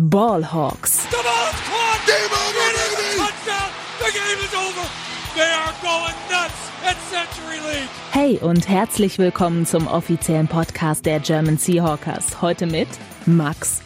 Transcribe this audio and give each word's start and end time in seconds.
Ballhawks. 0.00 1.08
The 1.08 1.18
ball's 1.22 1.54
caught. 1.70 2.04
Game 2.04 2.32
over, 2.32 2.58
a 2.58 3.16
touchdown. 3.16 3.70
The 4.00 4.10
game 4.10 4.44
is 4.44 4.52
over. 4.52 4.88
They 5.36 5.52
are 5.52 5.72
going 5.82 6.14
nuts 6.28 6.72
at 6.84 6.96
Century 7.12 7.60
League. 7.60 7.88
Hey 8.10 8.38
und 8.38 8.68
herzlich 8.68 9.20
willkommen 9.20 9.66
zum 9.66 9.86
offiziellen 9.86 10.48
Podcast 10.48 11.06
der 11.06 11.20
German 11.20 11.58
Seahawkers. 11.58 12.42
Heute 12.42 12.66
mit 12.66 12.88
Max 13.24 13.82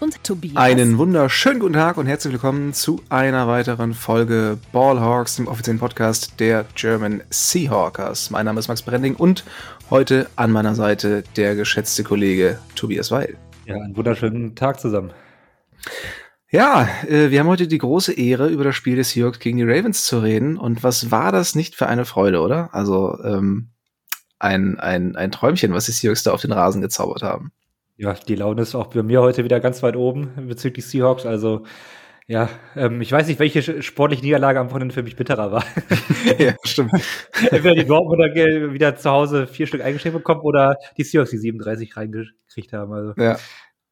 und 0.00 0.24
Tobias. 0.24 0.56
Einen 0.56 0.98
wunderschönen 0.98 1.60
guten 1.60 1.74
Tag 1.74 1.96
und 1.96 2.06
herzlich 2.06 2.32
willkommen 2.32 2.72
zu 2.74 3.00
einer 3.08 3.46
weiteren 3.46 3.94
Folge 3.94 4.58
Ballhawks, 4.72 5.36
dem 5.36 5.46
offiziellen 5.46 5.78
Podcast 5.78 6.40
der 6.40 6.64
German 6.74 7.22
Seahawkers. 7.30 8.30
Mein 8.30 8.46
Name 8.46 8.58
ist 8.58 8.66
Max 8.66 8.82
Brending 8.82 9.14
und 9.14 9.44
heute 9.90 10.28
an 10.34 10.50
meiner 10.50 10.74
Seite 10.74 11.22
der 11.36 11.54
geschätzte 11.54 12.02
Kollege 12.02 12.58
Tobias 12.74 13.12
Weil. 13.12 13.36
Ja, 13.66 13.76
einen 13.76 13.96
wunderschönen 13.96 14.56
Tag 14.56 14.80
zusammen. 14.80 15.12
Ja, 16.50 16.88
äh, 17.08 17.30
wir 17.30 17.40
haben 17.40 17.48
heute 17.48 17.66
die 17.66 17.78
große 17.78 18.12
Ehre, 18.12 18.48
über 18.48 18.64
das 18.64 18.76
Spiel 18.76 18.96
des 18.96 19.10
Seahawks 19.10 19.40
gegen 19.40 19.58
die 19.58 19.64
Ravens 19.64 20.04
zu 20.04 20.20
reden. 20.20 20.56
Und 20.56 20.82
was 20.82 21.10
war 21.10 21.32
das 21.32 21.54
nicht 21.54 21.74
für 21.74 21.86
eine 21.86 22.04
Freude, 22.04 22.40
oder? 22.40 22.72
Also 22.72 23.18
ähm, 23.24 23.70
ein, 24.38 24.78
ein, 24.78 25.16
ein 25.16 25.32
Träumchen, 25.32 25.72
was 25.72 25.86
die 25.86 25.92
Seahawks 25.92 26.22
da 26.22 26.32
auf 26.32 26.42
den 26.42 26.52
Rasen 26.52 26.82
gezaubert 26.82 27.22
haben. 27.22 27.52
Ja, 27.96 28.12
die 28.12 28.34
Laune 28.34 28.62
ist 28.62 28.74
auch 28.74 28.88
bei 28.88 29.02
mir 29.02 29.22
heute 29.22 29.42
wieder 29.42 29.58
ganz 29.58 29.82
weit 29.82 29.96
oben 29.96 30.48
bezüglich 30.48 30.86
Seahawks. 30.86 31.26
Also 31.26 31.64
ja, 32.28 32.48
ähm, 32.74 33.00
ich 33.00 33.12
weiß 33.12 33.28
nicht, 33.28 33.38
welche 33.38 33.82
sportliche 33.82 34.22
Niederlage 34.22 34.58
am 34.58 34.70
Wochenende 34.70 34.92
für 34.94 35.04
mich 35.04 35.14
bitterer 35.14 35.52
war. 35.52 35.64
ja, 36.38 36.54
stimmt. 36.64 36.92
Entweder 37.50 37.74
die 37.74 37.86
Dortmunder 37.86 38.34
wieder 38.34 38.96
zu 38.96 39.10
Hause 39.10 39.46
vier 39.46 39.66
Stück 39.68 39.80
eingeschrieben 39.80 40.18
bekommen 40.18 40.40
oder 40.40 40.76
die 40.96 41.04
Seahawks 41.04 41.30
die 41.30 41.38
37 41.38 41.96
reingekriegt 41.96 42.72
haben. 42.72 42.92
Also. 42.92 43.14
Ja, 43.16 43.38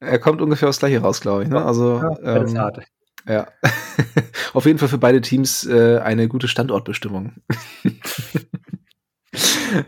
er 0.05 0.19
kommt 0.19 0.41
ungefähr 0.41 0.69
aufs 0.69 0.79
Gleiche 0.79 1.01
raus, 1.01 1.21
glaube 1.21 1.45
ich. 1.45 1.49
Ne? 1.49 1.65
Also, 1.65 2.03
ja, 2.23 2.37
ähm, 2.37 2.59
hart. 2.59 2.81
ja. 3.27 3.49
auf 4.53 4.67
jeden 4.67 4.79
Fall 4.79 4.89
für 4.89 4.99
beide 4.99 5.21
Teams 5.21 5.67
äh, 5.67 5.99
eine 5.99 6.29
gute 6.29 6.49
Standortbestimmung. 6.49 7.33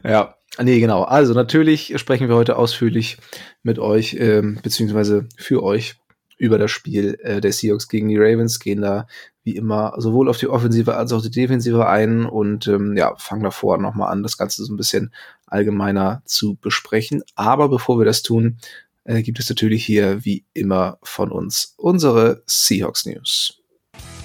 ja, 0.04 0.34
nee, 0.58 0.80
genau. 0.80 1.02
Also 1.02 1.34
natürlich 1.34 1.98
sprechen 1.98 2.28
wir 2.28 2.36
heute 2.36 2.56
ausführlich 2.56 3.18
mit 3.62 3.78
euch, 3.78 4.16
ähm, 4.18 4.58
beziehungsweise 4.62 5.28
für 5.36 5.62
euch 5.62 5.96
über 6.38 6.58
das 6.58 6.70
Spiel 6.70 7.18
äh, 7.22 7.40
der 7.40 7.52
Seahawks 7.52 7.88
gegen 7.88 8.08
die 8.08 8.18
Ravens, 8.18 8.60
gehen 8.60 8.82
da 8.82 9.06
wie 9.42 9.56
immer 9.56 9.94
sowohl 9.96 10.28
auf 10.28 10.38
die 10.38 10.48
Offensive 10.48 10.96
als 10.96 11.12
auch 11.12 11.22
die 11.22 11.30
Defensive 11.30 11.86
ein 11.86 12.26
und 12.26 12.66
ähm, 12.66 12.96
ja, 12.96 13.14
fangen 13.16 13.44
davor 13.44 13.78
nochmal 13.78 14.10
an, 14.10 14.22
das 14.22 14.36
Ganze 14.36 14.64
so 14.64 14.72
ein 14.72 14.76
bisschen 14.76 15.12
allgemeiner 15.46 16.22
zu 16.24 16.56
besprechen. 16.56 17.22
Aber 17.36 17.68
bevor 17.68 17.98
wir 17.98 18.04
das 18.04 18.22
tun, 18.22 18.58
äh, 19.06 19.22
gibt 19.22 19.38
es 19.38 19.48
natürlich 19.48 19.84
hier 19.84 20.24
wie 20.24 20.44
immer 20.52 20.98
von 21.02 21.30
uns 21.30 21.74
unsere 21.76 22.42
Seahawks 22.46 23.06
News. 23.06 23.62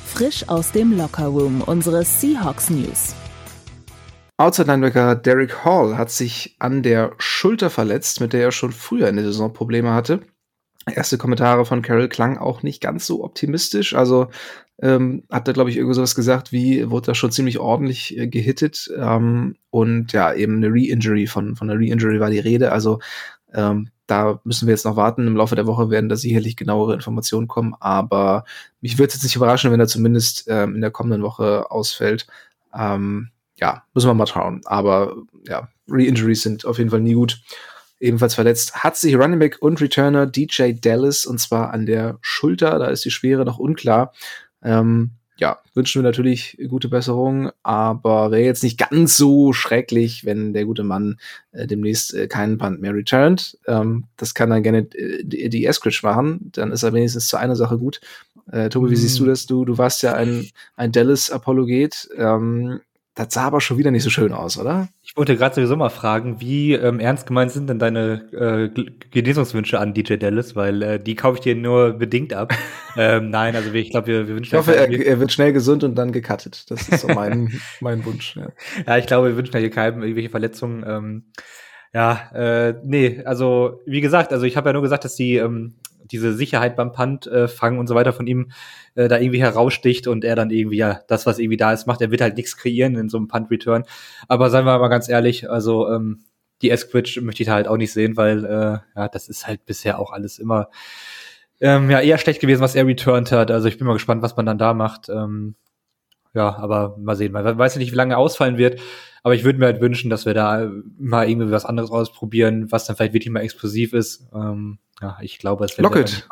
Frisch 0.06 0.48
aus 0.50 0.72
dem 0.72 0.98
Lockerroom 0.98 1.62
unsere 1.62 2.04
Seahawks 2.04 2.70
News. 2.70 3.16
Outside 4.38 4.68
Linebacker 4.68 5.16
Derek 5.16 5.64
Hall 5.64 5.98
hat 5.98 6.10
sich 6.10 6.56
an 6.60 6.82
der 6.82 7.14
Schulter 7.20 7.70
verletzt, 7.70 8.22
mit 8.22 8.34
der 8.34 8.42
er 8.42 8.52
schon 8.52 8.72
früher 8.72 9.08
in 9.08 9.16
der 9.16 9.26
Saison 9.26 9.54
Probleme 9.54 9.94
hatte. 9.94 10.22
Erste 10.92 11.20
Kommentare 11.20 11.64
von 11.64 11.84
Carol 11.84 12.10
klang 12.10 12.40
auch 12.40 12.64
nicht 12.64 12.82
ganz 12.82 13.06
so 13.06 13.24
optimistisch. 13.24 13.94
Also 13.94 14.30
ähm, 14.82 15.24
hat 15.30 15.48
er, 15.48 15.54
glaube 15.54 15.70
ich, 15.70 15.78
irgendwo 15.78 15.94
sowas 15.94 16.16
gesagt, 16.16 16.52
wie 16.52 16.90
wurde 16.90 17.08
da 17.08 17.16
schon 17.16 17.32
ziemlich 17.32 17.60
ordentlich 17.60 18.18
äh, 18.18 18.28
gehittet. 18.28 18.92
Ähm, 18.98 19.58
und 19.70 20.12
ja, 20.12 20.34
eben 20.34 20.56
eine 20.56 20.74
Re-Injury, 20.74 21.28
von, 21.28 21.56
von 21.56 21.70
einer 21.70 21.80
Re-Injury 21.80 22.20
war 22.20 22.32
die 22.32 22.40
Rede. 22.40 22.72
Also 22.72 23.00
ähm, 23.54 23.90
da 24.12 24.42
müssen 24.44 24.68
wir 24.68 24.74
jetzt 24.74 24.84
noch 24.84 24.98
warten. 24.98 25.26
Im 25.26 25.38
Laufe 25.38 25.56
der 25.56 25.68
Woche 25.68 25.90
werden 25.90 26.10
da 26.10 26.18
sicherlich 26.18 26.58
genauere 26.58 26.94
Informationen 26.94 27.48
kommen, 27.48 27.74
aber 27.80 28.44
mich 28.82 28.98
würde 28.98 29.08
es 29.08 29.14
jetzt 29.16 29.24
nicht 29.24 29.38
überraschen, 29.38 29.72
wenn 29.72 29.80
er 29.80 29.88
zumindest 29.88 30.46
ähm, 30.50 30.76
in 30.76 30.82
der 30.82 30.92
kommenden 30.92 31.24
Woche 31.24 31.72
ausfällt. 31.72 32.28
Ähm, 32.78 33.30
ja, 33.56 33.84
müssen 33.94 34.10
wir 34.10 34.14
mal 34.14 34.28
schauen. 34.28 34.62
Aber 34.66 35.16
ja, 35.48 35.70
Re-Injuries 35.90 36.42
sind 36.42 36.66
auf 36.66 36.78
jeden 36.78 36.90
Fall 36.90 37.00
nie 37.00 37.14
gut. 37.14 37.42
Ebenfalls 38.02 38.36
verletzt 38.36 38.84
hat 38.84 38.98
sich 38.98 39.16
Running 39.16 39.40
Back 39.40 39.62
und 39.62 39.80
Returner 39.80 40.26
DJ 40.26 40.74
Dallas 40.74 41.26
und 41.26 41.40
zwar 41.40 41.72
an 41.72 41.86
der 41.86 42.18
Schulter. 42.20 42.80
Da 42.80 42.88
ist 42.88 43.06
die 43.06 43.12
Schwere 43.12 43.46
noch 43.46 43.60
unklar. 43.60 44.12
Ähm, 44.62 45.12
ja, 45.42 45.58
wünschen 45.74 46.04
wir 46.04 46.08
natürlich 46.08 46.56
gute 46.70 46.88
Besserung, 46.88 47.50
aber 47.64 48.30
wäre 48.30 48.44
jetzt 48.44 48.62
nicht 48.62 48.78
ganz 48.78 49.18
so 49.18 49.54
schrecklich, 49.54 50.24
wenn 50.24 50.54
der 50.54 50.66
gute 50.66 50.84
Mann 50.84 51.20
äh, 51.52 51.66
demnächst 51.66 52.14
äh, 52.14 52.28
keinen 52.28 52.60
Punt 52.60 52.80
mehr 52.80 52.94
returnt. 52.94 53.58
Ähm, 53.66 54.06
das 54.18 54.36
kann 54.36 54.52
dann 54.52 54.62
gerne 54.62 54.88
äh, 54.94 55.24
die, 55.24 55.66
Eskridge 55.66 56.02
machen, 56.04 56.52
dann 56.54 56.72
ist 56.72 56.84
er 56.84 56.94
wenigstens 56.94 57.28
zu 57.28 57.38
einer 57.38 57.56
Sache 57.56 57.80
gut. 57.80 58.02
Äh, 58.52 58.70
Tobi, 58.70 58.92
wie 58.92 58.96
siehst 58.96 59.18
du 59.18 59.24
mhm. 59.24 59.30
das? 59.30 59.48
Du, 59.48 59.66
du 59.66 59.80
warst 59.80 60.04
ja 60.04 60.14
ein, 60.14 60.48
ein 60.76 60.92
Dallas-Apologet. 60.92 62.10
Ähm, 62.16 62.82
das 63.16 63.34
sah 63.34 63.44
aber 63.44 63.60
schon 63.60 63.78
wieder 63.78 63.92
nicht 63.92 64.04
so 64.04 64.10
schön 64.10 64.32
aus, 64.32 64.58
oder? 64.58 64.88
Ich 65.04 65.18
wollte 65.18 65.36
gerade 65.36 65.54
sowieso 65.54 65.76
mal 65.76 65.90
fragen, 65.90 66.40
wie 66.40 66.74
ähm, 66.74 67.02
ernst 67.02 67.28
gemeint 67.28 67.52
sind 67.52 67.70
denn 67.70 67.78
deine 67.78 68.32
äh, 68.32 68.84
Genesungswünsche 69.12 69.80
an 69.80 69.94
DJ 69.94 70.16
Dallas, 70.16 70.56
weil 70.56 70.82
äh, 70.82 71.00
die 71.00 71.16
kaufe 71.16 71.36
ich 71.36 71.42
dir 71.42 71.56
nur 71.56 71.92
bedingt 71.94 72.34
ab. 72.34 72.54
ähm, 72.98 73.30
nein, 73.30 73.56
also 73.56 73.74
ich 73.74 73.90
glaube, 73.90 74.08
wir, 74.08 74.28
wir 74.30 74.36
wünschen. 74.36 74.56
Ich 74.56 74.58
hoffe, 74.58 74.76
er, 74.76 74.90
er, 74.90 75.20
wird 75.20 75.34
schnell 75.34 75.52
gesund 75.52 75.84
und 75.84 75.96
dann 75.96 76.14
gecuttet. 76.14 76.72
Das 76.72 76.88
ist 76.88 77.02
so 77.02 77.10
mein, 77.10 77.52
mein 77.82 78.06
Wunsch. 78.06 78.38
Ja. 78.38 78.48
ja, 78.88 78.98
ich 78.98 79.08
glaube, 79.08 79.28
wir 79.28 79.36
wünschen 79.36 79.58
hier 79.60 79.70
keinem 79.70 80.04
irgendwelche 80.04 80.30
Verletzungen. 80.30 80.86
Ähm, 80.88 81.24
ja, 81.94 82.32
äh, 82.34 82.76
nee, 82.86 83.22
also 83.26 83.82
wie 83.86 84.00
gesagt, 84.00 84.32
also 84.32 84.46
ich 84.46 84.56
habe 84.56 84.70
ja 84.70 84.74
nur 84.74 84.82
gesagt, 84.82 85.04
dass 85.04 85.16
die 85.16 85.36
ähm, 85.36 85.76
diese 86.12 86.34
Sicherheit 86.34 86.76
beim 86.76 86.92
Punt 86.92 87.28
äh, 87.28 87.48
fangen 87.48 87.80
und 87.80 87.88
so 87.88 87.96
weiter 87.96 88.14
von 88.14 88.28
ihm 88.28 88.52
äh, 88.96 89.08
da 89.08 89.20
irgendwie 89.20 89.42
heraussticht 89.42 90.08
und 90.08 90.24
er 90.24 90.36
dann 90.36 90.52
irgendwie 90.52 90.78
ja 90.78 91.02
das, 91.08 91.26
was 91.26 91.40
irgendwie 91.40 91.58
da 91.58 91.74
ist, 91.74 91.88
macht. 91.88 92.02
Er 92.02 92.12
wird 92.12 92.22
halt 92.22 92.38
nichts 92.38 92.58
kreieren 92.58 92.96
in 92.96 93.10
so 93.10 93.18
einem 93.18 93.28
Punt-Return. 93.28 93.84
Aber 94.28 94.50
seien 94.50 94.66
wir 94.66 94.78
mal 94.78 94.88
ganz 94.88 95.10
ehrlich, 95.10 95.50
also 95.50 95.90
ähm, 95.90 96.24
die 96.62 96.70
Esquitch 96.70 97.20
möchte 97.22 97.44
ich 97.44 97.48
da 97.48 97.54
halt 97.54 97.68
auch 97.68 97.78
nicht 97.78 97.94
sehen, 97.94 98.18
weil 98.18 98.46
äh, 98.46 99.00
ja, 99.00 99.08
das 99.08 99.30
ist 99.30 99.48
halt 99.48 99.66
bisher 99.66 100.00
auch 100.00 100.12
alles 100.12 100.40
immer 100.40 100.70
ähm, 101.60 101.90
ja 101.90 102.00
eher 102.02 102.18
schlecht 102.18 102.42
gewesen, 102.42 102.62
was 102.62 102.76
er 102.76 102.88
returned 102.88 103.32
hat. 103.32 103.52
Also 103.52 103.68
ich 103.68 103.78
bin 103.78 103.88
mal 103.88 103.94
gespannt, 103.94 104.22
was 104.22 104.36
man 104.36 104.46
dann 104.46 104.58
da 104.58 104.74
macht. 104.74 105.10
Ähm, 105.10 105.56
ja, 106.34 106.56
aber 106.56 106.96
mal 106.98 107.16
sehen. 107.16 107.32
Man 107.32 107.58
weiß 107.58 107.76
ja 107.76 107.80
nicht, 107.80 107.92
wie 107.92 107.98
lange 107.98 108.16
er 108.16 108.20
ausfallen 108.20 108.58
wird. 108.58 108.80
Aber 109.24 109.36
ich 109.36 109.44
würde 109.44 109.60
mir 109.60 109.66
halt 109.66 109.82
wünschen, 109.82 110.10
dass 110.10 110.26
wir 110.26 110.34
da 110.34 110.72
mal 110.98 111.30
irgendwie 111.30 111.52
was 111.52 111.66
anderes 111.66 111.92
ausprobieren, 111.92 112.72
was 112.72 112.86
dann 112.86 112.96
vielleicht 112.96 113.14
wirklich 113.14 113.32
mal 113.32 113.42
explosiv 113.42 113.94
ist. 113.94 114.28
Ähm, 114.34 114.80
ja, 115.00 115.18
ich 115.22 115.38
glaube, 115.38 115.66
es 115.66 115.78
wird 115.78 115.84
Locket. 115.84 116.28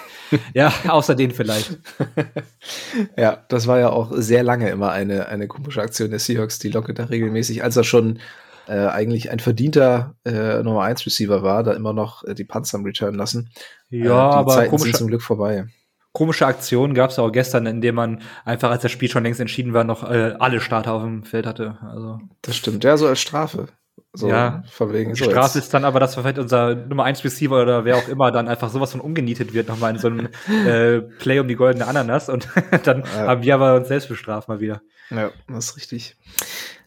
ja, 0.54 0.72
außer 0.88 1.14
den 1.14 1.30
vielleicht. 1.30 1.78
ja, 3.16 3.44
das 3.48 3.66
war 3.66 3.78
ja 3.78 3.90
auch 3.90 4.12
sehr 4.14 4.42
lange 4.42 4.68
immer 4.68 4.90
eine, 4.90 5.28
eine 5.28 5.48
komische 5.48 5.80
Aktion 5.80 6.10
der 6.10 6.18
Seahawks, 6.18 6.58
die 6.58 6.68
Lockett 6.68 6.98
da 6.98 7.04
regelmäßig, 7.04 7.62
als 7.62 7.76
er 7.76 7.84
schon 7.84 8.18
äh, 8.66 8.86
eigentlich 8.86 9.30
ein 9.30 9.40
verdienter 9.40 10.14
äh, 10.24 10.62
Nummer 10.62 10.82
1 10.82 11.06
Receiver 11.06 11.42
war, 11.42 11.62
da 11.62 11.72
immer 11.72 11.92
noch 11.92 12.24
äh, 12.24 12.34
die 12.34 12.44
Panzer 12.44 12.82
return 12.84 13.14
lassen. 13.14 13.50
Ja, 13.88 14.00
äh, 14.00 14.04
die 14.04 14.12
aber 14.12 14.54
Zeiten 14.54 14.78
sind 14.78 14.96
zum 14.96 15.08
Glück 15.08 15.22
vorbei. 15.22 15.66
Komische 16.14 16.46
Aktion 16.46 16.94
gab 16.94 17.10
es 17.10 17.18
auch 17.18 17.30
gestern, 17.30 17.66
in 17.66 17.80
dem 17.80 17.96
man 17.96 18.22
einfach, 18.44 18.70
als 18.70 18.82
das 18.82 18.92
Spiel 18.92 19.10
schon 19.10 19.24
längst 19.24 19.40
entschieden 19.40 19.74
war, 19.74 19.82
noch 19.82 20.08
äh, 20.08 20.36
alle 20.38 20.60
Starter 20.60 20.92
auf 20.92 21.02
dem 21.02 21.24
Feld 21.24 21.44
hatte. 21.44 21.76
Also 21.82 22.20
das 22.40 22.56
stimmt, 22.56 22.84
ja, 22.84 22.96
so 22.96 23.08
als 23.08 23.20
Strafe. 23.20 23.66
So, 24.12 24.28
ja, 24.28 24.62
von 24.70 24.92
wegen. 24.92 25.16
So 25.16 25.24
Strafe 25.24 25.58
ist 25.58 25.74
dann 25.74 25.84
aber, 25.84 25.98
dass 25.98 26.14
vielleicht 26.14 26.38
unser 26.38 26.76
Nummer 26.76 27.02
1 27.02 27.24
Receiver 27.24 27.60
oder 27.60 27.84
wer 27.84 27.96
auch 27.96 28.06
immer 28.06 28.30
dann 28.30 28.46
einfach 28.46 28.70
sowas 28.70 28.92
von 28.92 29.00
umgenietet 29.00 29.54
wird, 29.54 29.68
nochmal 29.68 29.92
in 29.92 29.98
so 29.98 30.06
einem 30.06 30.28
äh, 30.66 31.00
Play 31.00 31.40
um 31.40 31.48
die 31.48 31.56
goldene 31.56 31.88
Ananas 31.88 32.28
und 32.28 32.48
dann 32.84 33.02
ja. 33.02 33.26
haben 33.26 33.42
wir 33.42 33.54
aber 33.56 33.74
uns 33.74 33.88
selbst 33.88 34.08
bestraft 34.08 34.48
mal 34.48 34.60
wieder. 34.60 34.82
Ja, 35.10 35.32
das 35.48 35.70
ist 35.70 35.76
richtig. 35.76 36.16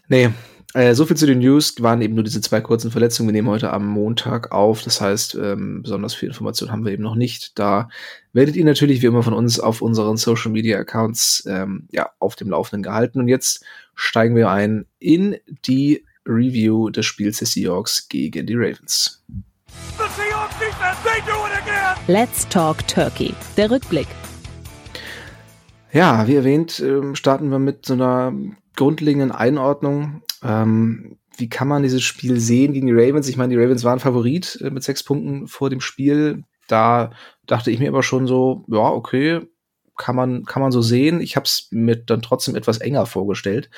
Nee, 0.08 0.30
äh, 0.74 0.94
so 0.94 1.06
viel 1.06 1.18
zu 1.18 1.26
den 1.26 1.40
News, 1.40 1.82
waren 1.82 2.02
eben 2.02 2.16
nur 2.16 2.24
diese 2.24 2.42
zwei 2.42 2.62
kurzen 2.62 2.92
Verletzungen. 2.92 3.30
Wir 3.30 3.34
nehmen 3.34 3.48
heute 3.48 3.72
am 3.72 3.88
Montag 3.88 4.52
auf, 4.52 4.84
das 4.84 5.00
heißt, 5.00 5.36
ähm, 5.36 5.82
besonders 5.82 6.14
viel 6.14 6.30
Information 6.30 6.72
haben 6.72 6.86
wir 6.86 6.92
eben 6.92 7.04
noch 7.04 7.16
nicht. 7.16 7.58
Da 7.58 7.90
werdet 8.34 8.56
ihr 8.56 8.66
natürlich 8.66 9.02
wie 9.02 9.08
immer 9.08 9.24
von 9.24 9.34
uns 9.34 9.60
auf 9.60 9.82
unseren 9.82 10.18
Social 10.18 10.52
Media 10.52 10.78
Accounts 10.78 11.46
ähm, 11.48 11.88
ja, 11.92 12.10
auf 12.20 12.36
dem 12.36 12.50
Laufenden 12.50 12.84
gehalten. 12.84 13.20
Und 13.20 13.28
jetzt 13.28 13.64
steigen 13.96 14.36
wir 14.36 14.50
ein 14.50 14.86
in 15.00 15.38
die 15.66 16.06
Review 16.26 16.90
des 16.90 17.06
Spiels 17.06 17.38
der 17.40 17.48
Seahawks 17.48 18.10
gegen 18.10 18.46
die 18.46 18.56
Ravens. 18.56 19.24
Let's 22.08 22.48
Talk 22.50 22.88
Turkey. 22.88 23.34
Der 23.56 23.72
Rückblick. 23.72 24.08
Ja, 25.94 26.28
wie 26.28 26.36
erwähnt, 26.36 26.80
ähm, 26.80 27.16
starten 27.16 27.50
wir 27.50 27.60
mit 27.60 27.86
so 27.86 27.94
einer 27.94 28.34
grundlegenden 28.76 29.32
Einordnung. 29.32 30.22
Ähm, 30.44 31.18
wie 31.38 31.50
kann 31.50 31.68
man 31.68 31.84
dieses 31.84 32.04
Spiel 32.04 32.40
sehen 32.40 32.74
gegen 32.74 32.88
die 32.88 32.94
Ravens? 32.94 33.28
Ich 33.28 33.38
meine, 33.38 33.54
die 33.56 33.62
Ravens 33.62 33.84
waren 33.84 34.00
Favorit 34.00 34.60
äh, 34.62 34.70
mit 34.70 34.84
sechs 34.84 35.04
Punkten 35.04 35.48
vor 35.48 35.70
dem 35.70 35.82
Spiel. 35.82 36.44
Da 36.68 37.12
dachte 37.46 37.72
ich 37.72 37.80
mir 37.80 37.90
aber 37.90 38.04
schon 38.04 38.28
so, 38.28 38.66
ja, 38.68 38.90
okay, 38.90 39.42
kann 39.98 40.16
man, 40.16 40.46
kann 40.46 40.62
man 40.62 40.72
so 40.72 40.82
sehen. 40.82 41.22
Ich 41.22 41.36
habe 41.36 41.46
es 41.46 41.70
mir 41.72 41.96
dann 41.98 42.22
trotzdem 42.22 42.56
etwas 42.56 42.80
enger 42.80 43.06
vorgestellt. 43.06 43.70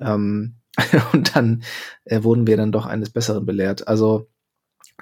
Ähm, 0.00 0.56
und 1.12 1.36
dann 1.36 1.62
äh, 2.04 2.22
wurden 2.22 2.46
wir 2.46 2.56
dann 2.56 2.72
doch 2.72 2.86
eines 2.86 3.10
Besseren 3.10 3.46
belehrt. 3.46 3.88
Also 3.88 4.28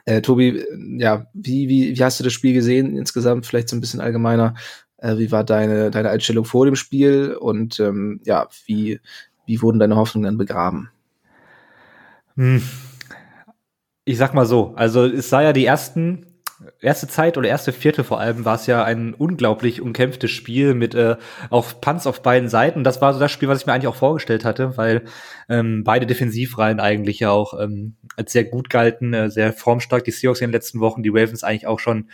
Äh, 0.05 0.23
Tobi, 0.23 0.65
ja, 0.99 1.27
wie, 1.35 1.69
wie, 1.69 1.97
wie 1.99 2.05
hast 2.05 2.21
du 2.21 2.25
das 2.25 2.33
Spiel 2.33 2.55
gesehen 2.55 2.97
insgesamt? 2.97 3.47
Vielleicht 3.47 3.69
so 3.69 3.77
ein 3.77 3.81
bisschen 3.81 4.01
allgemeiner. 4.01 4.55
Äh, 4.99 5.19
wie 5.19 5.33
war 5.33 5.45
deine, 5.45 5.91
deine 5.91 6.11
Einstellung 6.11 6.45
vor 6.45 6.65
dem 6.67 6.77
Spiel 6.77 7.35
und 7.35 7.81
ähm, 7.81 8.21
ja, 8.25 8.49
wie, 8.67 9.01
wie 9.47 9.63
wurden 9.63 9.79
deine 9.79 9.97
Hoffnungen 9.97 10.27
dann 10.27 10.39
begraben? 10.39 10.91
Hm. 12.37 12.63
Ich 14.05 14.19
sag 14.19 14.35
mal 14.35 14.47
so, 14.47 14.73
also 14.77 15.05
es 15.05 15.29
sah 15.29 15.43
ja 15.43 15.53
die 15.53 15.67
ersten 15.67 16.27
erste 16.81 17.07
Zeit 17.09 17.37
oder 17.37 17.49
erste 17.49 17.73
Viertel 17.73 18.05
vor 18.05 18.21
allem 18.21 18.45
war 18.45 18.55
es 18.55 18.67
ja 18.67 18.83
ein 18.85 19.15
unglaublich 19.15 19.81
umkämpftes 19.83 20.31
Spiel 20.31 20.75
mit 20.75 20.95
äh, 20.95 21.17
auch 21.51 21.81
Punts 21.81 22.07
auf 22.07 22.23
beiden 22.23 22.49
Seiten. 22.49 22.85
Das 22.85 23.01
war 23.01 23.13
so 23.13 23.21
das 23.21 23.33
Spiel, 23.33 23.49
was 23.49 23.61
ich 23.61 23.67
mir 23.67 23.73
eigentlich 23.73 23.89
auch 23.89 23.97
vorgestellt 23.97 24.45
hatte, 24.45 24.77
weil 24.77 25.03
ähm, 25.49 25.85
beide 25.85 26.07
Defensivreihen 26.07 26.81
eigentlich 26.81 27.21
ja 27.21 27.31
auch 27.31 27.59
ähm, 27.61 27.97
als 28.17 28.33
sehr 28.33 28.45
gut 28.45 28.71
galten, 28.71 29.13
äh, 29.13 29.31
sehr 29.31 29.53
formstark. 29.53 30.05
Die 30.05 30.11
Seahawks 30.11 30.41
in 30.41 30.49
den 30.49 30.53
letzten 30.53 30.81
Wochen, 30.81 31.03
die 31.03 31.11
Ravens 31.11 31.45
eigentlich 31.45 31.67
auch 31.67 31.81
schon 31.81 32.11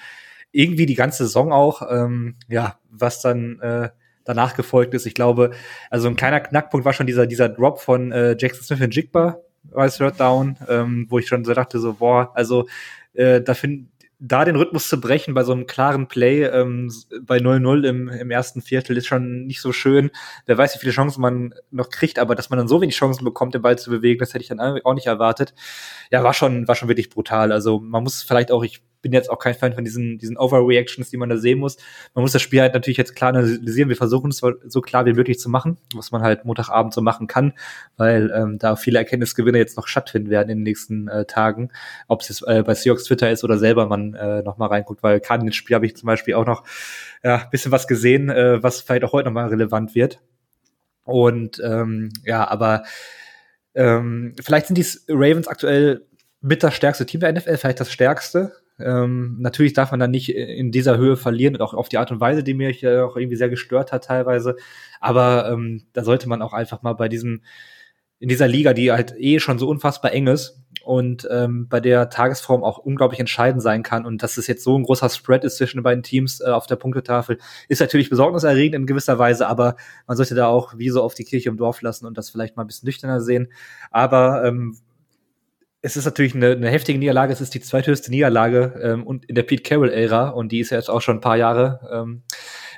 irgendwie 0.50 0.86
die 0.86 0.96
ganze 0.96 1.24
Saison 1.24 1.52
auch. 1.52 1.82
Ähm, 1.88 2.36
ja, 2.48 2.78
was 2.90 3.20
dann 3.20 3.60
äh, 3.60 3.90
danach 4.24 4.56
gefolgt 4.56 4.94
ist. 4.94 5.06
Ich 5.06 5.14
glaube, 5.14 5.50
also 5.90 6.08
ein 6.08 6.16
kleiner 6.16 6.40
Knackpunkt 6.40 6.84
war 6.84 6.92
schon 6.92 7.06
dieser 7.06 7.26
dieser 7.26 7.48
Drop 7.48 7.80
von 7.80 8.12
äh, 8.12 8.36
Jackson 8.38 8.64
Smith 8.64 8.80
und 8.80 8.94
Jigba 8.94 9.38
als 9.74 9.98
Third 9.98 10.18
Down, 10.18 10.56
ähm, 10.68 11.06
wo 11.08 11.18
ich 11.18 11.28
schon 11.28 11.44
so 11.44 11.54
dachte 11.54 11.78
so 11.78 11.94
boah, 11.94 12.32
also 12.34 12.66
äh, 13.14 13.40
da 13.40 13.54
finde 13.54 13.86
da 14.24 14.44
den 14.44 14.54
Rhythmus 14.54 14.88
zu 14.88 15.00
brechen 15.00 15.34
bei 15.34 15.42
so 15.42 15.52
einem 15.52 15.66
klaren 15.66 16.06
Play 16.06 16.44
ähm, 16.44 16.92
bei 17.22 17.38
0-0 17.38 17.84
im, 17.84 18.08
im 18.08 18.30
ersten 18.30 18.62
Viertel 18.62 18.96
ist 18.96 19.08
schon 19.08 19.46
nicht 19.46 19.60
so 19.60 19.72
schön. 19.72 20.12
Wer 20.46 20.56
weiß, 20.56 20.76
wie 20.76 20.78
viele 20.78 20.92
Chancen 20.92 21.20
man 21.20 21.54
noch 21.72 21.90
kriegt, 21.90 22.20
aber 22.20 22.36
dass 22.36 22.48
man 22.48 22.58
dann 22.58 22.68
so 22.68 22.80
wenig 22.80 22.94
Chancen 22.94 23.24
bekommt, 23.24 23.54
den 23.54 23.62
Ball 23.62 23.76
zu 23.76 23.90
bewegen, 23.90 24.20
das 24.20 24.32
hätte 24.32 24.42
ich 24.42 24.48
dann 24.48 24.60
auch 24.60 24.94
nicht 24.94 25.08
erwartet. 25.08 25.54
Ja, 26.12 26.22
war 26.22 26.34
schon, 26.34 26.68
war 26.68 26.76
schon 26.76 26.88
wirklich 26.88 27.10
brutal. 27.10 27.50
Also 27.50 27.80
man 27.80 28.04
muss 28.04 28.22
vielleicht 28.22 28.52
auch, 28.52 28.62
ich 28.62 28.80
bin 29.02 29.12
jetzt 29.12 29.30
auch 29.30 29.38
kein 29.38 29.54
Fan 29.54 29.74
von 29.74 29.84
diesen, 29.84 30.18
diesen 30.18 30.36
Overreactions, 30.38 31.10
die 31.10 31.16
man 31.16 31.28
da 31.28 31.36
sehen 31.36 31.58
muss. 31.58 31.76
Man 32.14 32.22
muss 32.22 32.32
das 32.32 32.40
Spiel 32.40 32.60
halt 32.60 32.74
natürlich 32.74 32.96
jetzt 32.96 33.14
klar 33.14 33.30
analysieren. 33.30 33.88
Wir 33.88 33.96
versuchen 33.96 34.30
es 34.30 34.38
so 34.38 34.80
klar 34.80 35.04
wie 35.04 35.12
möglich 35.12 35.38
zu 35.38 35.50
machen, 35.50 35.76
was 35.94 36.12
man 36.12 36.22
halt 36.22 36.44
Montagabend 36.44 36.94
so 36.94 37.02
machen 37.02 37.26
kann, 37.26 37.52
weil 37.96 38.32
ähm, 38.34 38.58
da 38.58 38.76
viele 38.76 38.98
Erkenntnisgewinne 38.98 39.58
jetzt 39.58 39.76
noch 39.76 39.88
stattfinden 39.88 40.30
werden 40.30 40.48
in 40.48 40.58
den 40.58 40.64
nächsten 40.64 41.08
äh, 41.08 41.24
Tagen. 41.26 41.70
Ob 42.08 42.22
es 42.22 42.28
jetzt 42.28 42.46
äh, 42.46 42.62
bei 42.62 42.74
Seahawks 42.74 43.04
Twitter 43.04 43.30
ist 43.30 43.44
oder 43.44 43.58
selber 43.58 43.86
man 43.86 44.14
äh, 44.14 44.42
noch 44.42 44.56
mal 44.56 44.66
reinguckt, 44.66 45.02
weil 45.02 45.20
gerade 45.20 45.40
in 45.40 45.48
dem 45.48 45.52
Spiel 45.52 45.74
habe 45.74 45.86
ich 45.86 45.96
zum 45.96 46.06
Beispiel 46.06 46.34
auch 46.34 46.46
noch 46.46 46.64
ja, 47.22 47.48
bisschen 47.50 47.72
was 47.72 47.86
gesehen, 47.86 48.30
äh, 48.30 48.62
was 48.62 48.80
vielleicht 48.80 49.04
auch 49.04 49.12
heute 49.12 49.28
noch 49.28 49.34
mal 49.34 49.48
relevant 49.48 49.94
wird. 49.94 50.20
Und 51.04 51.60
ähm, 51.64 52.10
ja, 52.24 52.48
aber 52.48 52.84
ähm, 53.74 54.34
vielleicht 54.40 54.66
sind 54.66 54.76
die 54.76 54.86
Ravens 55.08 55.48
aktuell 55.48 56.06
mit 56.40 56.62
das 56.62 56.74
stärkste 56.74 57.06
Team 57.06 57.20
der 57.20 57.32
NFL, 57.32 57.56
vielleicht 57.56 57.80
das 57.80 57.92
stärkste. 57.92 58.52
Ähm, 58.84 59.36
natürlich 59.38 59.72
darf 59.72 59.90
man 59.90 60.00
dann 60.00 60.10
nicht 60.10 60.34
in 60.34 60.72
dieser 60.72 60.96
Höhe 60.96 61.16
verlieren 61.16 61.54
und 61.54 61.62
auch 61.62 61.74
auf 61.74 61.88
die 61.88 61.98
Art 61.98 62.10
und 62.10 62.20
Weise, 62.20 62.42
die 62.42 62.54
mich 62.54 62.82
äh, 62.82 63.00
auch 63.00 63.16
irgendwie 63.16 63.36
sehr 63.36 63.48
gestört 63.48 63.92
hat 63.92 64.04
teilweise. 64.04 64.56
Aber 65.00 65.50
ähm, 65.50 65.82
da 65.92 66.04
sollte 66.04 66.28
man 66.28 66.42
auch 66.42 66.52
einfach 66.52 66.82
mal 66.82 66.94
bei 66.94 67.08
diesem, 67.08 67.42
in 68.18 68.28
dieser 68.28 68.48
Liga, 68.48 68.72
die 68.72 68.92
halt 68.92 69.14
eh 69.18 69.40
schon 69.40 69.58
so 69.58 69.68
unfassbar 69.68 70.12
eng 70.12 70.28
ist 70.28 70.62
und 70.84 71.26
ähm, 71.30 71.68
bei 71.68 71.80
der 71.80 72.10
Tagesform 72.10 72.64
auch 72.64 72.78
unglaublich 72.78 73.20
entscheidend 73.20 73.62
sein 73.62 73.82
kann 73.82 74.06
und 74.06 74.22
dass 74.22 74.36
es 74.36 74.46
jetzt 74.46 74.64
so 74.64 74.78
ein 74.78 74.84
großer 74.84 75.08
Spread 75.08 75.44
ist 75.44 75.56
zwischen 75.56 75.78
den 75.78 75.82
beiden 75.82 76.02
Teams 76.02 76.40
äh, 76.40 76.46
auf 76.46 76.66
der 76.66 76.76
Punktetafel, 76.76 77.38
ist 77.68 77.80
natürlich 77.80 78.10
besorgniserregend 78.10 78.74
in 78.76 78.86
gewisser 78.86 79.18
Weise, 79.18 79.46
aber 79.46 79.76
man 80.06 80.16
sollte 80.16 80.34
da 80.34 80.46
auch 80.46 80.78
wie 80.78 80.90
so 80.90 81.02
auf 81.02 81.14
die 81.14 81.24
Kirche 81.24 81.48
im 81.48 81.56
Dorf 81.56 81.82
lassen 81.82 82.06
und 82.06 82.18
das 82.18 82.30
vielleicht 82.30 82.56
mal 82.56 82.64
ein 82.64 82.66
bisschen 82.66 82.86
nüchterner 82.86 83.20
sehen. 83.20 83.52
Aber 83.90 84.44
ähm, 84.44 84.76
es 85.82 85.96
ist 85.96 86.04
natürlich 86.04 86.34
eine, 86.34 86.52
eine 86.52 86.70
heftige 86.70 86.98
Niederlage. 86.98 87.32
Es 87.32 87.40
ist 87.40 87.54
die 87.54 87.60
zweithöchste 87.60 88.10
Niederlage 88.10 88.80
ähm, 88.82 89.04
und 89.04 89.24
in 89.24 89.34
der 89.34 89.42
Pete 89.42 89.64
Carroll-Ära 89.64 90.28
und 90.28 90.52
die 90.52 90.60
ist 90.60 90.70
ja 90.70 90.78
jetzt 90.78 90.88
auch 90.88 91.02
schon 91.02 91.16
ein 91.16 91.20
paar 91.20 91.36
Jahre. 91.36 91.80
Ähm, 91.92 92.22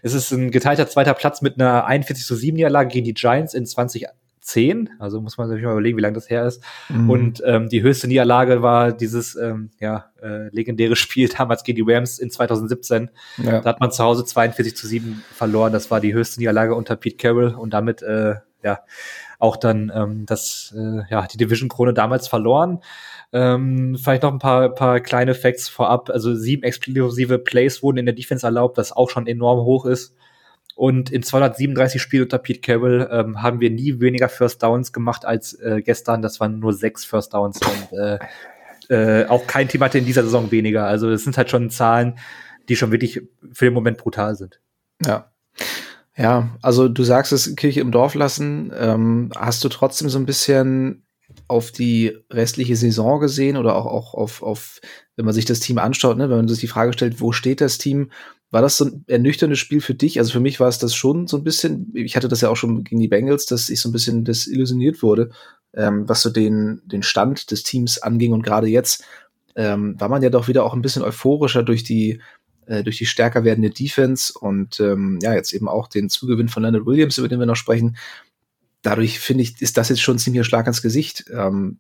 es 0.03 0.15
ist 0.15 0.33
ein 0.33 0.51
geteilter 0.51 0.89
zweiter 0.89 1.13
Platz 1.13 1.43
mit 1.43 1.61
einer 1.61 1.85
41 1.85 2.25
zu 2.27 2.35
7 2.35 2.57
Niederlage 2.57 2.89
gegen 2.89 3.05
die 3.05 3.13
Giants 3.13 3.53
in 3.53 3.67
2010. 3.67 4.89
Also 4.99 5.21
muss 5.21 5.37
man 5.37 5.51
sich 5.51 5.63
mal 5.63 5.73
überlegen, 5.73 5.99
wie 5.99 6.03
lange 6.03 6.15
das 6.15 6.31
her 6.31 6.47
ist. 6.47 6.63
Mhm. 6.89 7.11
Und 7.11 7.43
ähm, 7.45 7.69
die 7.69 7.83
höchste 7.83 8.09
Niederlage 8.09 8.63
war 8.63 8.93
dieses 8.93 9.37
ähm, 9.37 9.71
ja, 9.81 10.07
äh, 10.23 10.49
legendäre 10.49 10.97
Spiel 10.97 11.29
damals 11.29 11.63
gegen 11.63 11.85
die 11.85 11.93
Rams 11.93 12.19
in 12.19 12.31
2017. 12.31 13.11
Ja. 13.37 13.61
Da 13.61 13.69
hat 13.69 13.81
man 13.81 13.93
zu 13.93 14.03
Hause 14.03 14.25
42 14.25 14.77
zu 14.77 14.87
7 14.87 15.23
verloren. 15.31 15.75
Das 15.75 15.91
war 15.91 16.01
die 16.01 16.15
höchste 16.15 16.41
Niederlage 16.41 16.75
unter 16.75 16.97
Pete 16.97 17.17
Carroll 17.19 17.55
und 17.55 17.75
damit 17.75 18.01
äh, 18.01 18.37
ja 18.63 18.81
auch 19.39 19.57
dann 19.57 19.93
ähm, 19.95 20.27
das, 20.27 20.75
äh, 20.77 21.03
ja, 21.11 21.27
die 21.27 21.37
Division-Krone 21.37 21.95
damals 21.95 22.29
verloren. 22.29 22.81
Ähm, 23.33 23.97
vielleicht 24.01 24.23
noch 24.23 24.33
ein 24.33 24.39
paar, 24.39 24.69
paar 24.71 25.01
kleine 25.01 25.35
Facts 25.35 25.69
vorab. 25.69 26.11
Also 26.11 26.35
sieben 26.35 26.63
explosive 26.63 27.39
Plays 27.39 27.83
wurden 27.83 27.99
in 27.99 28.07
der 28.07 28.15
Defense 28.15 28.47
erlaubt, 28.47 28.77
was 28.77 28.93
auch 28.93 29.11
schon 29.11 29.27
enorm 29.27 29.65
hoch 29.65 29.87
ist. 29.87 30.15
Und 30.77 31.11
in 31.11 31.23
237 31.23 32.03
Spielen 32.03 32.25
unter 32.25 32.39
Pete 32.39 32.61
Carroll 32.61 33.09
ähm, 33.11 33.43
haben 33.43 33.61
wir 33.61 33.71
nie 33.71 34.01
weniger 34.01 34.29
First 34.29 34.63
Downs 34.63 34.93
gemacht 34.93 35.25
als 35.25 35.55
äh, 35.55 35.83
gestern. 35.83 36.21
Das 36.21 36.41
waren 36.41 36.59
nur 36.59 36.73
sechs 36.73 37.05
First 37.05 37.33
Downs 37.35 37.61
und 37.61 37.99
äh, 37.99 38.19
äh, 38.89 39.27
auch 39.27 39.47
kein 39.47 39.69
Team 39.69 39.83
hatte 39.83 39.99
in 39.99 40.05
dieser 40.05 40.25
Saison 40.25 40.51
weniger. 40.51 40.87
Also 40.87 41.11
es 41.11 41.25
sind 41.25 41.37
halt 41.37 41.51
schon 41.51 41.71
Zahlen, 41.71 42.19
die 42.69 42.77
schon 42.77 42.91
wirklich 42.91 43.23
für 43.53 43.67
den 43.67 43.75
Moment 43.75 43.99
brutal 43.99 44.35
sind. 44.35 44.61
Ja. 45.05 45.31
Ja, 46.17 46.57
also 46.63 46.89
du 46.89 47.03
sagst 47.03 47.33
es, 47.33 47.57
Kirche 47.57 47.81
im 47.81 47.91
Dorf 47.91 48.15
lassen. 48.15 48.73
Ähm, 48.79 49.31
hast 49.37 49.65
du 49.65 49.69
trotzdem 49.69 50.09
so 50.09 50.19
ein 50.19 50.27
bisschen 50.27 51.05
auf 51.49 51.73
die 51.73 52.17
restliche 52.31 52.77
Saison 52.77 53.21
gesehen 53.21 53.57
oder 53.57 53.75
auch, 53.75 53.87
auch 53.87 54.15
auf, 54.15 54.43
auf, 54.43 54.81
wenn 55.17 55.25
man 55.25 55.35
sich 55.35 55.45
das 55.45 55.61
Team 55.61 55.79
anschaut, 55.79 56.17
ne, 56.17 56.31
wenn 56.31 56.37
man 56.37 56.49
sich 56.49 56.61
die 56.61 56.69
Frage 56.69 56.93
stellt, 56.93 57.21
wo 57.21 57.33
steht 57.33 57.61
das 57.61 57.79
Team? 57.79 58.11
War 58.51 58.63
das 58.63 58.77
so 58.77 58.85
ein 58.85 59.05
ernüchterndes 59.09 59.59
Spiel 59.59 59.81
für 59.81 59.95
dich? 59.95 60.19
Also 60.19 60.33
für 60.33 60.41
mich 60.41 60.61
war 60.61 60.69
es 60.69 60.79
das 60.79 60.95
schon 60.95 61.27
so 61.27 61.37
ein 61.37 61.45
bisschen, 61.45 61.91
ich 61.95 62.15
hatte 62.15 62.29
das 62.29 62.41
ja 62.41 62.51
auch 62.51 62.57
schon 62.57 62.85
gegen 62.85 63.01
die 63.01 63.09
Bengals, 63.09 63.47
dass 63.47 63.69
ich 63.69 63.81
so 63.81 63.89
ein 63.89 63.93
bisschen 63.93 64.25
desillusioniert 64.25 65.03
wurde, 65.03 65.31
ähm, 65.75 66.09
was 66.09 66.23
so 66.23 66.31
den, 66.31 66.81
den 66.85 67.03
Stand 67.03 67.51
des 67.51 67.65
Teams 67.65 68.01
anging. 68.01 68.33
Und 68.33 68.43
gerade 68.43 68.69
jetzt 68.69 69.05
ähm, 69.57 70.01
war 70.01 70.09
man 70.09 70.23
ja 70.23 70.31
doch 70.31 70.47
wieder 70.47 70.65
auch 70.65 70.75
ein 70.75 70.83
bisschen 70.83 71.03
euphorischer 71.03 71.65
durch 71.65 71.83
die 71.83 72.21
äh, 72.67 72.83
durch 72.83 72.99
die 72.99 73.07
stärker 73.07 73.45
werdende 73.45 73.71
Defense 73.71 74.37
und 74.39 74.81
ähm, 74.81 75.19
ja, 75.23 75.35
jetzt 75.35 75.53
eben 75.53 75.69
auch 75.69 75.89
den 75.89 76.09
Zugewinn 76.09 76.49
von 76.49 76.63
Leonard 76.63 76.87
Williams, 76.87 77.19
über 77.19 77.29
den 77.29 77.39
wir 77.39 77.47
noch 77.47 77.57
sprechen. 77.57 77.97
Dadurch 78.83 79.19
finde 79.19 79.43
ich, 79.43 79.61
ist 79.61 79.77
das 79.77 79.89
jetzt 79.89 80.03
schon 80.03 80.19
ziemlich 80.19 80.47
Schlag 80.47 80.67
ans 80.67 80.83
Gesicht. 80.83 81.25
Ähm, 81.33 81.79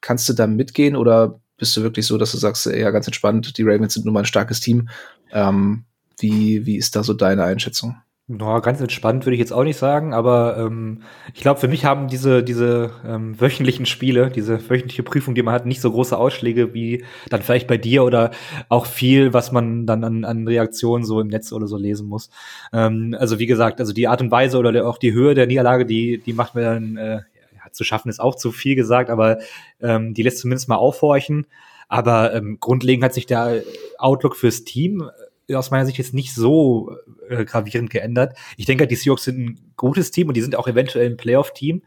kannst 0.00 0.28
du 0.28 0.32
da 0.32 0.46
mitgehen 0.46 0.96
oder 0.96 1.40
bist 1.56 1.76
du 1.76 1.82
wirklich 1.82 2.06
so, 2.06 2.18
dass 2.18 2.32
du 2.32 2.38
sagst, 2.38 2.66
ja, 2.66 2.90
ganz 2.90 3.06
entspannt, 3.06 3.56
die 3.58 3.62
Ravens 3.62 3.94
sind 3.94 4.04
nun 4.04 4.14
mal 4.14 4.20
ein 4.20 4.26
starkes 4.26 4.60
Team. 4.60 4.88
Ähm, 5.32 5.84
wie, 6.18 6.66
wie 6.66 6.76
ist 6.76 6.94
da 6.96 7.02
so 7.02 7.12
deine 7.14 7.44
Einschätzung? 7.44 7.96
No, 8.26 8.58
ganz 8.62 8.80
entspannt 8.80 9.26
würde 9.26 9.34
ich 9.34 9.40
jetzt 9.40 9.52
auch 9.52 9.64
nicht 9.64 9.76
sagen, 9.76 10.14
aber 10.14 10.56
ähm, 10.56 11.02
ich 11.34 11.42
glaube, 11.42 11.60
für 11.60 11.68
mich 11.68 11.84
haben 11.84 12.08
diese, 12.08 12.42
diese 12.42 12.90
ähm, 13.06 13.38
wöchentlichen 13.38 13.84
Spiele, 13.84 14.30
diese 14.30 14.58
wöchentliche 14.70 15.02
Prüfung, 15.02 15.34
die 15.34 15.42
man 15.42 15.52
hat, 15.52 15.66
nicht 15.66 15.82
so 15.82 15.90
große 15.90 16.16
Ausschläge 16.16 16.72
wie 16.72 17.04
dann 17.28 17.42
vielleicht 17.42 17.66
bei 17.66 17.76
dir 17.76 18.02
oder 18.02 18.30
auch 18.70 18.86
viel, 18.86 19.34
was 19.34 19.52
man 19.52 19.84
dann 19.84 20.04
an, 20.04 20.24
an 20.24 20.48
Reaktionen 20.48 21.04
so 21.04 21.20
im 21.20 21.28
Netz 21.28 21.52
oder 21.52 21.66
so 21.66 21.76
lesen 21.76 22.08
muss. 22.08 22.30
Ähm, 22.72 23.14
also 23.18 23.38
wie 23.38 23.46
gesagt, 23.46 23.78
also 23.78 23.92
die 23.92 24.08
Art 24.08 24.22
und 24.22 24.30
Weise 24.30 24.56
oder 24.56 24.88
auch 24.88 24.96
die 24.96 25.12
Höhe 25.12 25.34
der 25.34 25.46
Niederlage, 25.46 25.84
die, 25.84 26.16
die 26.16 26.32
macht 26.32 26.54
mir 26.54 26.62
dann 26.62 26.96
äh, 26.96 27.16
ja, 27.16 27.72
zu 27.72 27.84
schaffen, 27.84 28.08
ist 28.08 28.20
auch 28.20 28.36
zu 28.36 28.52
viel 28.52 28.74
gesagt, 28.74 29.10
aber 29.10 29.36
ähm, 29.82 30.14
die 30.14 30.22
lässt 30.22 30.38
zumindest 30.38 30.70
mal 30.70 30.76
aufhorchen. 30.76 31.46
Aber 31.88 32.32
ähm, 32.34 32.56
grundlegend 32.58 33.04
hat 33.04 33.12
sich 33.12 33.26
der 33.26 33.62
Outlook 33.98 34.34
fürs 34.36 34.64
Team 34.64 35.10
aus 35.52 35.70
meiner 35.70 35.86
Sicht 35.86 35.98
jetzt 35.98 36.14
nicht 36.14 36.34
so 36.34 36.96
äh, 37.28 37.44
gravierend 37.44 37.90
geändert. 37.90 38.36
Ich 38.56 38.66
denke, 38.66 38.86
die 38.86 38.96
Seahawks 38.96 39.24
sind 39.24 39.38
ein 39.38 39.72
gutes 39.76 40.10
Team 40.10 40.28
und 40.28 40.34
die 40.36 40.42
sind 40.42 40.56
auch 40.56 40.68
eventuell 40.68 41.06
ein 41.06 41.16
Playoff-Team, 41.16 41.82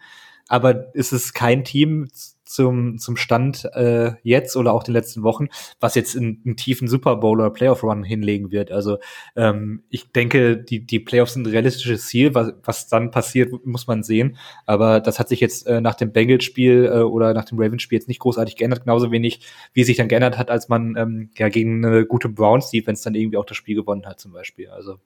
aber 0.48 0.92
es 0.94 1.12
ist 1.12 1.34
kein 1.34 1.64
Team 1.64 2.08
zum, 2.48 2.98
zum 2.98 3.18
Stand 3.18 3.66
äh, 3.74 4.13
jetzt 4.24 4.56
oder 4.56 4.74
auch 4.74 4.84
den 4.84 4.94
letzten 4.94 5.24
Wochen, 5.24 5.48
was 5.80 5.96
jetzt 5.96 6.16
in 6.16 6.42
einen 6.46 6.56
tiefen 6.56 6.88
Super 6.88 7.18
Bowl 7.18 7.39
oder 7.39 7.50
Playoff 7.50 7.84
Run 7.84 8.04
hinlegen 8.04 8.51
wird. 8.51 8.72
Also 8.72 8.98
ähm, 9.36 9.84
ich 9.89 10.12
denke, 10.12 10.58
die, 10.58 10.86
die 10.86 11.00
Playoffs 11.00 11.34
sind 11.34 11.48
ein 11.48 11.51
realistisches 11.51 12.08
Ziel. 12.08 12.34
Was, 12.36 12.54
was 12.63 12.88
dann 12.88 13.12
passiert, 13.12 13.54
muss 13.66 13.88
man 13.88 14.04
sehen. 14.04 14.38
Aber 14.66 15.00
das 15.00 15.20
hat 15.20 15.30
sich 15.30 15.39
jetzt 15.39 15.68
äh, 15.68 15.82
nach 15.82 15.96
dem 15.96 16.12
Bengals-Spiel 16.12 16.86
äh, 16.86 17.00
oder 17.00 17.34
nach 17.34 17.46
dem 17.46 17.60
Ravens-Spiel 17.60 17.98
jetzt 17.98 18.08
nicht 18.08 18.20
großartig 18.20 18.56
geändert. 18.56 18.82
Genauso 18.82 19.12
wenig, 19.12 19.42
wie 19.74 19.82
es 19.82 19.88
sich 19.88 19.98
dann 19.98 20.08
geändert 20.08 20.38
hat, 20.38 20.50
als 20.50 20.70
man 20.70 20.96
ähm, 20.98 21.30
ja 21.38 21.50
gegen 21.50 21.86
eine 21.86 22.06
gute 22.06 22.30
Browns-Defense 22.30 23.04
dann 23.04 23.16
irgendwie 23.16 23.38
auch 23.38 23.46
das 23.46 23.58
Spiel 23.58 23.75
gewonnen 23.75 24.06
hat 24.06 24.20
zum 24.20 24.32
Beispiel. 24.32 24.70
Also 24.70 25.00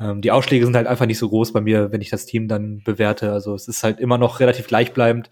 ähm, 0.00 0.20
die 0.20 0.32
Ausschläge 0.32 0.64
sind 0.64 0.76
halt 0.76 0.86
einfach 0.86 1.06
nicht 1.06 1.18
so 1.18 1.28
groß 1.28 1.52
bei 1.52 1.60
mir, 1.60 1.92
wenn 1.92 2.00
ich 2.00 2.10
das 2.10 2.26
Team 2.26 2.48
dann 2.48 2.82
bewerte. 2.84 3.32
Also 3.32 3.54
es 3.54 3.68
ist 3.68 3.84
halt 3.84 4.00
immer 4.00 4.18
noch 4.18 4.40
relativ 4.40 4.66
gleichbleibend. 4.66 5.30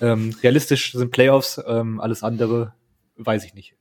Ähm, 0.00 0.34
realistisch 0.42 0.92
sind 0.92 1.10
Playoffs, 1.10 1.60
ähm, 1.66 2.00
alles 2.00 2.22
andere 2.22 2.72
weiß 3.16 3.44
ich 3.44 3.54
nicht. 3.54 3.74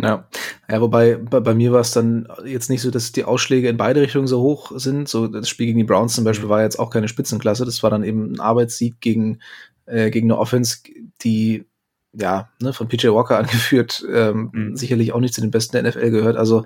Ja, 0.00 0.28
ja 0.70 0.80
wobei 0.80 1.16
bei, 1.16 1.40
bei 1.40 1.54
mir 1.54 1.72
war 1.72 1.80
es 1.80 1.92
dann 1.92 2.28
jetzt 2.44 2.70
nicht 2.70 2.82
so, 2.82 2.90
dass 2.90 3.12
die 3.12 3.24
Ausschläge 3.24 3.68
in 3.68 3.76
beide 3.76 4.00
Richtungen 4.00 4.26
so 4.26 4.40
hoch 4.40 4.72
sind. 4.76 5.08
So 5.08 5.26
das 5.26 5.48
Spiel 5.48 5.66
gegen 5.66 5.78
die 5.78 5.84
Browns 5.84 6.14
zum 6.14 6.24
Beispiel 6.24 6.46
mhm. 6.46 6.50
war 6.50 6.62
jetzt 6.62 6.78
auch 6.78 6.90
keine 6.90 7.08
Spitzenklasse. 7.08 7.64
Das 7.64 7.82
war 7.82 7.90
dann 7.90 8.04
eben 8.04 8.32
ein 8.32 8.40
Arbeitssieg 8.40 9.00
gegen, 9.00 9.40
äh, 9.86 10.10
gegen 10.10 10.30
eine 10.30 10.38
Offense, 10.38 10.78
die 11.22 11.66
ja, 12.12 12.48
ne, 12.60 12.72
von 12.72 12.88
PJ 12.88 13.08
Walker 13.08 13.38
angeführt, 13.38 14.04
ähm, 14.12 14.50
mhm. 14.52 14.76
sicherlich 14.76 15.12
auch 15.12 15.20
nicht 15.20 15.34
zu 15.34 15.40
den 15.40 15.50
besten 15.50 15.72
der 15.72 15.82
NFL 15.82 16.10
gehört. 16.10 16.36
Also 16.36 16.64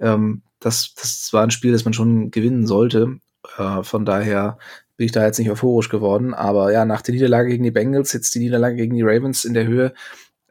ähm, 0.00 0.42
das, 0.60 0.94
das 0.94 1.32
war 1.32 1.42
ein 1.42 1.50
Spiel, 1.50 1.72
das 1.72 1.84
man 1.84 1.94
schon 1.94 2.30
gewinnen 2.30 2.66
sollte. 2.66 3.18
Äh, 3.58 3.82
von 3.82 4.04
daher 4.04 4.58
bin 4.96 5.06
ich 5.06 5.12
da 5.12 5.24
jetzt 5.24 5.38
nicht 5.38 5.50
euphorisch 5.50 5.88
geworden. 5.88 6.34
Aber 6.34 6.72
ja, 6.72 6.84
nach 6.84 7.02
der 7.02 7.14
Niederlage 7.14 7.48
gegen 7.48 7.64
die 7.64 7.70
Bengals, 7.70 8.12
jetzt 8.12 8.34
die 8.34 8.38
Niederlage 8.38 8.76
gegen 8.76 8.94
die 8.94 9.02
Ravens 9.02 9.44
in 9.44 9.54
der 9.54 9.66
Höhe. 9.66 9.94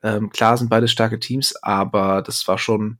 Ähm, 0.01 0.29
klar 0.29 0.57
sind 0.57 0.69
beide 0.69 0.87
starke 0.87 1.19
Teams, 1.19 1.55
aber 1.61 2.21
das 2.21 2.47
war 2.47 2.57
schon 2.57 2.97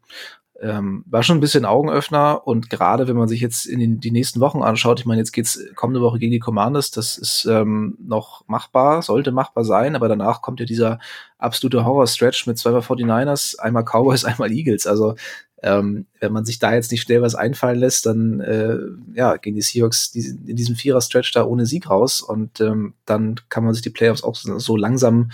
ähm, 0.61 1.03
war 1.07 1.23
schon 1.23 1.37
ein 1.37 1.41
bisschen 1.41 1.65
Augenöffner 1.65 2.45
und 2.45 2.69
gerade 2.69 3.07
wenn 3.07 3.15
man 3.15 3.27
sich 3.27 3.41
jetzt 3.41 3.65
in 3.65 3.79
den, 3.79 3.99
die 3.99 4.11
nächsten 4.11 4.39
Wochen 4.39 4.61
anschaut, 4.61 4.99
ich 4.99 5.05
meine, 5.05 5.21
jetzt 5.21 5.31
geht's 5.31 5.59
kommende 5.75 6.01
Woche 6.01 6.19
gegen 6.19 6.31
die 6.31 6.39
Commanders, 6.39 6.91
das 6.91 7.17
ist 7.17 7.47
ähm, 7.49 7.97
noch 7.99 8.43
machbar, 8.47 9.01
sollte 9.01 9.31
machbar 9.31 9.63
sein, 9.63 9.95
aber 9.95 10.07
danach 10.07 10.41
kommt 10.41 10.59
ja 10.59 10.65
dieser 10.65 10.99
absolute 11.37 11.85
Horror-Stretch 11.85 12.47
mit 12.47 12.57
zweimal 12.57 12.81
49ers, 12.81 13.57
einmal 13.59 13.83
Cowboys, 13.83 14.25
einmal 14.25 14.51
Eagles. 14.51 14.85
Also 14.85 15.15
ähm, 15.61 16.05
wenn 16.19 16.31
man 16.31 16.45
sich 16.45 16.59
da 16.59 16.73
jetzt 16.73 16.91
nicht 16.91 17.01
schnell 17.01 17.21
was 17.21 17.35
einfallen 17.35 17.79
lässt, 17.79 18.05
dann 18.05 18.39
äh, 18.39 18.77
ja, 19.13 19.37
gehen 19.37 19.55
die 19.55 19.61
Seahawks 19.61 20.13
in 20.15 20.55
diesem 20.55 20.75
Vierer-Stretch 20.75 21.31
da 21.33 21.43
ohne 21.45 21.65
Sieg 21.65 21.89
raus 21.89 22.21
und 22.21 22.61
ähm, 22.61 22.93
dann 23.05 23.35
kann 23.49 23.63
man 23.63 23.73
sich 23.73 23.83
die 23.83 23.89
Playoffs 23.89 24.23
auch 24.23 24.35
so, 24.35 24.77
langsam 24.77 25.31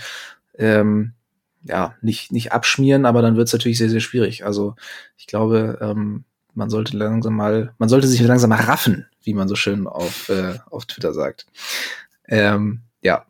ähm, 0.58 1.12
ja, 1.62 1.94
nicht, 2.00 2.32
nicht 2.32 2.52
abschmieren, 2.52 3.06
aber 3.06 3.22
dann 3.22 3.36
wird 3.36 3.48
es 3.48 3.52
natürlich 3.52 3.78
sehr, 3.78 3.90
sehr 3.90 4.00
schwierig. 4.00 4.44
Also 4.44 4.74
ich 5.16 5.26
glaube, 5.26 5.78
ähm, 5.80 6.24
man 6.54 6.70
sollte 6.70 6.96
langsam 6.96 7.34
mal, 7.34 7.74
man 7.78 7.88
sollte 7.88 8.08
sich 8.08 8.20
langsam 8.20 8.50
mal 8.50 8.60
raffen, 8.60 9.06
wie 9.22 9.34
man 9.34 9.48
so 9.48 9.54
schön 9.54 9.86
auf, 9.86 10.28
äh, 10.28 10.58
auf 10.70 10.86
Twitter 10.86 11.12
sagt. 11.12 11.46
Ähm, 12.26 12.82
ja. 13.02 13.26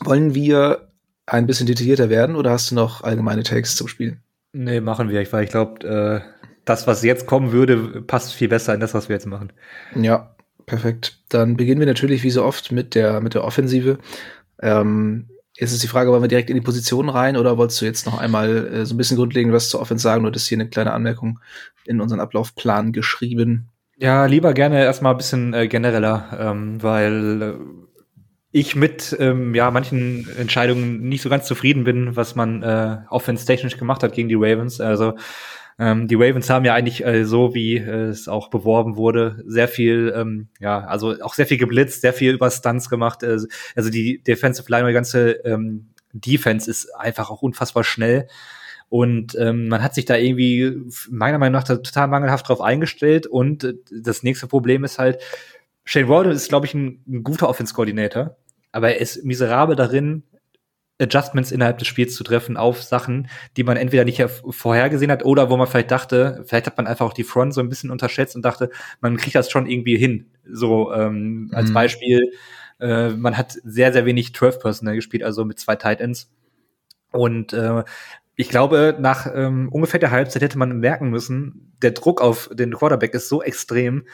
Wollen 0.00 0.34
wir 0.34 0.88
ein 1.26 1.46
bisschen 1.46 1.66
detaillierter 1.66 2.10
werden 2.10 2.36
oder 2.36 2.50
hast 2.50 2.70
du 2.70 2.74
noch 2.74 3.02
allgemeine 3.02 3.42
Takes 3.42 3.76
zum 3.76 3.88
Spiel? 3.88 4.18
Nee, 4.54 4.80
machen 4.80 5.10
wir, 5.10 5.32
weil 5.32 5.44
ich 5.44 5.50
glaube, 5.50 5.86
äh, 5.86 6.20
das, 6.64 6.86
was 6.86 7.02
jetzt 7.02 7.26
kommen 7.26 7.52
würde, 7.52 8.02
passt 8.02 8.32
viel 8.32 8.48
besser 8.48 8.72
in 8.72 8.80
das, 8.80 8.94
was 8.94 9.08
wir 9.08 9.14
jetzt 9.16 9.26
machen. 9.26 9.52
Ja, 9.94 10.34
perfekt. 10.64 11.18
Dann 11.28 11.56
beginnen 11.56 11.80
wir 11.80 11.86
natürlich 11.86 12.22
wie 12.22 12.30
so 12.30 12.44
oft 12.44 12.72
mit 12.72 12.94
der, 12.94 13.20
mit 13.20 13.34
der 13.34 13.44
Offensive. 13.44 13.98
Ähm, 14.62 15.28
Jetzt 15.56 15.72
ist 15.72 15.84
die 15.84 15.88
Frage, 15.88 16.10
wollen 16.10 16.22
wir 16.22 16.28
direkt 16.28 16.50
in 16.50 16.56
die 16.56 16.62
Position 16.62 17.08
rein 17.08 17.36
oder 17.36 17.56
wolltest 17.56 17.80
du 17.80 17.84
jetzt 17.84 18.06
noch 18.06 18.18
einmal 18.18 18.66
äh, 18.66 18.86
so 18.86 18.94
ein 18.94 18.96
bisschen 18.96 19.16
grundlegend 19.16 19.52
was 19.52 19.68
zur 19.68 19.80
Offense 19.80 20.02
sagen? 20.02 20.24
Du 20.24 20.28
hattest 20.28 20.48
hier 20.48 20.56
eine 20.58 20.68
kleine 20.68 20.92
Anmerkung 20.92 21.38
in 21.84 22.00
unseren 22.00 22.18
Ablaufplan 22.18 22.92
geschrieben. 22.92 23.68
Ja, 23.96 24.26
lieber 24.26 24.52
gerne 24.52 24.82
erstmal 24.82 25.14
ein 25.14 25.16
bisschen 25.16 25.54
äh, 25.54 25.68
genereller, 25.68 26.36
ähm, 26.40 26.82
weil 26.82 27.42
äh, 27.42 27.54
ich 28.56 28.76
mit 28.76 29.16
ähm, 29.18 29.52
ja, 29.52 29.68
manchen 29.72 30.28
Entscheidungen 30.38 31.00
nicht 31.08 31.22
so 31.22 31.28
ganz 31.28 31.44
zufrieden 31.44 31.82
bin, 31.82 32.14
was 32.14 32.36
man 32.36 32.62
äh, 32.62 32.98
offense-technisch 33.10 33.76
gemacht 33.78 34.04
hat 34.04 34.12
gegen 34.12 34.28
die 34.28 34.36
Ravens. 34.36 34.80
Also 34.80 35.14
ähm, 35.76 36.06
die 36.06 36.14
Ravens 36.14 36.48
haben 36.48 36.64
ja 36.64 36.72
eigentlich 36.72 37.04
äh, 37.04 37.24
so, 37.24 37.52
wie 37.52 37.78
äh, 37.78 38.10
es 38.10 38.28
auch 38.28 38.50
beworben 38.50 38.94
wurde, 38.94 39.42
sehr 39.44 39.66
viel, 39.66 40.14
ähm, 40.16 40.46
ja, 40.60 40.84
also 40.84 41.20
auch 41.20 41.34
sehr 41.34 41.48
viel 41.48 41.58
geblitzt, 41.58 42.02
sehr 42.02 42.12
viel 42.12 42.32
über 42.32 42.48
Stunts 42.48 42.88
gemacht. 42.88 43.24
Äh, 43.24 43.38
also 43.74 43.90
die 43.90 44.22
Defensive 44.22 44.70
Line, 44.70 44.86
die 44.86 44.94
ganze 44.94 45.32
ähm, 45.44 45.88
Defense 46.12 46.70
ist 46.70 46.94
einfach 46.94 47.30
auch 47.30 47.42
unfassbar 47.42 47.82
schnell. 47.82 48.28
Und 48.88 49.34
ähm, 49.36 49.66
man 49.66 49.82
hat 49.82 49.96
sich 49.96 50.04
da 50.04 50.14
irgendwie 50.14 50.80
meiner 51.10 51.38
Meinung 51.38 51.60
nach 51.60 51.64
total 51.64 52.06
mangelhaft 52.06 52.48
drauf 52.48 52.60
eingestellt. 52.60 53.26
Und 53.26 53.64
äh, 53.64 53.74
das 53.90 54.22
nächste 54.22 54.46
Problem 54.46 54.84
ist 54.84 55.00
halt, 55.00 55.18
Shane 55.84 56.08
Walden 56.08 56.32
ist, 56.32 56.48
glaube 56.48 56.66
ich, 56.66 56.74
ein, 56.74 57.02
ein 57.08 57.24
guter 57.24 57.48
Offense-Koordinator, 57.48 58.36
aber 58.74 58.90
er 58.90 59.00
ist 59.00 59.24
miserabel 59.24 59.76
darin, 59.76 60.24
Adjustments 61.00 61.52
innerhalb 61.52 61.78
des 61.78 61.88
Spiels 61.88 62.14
zu 62.14 62.24
treffen 62.24 62.56
auf 62.56 62.82
Sachen, 62.82 63.28
die 63.56 63.64
man 63.64 63.76
entweder 63.76 64.04
nicht 64.04 64.22
vorhergesehen 64.48 65.10
hat 65.10 65.24
oder 65.24 65.50
wo 65.50 65.56
man 65.56 65.66
vielleicht 65.66 65.90
dachte, 65.90 66.42
vielleicht 66.46 66.66
hat 66.66 66.76
man 66.76 66.86
einfach 66.86 67.06
auch 67.06 67.12
die 67.12 67.24
Front 67.24 67.54
so 67.54 67.60
ein 67.60 67.68
bisschen 67.68 67.90
unterschätzt 67.90 68.36
und 68.36 68.44
dachte, 68.44 68.70
man 69.00 69.16
kriegt 69.16 69.34
das 69.34 69.50
schon 69.50 69.66
irgendwie 69.66 69.96
hin. 69.96 70.26
So 70.44 70.92
ähm, 70.92 71.50
als 71.52 71.70
mhm. 71.70 71.74
Beispiel, 71.74 72.32
äh, 72.80 73.10
man 73.10 73.36
hat 73.36 73.56
sehr, 73.64 73.92
sehr 73.92 74.06
wenig 74.06 74.34
12 74.34 74.58
Personal 74.60 74.94
gespielt, 74.94 75.22
also 75.22 75.44
mit 75.44 75.58
zwei 75.58 75.76
Tight 75.76 76.00
Ends. 76.00 76.32
Und 77.10 77.52
äh, 77.52 77.84
ich 78.36 78.48
glaube, 78.48 78.96
nach 78.98 79.28
ähm, 79.32 79.68
ungefähr 79.70 80.00
der 80.00 80.10
Halbzeit 80.10 80.42
hätte 80.42 80.58
man 80.58 80.78
merken 80.78 81.10
müssen, 81.10 81.72
der 81.82 81.92
Druck 81.92 82.20
auf 82.20 82.50
den 82.52 82.74
Quarterback 82.74 83.14
ist 83.14 83.28
so 83.28 83.42
extrem, 83.42 84.06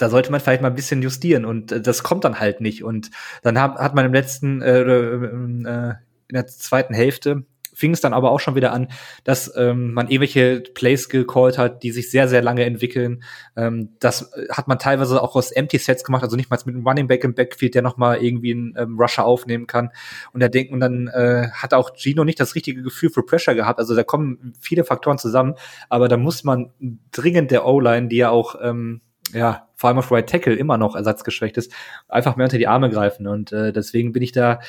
da 0.00 0.08
sollte 0.08 0.30
man 0.30 0.40
vielleicht 0.40 0.62
mal 0.62 0.68
ein 0.68 0.74
bisschen 0.74 1.02
justieren 1.02 1.44
und 1.44 1.72
äh, 1.72 1.80
das 1.80 2.02
kommt 2.02 2.24
dann 2.24 2.40
halt 2.40 2.60
nicht. 2.60 2.84
Und 2.84 3.10
dann 3.42 3.60
hat, 3.60 3.76
hat 3.76 3.94
man 3.94 4.06
im 4.06 4.12
letzten 4.12 4.62
äh, 4.62 4.80
äh, 4.80 5.94
in 6.28 6.34
der 6.34 6.46
zweiten 6.46 6.94
Hälfte 6.94 7.44
fing 7.80 7.92
es 7.92 8.00
dann 8.00 8.12
aber 8.12 8.30
auch 8.30 8.40
schon 8.40 8.54
wieder 8.54 8.72
an, 8.72 8.88
dass 9.24 9.52
ähm, 9.56 9.94
man 9.94 10.08
irgendwelche 10.08 10.60
Plays 10.60 11.08
gecallt 11.08 11.56
hat, 11.56 11.82
die 11.82 11.92
sich 11.92 12.10
sehr, 12.10 12.28
sehr 12.28 12.42
lange 12.42 12.64
entwickeln. 12.64 13.22
Ähm, 13.56 13.90
das 14.00 14.30
hat 14.50 14.68
man 14.68 14.78
teilweise 14.78 15.22
auch 15.22 15.34
aus 15.34 15.50
Empty 15.50 15.78
Sets 15.78 16.04
gemacht, 16.04 16.22
also 16.22 16.36
nicht 16.36 16.50
mal 16.50 16.58
mit 16.66 16.74
einem 16.74 16.86
Running 16.86 17.06
Back 17.06 17.24
im 17.24 17.34
Backfield, 17.34 17.74
der 17.74 17.82
nochmal 17.82 18.22
irgendwie 18.22 18.52
einen 18.52 18.74
ähm, 18.76 19.00
Rusher 19.00 19.24
aufnehmen 19.24 19.66
kann. 19.66 19.90
Und 20.32 20.42
er 20.42 20.50
denkt, 20.50 20.72
und 20.72 20.80
dann 20.80 21.08
äh, 21.08 21.48
hat 21.52 21.72
auch 21.72 21.92
Gino 21.96 22.24
nicht 22.24 22.38
das 22.38 22.54
richtige 22.54 22.82
Gefühl 22.82 23.08
für 23.08 23.22
Pressure 23.22 23.54
gehabt. 23.54 23.78
Also 23.78 23.94
da 23.94 24.02
kommen 24.02 24.52
viele 24.60 24.84
Faktoren 24.84 25.16
zusammen, 25.16 25.54
aber 25.88 26.08
da 26.08 26.18
muss 26.18 26.44
man 26.44 26.70
dringend 27.12 27.50
der 27.50 27.64
O-Line, 27.66 28.08
die 28.08 28.16
ja 28.16 28.30
auch 28.30 28.56
ähm, 28.62 29.00
ja, 29.32 29.68
vor 29.74 29.88
allem 29.88 29.98
auf 29.98 30.10
Right 30.10 30.28
Tackle 30.28 30.54
immer 30.54 30.78
noch 30.78 30.96
ersatzgeschwächt 30.96 31.56
ist, 31.56 31.72
einfach 32.08 32.36
mehr 32.36 32.44
unter 32.44 32.58
die 32.58 32.68
Arme 32.68 32.90
greifen. 32.90 33.26
Und 33.26 33.52
äh, 33.52 33.72
deswegen 33.72 34.12
bin 34.12 34.22
ich 34.22 34.32
da 34.32 34.60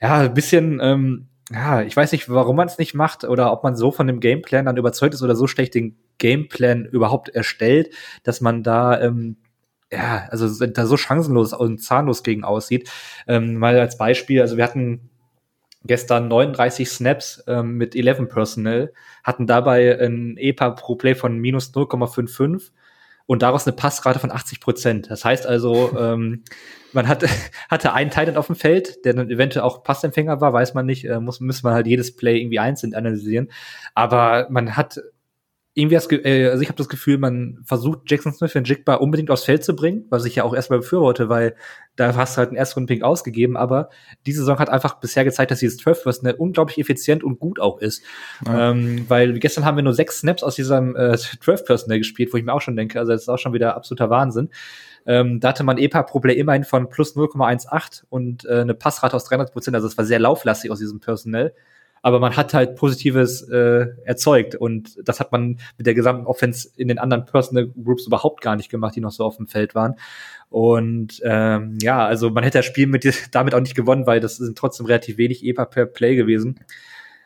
ja, 0.00 0.18
ein 0.18 0.34
bisschen, 0.34 0.80
ähm, 0.82 1.28
ja, 1.50 1.82
ich 1.82 1.96
weiß 1.96 2.12
nicht, 2.12 2.28
warum 2.28 2.56
man 2.56 2.68
es 2.68 2.78
nicht 2.78 2.94
macht 2.94 3.24
oder 3.24 3.52
ob 3.52 3.62
man 3.62 3.76
so 3.76 3.90
von 3.90 4.06
dem 4.06 4.20
Gameplan 4.20 4.66
dann 4.66 4.76
überzeugt 4.76 5.14
ist 5.14 5.22
oder 5.22 5.36
so 5.36 5.46
schlecht 5.46 5.74
den 5.74 5.96
Gameplan 6.18 6.84
überhaupt 6.84 7.28
erstellt, 7.28 7.94
dass 8.22 8.40
man 8.40 8.62
da 8.62 9.00
ähm, 9.00 9.36
ja, 9.92 10.26
also 10.30 10.66
da 10.66 10.86
so 10.86 10.96
chancenlos 10.96 11.52
und 11.52 11.82
zahnlos 11.82 12.22
gegen 12.22 12.44
aussieht. 12.44 12.90
Ähm, 13.28 13.56
mal 13.56 13.78
als 13.78 13.98
Beispiel, 13.98 14.40
also 14.40 14.56
wir 14.56 14.64
hatten 14.64 15.10
gestern 15.84 16.28
39 16.28 16.88
Snaps 16.88 17.44
ähm, 17.46 17.76
mit 17.76 17.94
11 17.94 18.28
Personnel, 18.28 18.92
hatten 19.22 19.46
dabei 19.46 19.98
ein 20.00 20.36
EPA 20.38 20.70
pro 20.70 20.96
Play 20.96 21.14
von 21.14 21.38
minus 21.38 21.74
0,55 21.74 22.70
und 23.32 23.40
daraus 23.40 23.66
eine 23.66 23.74
Passrate 23.74 24.18
von 24.18 24.30
80 24.30 24.60
Prozent. 24.60 25.10
Das 25.10 25.24
heißt 25.24 25.46
also, 25.46 25.90
ähm, 25.98 26.42
man 26.92 27.08
hat, 27.08 27.24
hatte 27.70 27.94
einen 27.94 28.10
Titan 28.10 28.36
auf 28.36 28.48
dem 28.48 28.56
Feld, 28.56 29.06
der 29.06 29.14
dann 29.14 29.30
eventuell 29.30 29.64
auch 29.64 29.82
Passempfänger 29.82 30.42
war, 30.42 30.52
weiß 30.52 30.74
man 30.74 30.84
nicht, 30.84 31.06
äh, 31.06 31.18
muss, 31.18 31.40
muss 31.40 31.62
man 31.62 31.72
halt 31.72 31.86
jedes 31.86 32.14
Play 32.14 32.38
irgendwie 32.38 32.58
einzeln 32.58 32.94
analysieren. 32.94 33.50
Aber 33.94 34.48
man 34.50 34.76
hat 34.76 35.00
irgendwie 35.74 35.94
das, 35.94 36.10
äh, 36.10 36.48
also 36.48 36.62
ich 36.62 36.68
habe 36.68 36.76
das 36.76 36.88
Gefühl, 36.88 37.16
man 37.16 37.58
versucht 37.64 38.00
Jackson 38.06 38.32
Smith 38.34 38.54
und 38.54 38.68
Jigba 38.68 38.96
unbedingt 38.96 39.30
aufs 39.30 39.44
Feld 39.44 39.64
zu 39.64 39.74
bringen, 39.74 40.04
was 40.10 40.26
ich 40.26 40.36
ja 40.36 40.44
auch 40.44 40.54
erstmal 40.54 40.80
befürworte, 40.80 41.30
weil 41.30 41.54
da 41.96 42.14
hast 42.14 42.36
du 42.36 42.38
halt 42.38 42.50
einen 42.50 42.58
ersten 42.58 42.84
Pick 42.84 43.02
ausgegeben, 43.02 43.56
aber 43.56 43.88
diese 44.26 44.40
Saison 44.40 44.58
hat 44.58 44.68
einfach 44.68 45.00
bisher 45.00 45.24
gezeigt, 45.24 45.50
dass 45.50 45.60
dieses 45.60 45.78
12 45.78 46.02
Personal 46.02 46.34
unglaublich 46.34 46.78
effizient 46.78 47.24
und 47.24 47.38
gut 47.38 47.58
auch 47.58 47.80
ist. 47.80 48.02
Ja. 48.46 48.70
Ähm, 48.70 49.06
weil 49.08 49.38
gestern 49.38 49.64
haben 49.64 49.76
wir 49.76 49.82
nur 49.82 49.94
sechs 49.94 50.18
Snaps 50.18 50.42
aus 50.42 50.56
diesem 50.56 50.94
äh, 50.94 51.16
12 51.16 51.64
Personal 51.64 51.98
gespielt, 51.98 52.32
wo 52.34 52.36
ich 52.36 52.44
mir 52.44 52.52
auch 52.52 52.60
schon 52.60 52.76
denke, 52.76 52.98
also 52.98 53.12
das 53.12 53.22
ist 53.22 53.28
auch 53.30 53.38
schon 53.38 53.54
wieder 53.54 53.74
absoluter 53.74 54.10
Wahnsinn. 54.10 54.50
Ähm, 55.06 55.40
da 55.40 55.48
hatte 55.48 55.64
man 55.64 55.78
EPA 55.78 56.02
pro 56.02 56.20
Play 56.20 56.34
immerhin 56.34 56.64
von 56.64 56.90
plus 56.90 57.16
0,18 57.16 58.04
und 58.10 58.44
äh, 58.44 58.60
eine 58.60 58.74
Passrate 58.74 59.16
aus 59.16 59.24
300 59.24 59.52
Prozent, 59.52 59.74
also 59.74 59.86
es 59.86 59.96
war 59.96 60.04
sehr 60.04 60.20
lauflastig 60.20 60.70
aus 60.70 60.78
diesem 60.80 61.00
Personal 61.00 61.54
aber 62.02 62.18
man 62.18 62.36
hat 62.36 62.52
halt 62.52 62.74
Positives 62.74 63.42
äh, 63.48 63.86
erzeugt 64.04 64.56
und 64.56 64.98
das 65.04 65.20
hat 65.20 65.30
man 65.30 65.58
mit 65.78 65.86
der 65.86 65.94
gesamten 65.94 66.26
Offense 66.26 66.68
in 66.76 66.88
den 66.88 66.98
anderen 66.98 67.24
Personal 67.24 67.68
Groups 67.68 68.06
überhaupt 68.06 68.40
gar 68.42 68.56
nicht 68.56 68.70
gemacht, 68.70 68.96
die 68.96 69.00
noch 69.00 69.12
so 69.12 69.24
auf 69.24 69.36
dem 69.36 69.46
Feld 69.46 69.76
waren. 69.76 69.94
Und 70.50 71.20
ähm, 71.24 71.78
ja, 71.80 72.04
also 72.04 72.28
man 72.30 72.44
hätte 72.44 72.58
das 72.58 72.66
Spiel 72.66 72.88
mit 72.88 73.06
damit 73.30 73.54
auch 73.54 73.60
nicht 73.60 73.76
gewonnen, 73.76 74.06
weil 74.06 74.20
das 74.20 74.36
sind 74.36 74.58
trotzdem 74.58 74.86
relativ 74.86 75.16
wenig 75.16 75.44
EPA 75.44 75.64
per 75.64 75.86
Play 75.86 76.16
gewesen. 76.16 76.60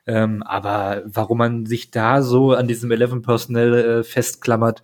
Ähm, 0.07 0.43
aber 0.45 1.03
warum 1.07 1.39
man 1.39 1.67
sich 1.67 1.91
da 1.91 2.23
so 2.23 2.53
an 2.53 2.69
diesem 2.69 2.91
11 2.91 3.23
Personal 3.23 3.75
äh, 3.75 4.05
festklammert, 4.05 4.83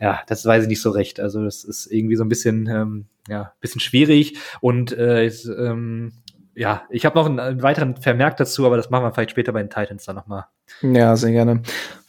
ja, 0.00 0.20
das 0.28 0.46
weiß 0.46 0.62
ich 0.62 0.68
nicht 0.68 0.80
so 0.80 0.90
recht. 0.90 1.20
Also 1.20 1.44
das 1.44 1.64
ist 1.64 1.86
irgendwie 1.90 2.16
so 2.16 2.24
ein 2.24 2.28
bisschen, 2.28 2.66
ähm, 2.68 3.06
ja, 3.28 3.52
bisschen 3.60 3.80
schwierig 3.80 4.38
und 4.60 4.92
äh, 4.92 5.26
ist, 5.26 5.46
ähm, 5.46 6.12
ja, 6.56 6.84
ich 6.88 7.04
habe 7.04 7.16
noch 7.16 7.26
einen, 7.26 7.38
einen, 7.38 7.62
weiteren 7.62 7.96
Vermerk 7.96 8.38
dazu, 8.38 8.64
aber 8.64 8.78
das 8.78 8.88
machen 8.88 9.04
wir 9.04 9.12
vielleicht 9.12 9.30
später 9.30 9.52
bei 9.52 9.62
den 9.62 9.70
Titans 9.70 10.04
dann 10.04 10.16
nochmal. 10.16 10.46
Ja, 10.80 11.14
sehr 11.14 11.30
gerne. 11.30 11.62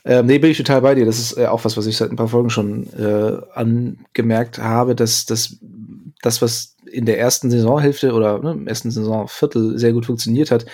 Ähm, 0.05 0.25
nee, 0.25 0.39
bin 0.39 0.51
ich 0.51 0.57
total 0.57 0.81
bei 0.81 0.95
dir. 0.95 1.05
Das 1.05 1.19
ist 1.19 1.37
äh, 1.37 1.47
auch 1.47 1.65
was, 1.65 1.75
was 1.75 1.85
ich 1.85 1.97
seit 1.97 2.11
ein 2.11 2.15
paar 2.15 2.29
Folgen 2.29 2.49
schon 2.49 2.87
äh, 2.93 3.41
angemerkt 3.53 4.57
habe, 4.57 4.95
dass, 4.95 5.25
dass 5.25 5.57
das, 6.21 6.41
was 6.41 6.77
in 6.89 7.05
der 7.05 7.19
ersten 7.19 7.51
Saisonhälfte 7.51 8.13
oder 8.13 8.39
ne, 8.39 8.51
im 8.53 8.67
ersten 8.67 8.89
Saisonviertel 8.89 9.77
sehr 9.77 9.91
gut 9.91 10.05
funktioniert 10.05 10.49
hat, 10.49 10.65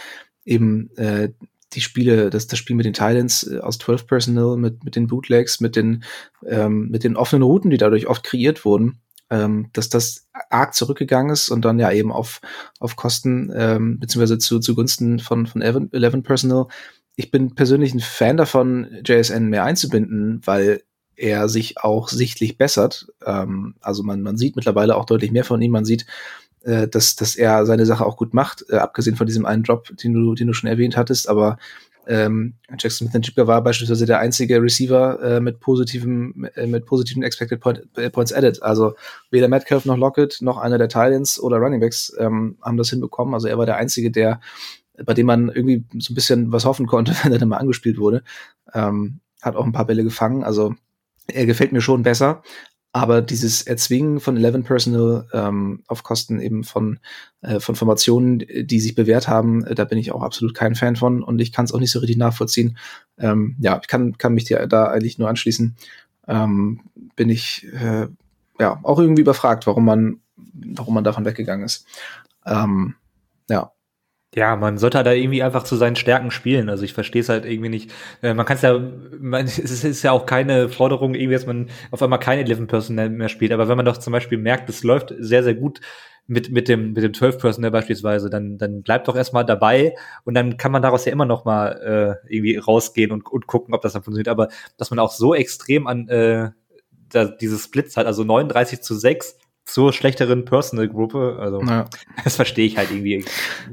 eben 0.46 0.96
äh, 0.96 1.30
die 1.74 1.82
Spiele, 1.82 2.30
das, 2.30 2.46
das 2.46 2.60
Spiel 2.60 2.75
mit 2.75 2.86
den 2.86 2.94
Titans 2.94 3.44
äh, 3.44 3.60
aus 3.60 3.80
12 3.80 4.06
Personal, 4.06 4.56
mit, 4.56 4.84
mit 4.84 4.96
den 4.96 5.08
Bootlegs, 5.08 5.60
mit 5.60 5.75
den, 5.75 6.03
ähm, 6.46 6.89
mit 6.89 7.03
den 7.03 7.18
offenen 7.18 7.42
Routen, 7.42 7.72
die 7.72 7.77
dadurch 7.77 8.06
oft 8.06 8.24
kreiert 8.24 8.65
wurden, 8.65 9.00
ähm, 9.30 9.70
dass 9.74 9.89
das 9.89 10.27
arg 10.50 10.74
zurückgegangen 10.74 11.32
ist 11.32 11.50
und 11.50 11.65
dann 11.65 11.80
ja 11.80 11.92
eben 11.92 12.12
auf, 12.12 12.42
auf 12.80 12.96
Kosten, 12.96 13.51
ähm, 13.56 14.00
beziehungsweise 14.00 14.38
zu, 14.38 14.60
zugunsten 14.60 15.20
von, 15.20 15.48
von 15.48 15.62
Eleven 15.62 16.24
Personal. 16.24 16.68
Ich 17.15 17.32
bin 17.32 17.56
persönlich 17.56 17.94
ein 17.94 18.00
Fan 18.00 18.38
davon, 18.38 18.88
JSN 19.06 19.48
mehr 19.48 19.63
einzubinden, 19.63 20.42
weil 20.46 20.84
er 21.15 21.48
sich 21.48 21.77
auch 21.80 22.10
sichtlich 22.10 22.58
bessert. 22.58 23.08
Ähm, 23.25 23.75
also 23.82 24.03
man, 24.03 24.22
man 24.22 24.38
sieht 24.38 24.56
mittlerweile 24.56 24.96
auch 24.96 25.06
deutlich 25.06 25.32
mehr 25.32 25.46
von 25.46 25.62
ihm. 25.62 25.72
Man 25.72 25.86
sieht, 25.86 26.06
äh, 26.63 26.88
dass, 26.88 27.15
dass 27.15 27.36
er 27.36 27.65
seine 27.65 27.86
Sache 27.86 28.06
auch 28.06 28.18
gut 28.18 28.34
macht, 28.34 28.65
äh, 28.70 28.77
abgesehen 28.77 29.15
von 29.15 29.27
diesem 29.27 29.46
einen 29.46 29.63
Job, 29.63 29.96
den 29.98 30.13
du, 30.13 30.34
den 30.34 30.48
du 30.48 30.53
schon 30.53 30.70
erwähnt 30.70 30.98
hattest. 30.98 31.30
Aber 31.30 31.58
ähm, 32.08 32.56
Jackson 32.70 33.08
Smith 33.08 33.14
Njigba 33.14 33.48
war 33.48 33.64
beispielsweise 33.64 34.06
der 34.06 34.20
einzige 34.20 34.62
Receiver 34.62 35.22
äh, 35.22 35.40
mit 35.40 35.60
positivem, 35.60 36.50
äh, 36.56 36.68
mit 36.68 36.86
positiven 36.86 37.24
Expected 37.24 37.60
Point, 37.60 37.82
äh, 37.98 38.10
Points 38.10 38.34
Added. 38.34 38.62
Also 38.62 38.96
weder 39.32 39.48
Metcalf 39.48 39.86
noch 39.86 39.98
Lockett 39.98 40.42
noch 40.42 40.58
einer 40.58 40.78
der 40.78 40.90
Titans 40.90 41.40
oder 41.40 41.58
Runningbacks 41.58 42.14
ähm, 42.20 42.58
haben 42.62 42.78
das 42.78 42.90
hinbekommen. 42.90 43.34
Also 43.34 43.48
er 43.48 43.58
war 43.58 43.66
der 43.66 43.78
einzige, 43.78 44.12
der, 44.12 44.42
bei 45.06 45.14
dem 45.14 45.28
man 45.28 45.50
irgendwie 45.50 45.86
so 46.00 46.12
ein 46.12 46.16
bisschen 46.16 46.52
was 46.52 46.66
hoffen 46.66 46.88
konnte, 46.88 47.16
wenn 47.24 47.32
er 47.32 47.40
dann 47.40 47.50
mal 47.50 47.58
angespielt 47.58 47.98
wurde. 47.98 48.24
Ähm, 48.74 49.20
hat 49.42 49.56
auch 49.56 49.66
ein 49.66 49.74
paar 49.74 49.86
Bälle 49.86 50.04
gefangen. 50.04 50.44
Also 50.44 50.76
er 51.28 51.46
gefällt 51.46 51.72
mir 51.72 51.82
schon 51.82 52.04
besser. 52.04 52.44
Aber 52.96 53.24
dieses 53.24 53.64
Erzwingen 53.64 54.20
von 54.20 54.38
Eleven 54.38 54.64
Personal 54.64 55.28
ähm, 55.34 55.84
auf 55.88 56.04
Kosten 56.04 56.40
eben 56.40 56.64
von, 56.64 57.00
äh, 57.42 57.60
von 57.60 57.76
Formationen, 57.76 58.38
die 58.48 58.80
sich 58.80 58.94
bewährt 58.94 59.28
haben, 59.28 59.66
äh, 59.66 59.74
da 59.74 59.84
bin 59.84 59.98
ich 59.98 60.12
auch 60.12 60.22
absolut 60.22 60.54
kein 60.54 60.76
Fan 60.76 60.96
von 60.96 61.24
und 61.24 61.42
ich 61.42 61.52
kann 61.52 61.66
es 61.66 61.74
auch 61.74 61.80
nicht 61.80 61.90
so 61.90 62.00
richtig 62.00 62.18
nachvollziehen. 62.18 62.78
Ähm, 63.18 63.56
ja, 63.60 63.80
ich 63.82 63.88
kann, 63.88 64.20
kann 64.20 64.36
mich 64.36 64.44
dir 64.44 64.68
da 64.68 64.86
eigentlich 64.86 65.18
nur 65.18 65.28
anschließen. 65.28 65.76
Ähm, 66.28 66.82
bin 67.16 67.30
ich 67.30 67.68
äh, 67.74 68.08
ja 68.60 68.80
auch 68.84 69.00
irgendwie 69.00 69.24
überfragt, 69.24 69.66
warum 69.66 69.86
man, 69.86 70.20
warum 70.54 70.94
man 70.94 71.04
davon 71.04 71.26
weggegangen 71.26 71.66
ist. 71.66 71.88
Ähm, 72.46 72.94
ja, 73.50 73.72
ja, 74.36 74.56
man 74.56 74.78
sollte 74.78 74.98
halt 74.98 75.08
da 75.08 75.12
irgendwie 75.12 75.44
einfach 75.44 75.63
zu 75.63 75.75
seinen 75.75 75.96
Stärken 75.96 76.32
spielen. 76.32 76.70
Also 76.70 76.84
ich 76.84 76.94
verstehe 76.94 77.22
es 77.22 77.30
halt 77.30 77.46
irgendwie 77.46 77.70
nicht. 77.70 77.92
Äh, 78.22 78.34
man 78.34 78.46
kann 78.46 78.56
es 78.56 78.63
ja, 78.63 78.80
man, 79.20 79.46
es 79.46 79.58
ist 79.84 80.04
ja 80.04 80.12
auch 80.12 80.25
keine 80.25 80.70
Forderung, 80.70 81.13
irgendwie, 81.13 81.36
dass 81.36 81.46
man 81.46 81.70
auf 81.92 82.02
einmal 82.02 82.20
keine 82.20 82.42
11 82.44 82.68
Personal 82.68 83.10
mehr 83.10 83.30
spielt. 83.30 83.52
Aber 83.52 83.68
wenn 83.68 83.78
man 83.78 83.86
doch 83.86 83.98
zum 83.98 84.13
Beispiel 84.13 84.38
merkt, 84.38 84.70
es 84.70 84.84
läuft 84.84 85.13
sehr, 85.20 85.44
sehr 85.44 85.56
gut 85.56 85.82
mit, 86.25 86.52
mit 86.52 86.68
dem, 86.68 86.94
mit 86.94 87.04
dem 87.04 87.13
12 87.13 87.38
Personal 87.38 87.72
beispielsweise, 87.72 88.30
dann, 88.30 88.58
dann 88.58 88.82
bleibt 88.82 89.08
doch 89.08 89.16
erstmal 89.16 89.46
dabei 89.46 89.94
und 90.24 90.34
dann 90.34 90.58
kann 90.58 90.72
man 90.72 90.82
daraus 90.82 91.06
ja 91.06 91.12
immer 91.12 91.25
noch 91.25 91.46
mal 91.46 92.20
äh, 92.28 92.34
irgendwie 92.34 92.58
rausgehen 92.58 93.12
und, 93.12 93.30
und 93.30 93.46
gucken, 93.46 93.75
ob 93.75 93.82
das 93.82 93.94
dann 93.94 94.04
funktioniert. 94.04 94.30
Aber 94.30 94.48
dass 94.78 94.90
man 94.90 95.00
auch 95.00 95.12
so 95.12 95.36
extrem 95.36 95.86
an 95.86 96.08
äh, 96.08 96.52
da, 97.10 97.25
diese 97.25 97.60
Splits 97.60 97.98
hat, 97.98 98.08
also 98.08 98.24
39 98.24 98.82
zu 98.82 98.96
6, 98.96 99.38
zur 99.65 99.93
schlechteren 99.93 100.46
Personal-Gruppe. 100.46 101.38
Also 101.39 101.62
ja. 101.62 101.86
das 102.24 102.36
verstehe 102.36 102.65
ich 102.65 102.77
halt 102.77 102.91
irgendwie 102.91 103.25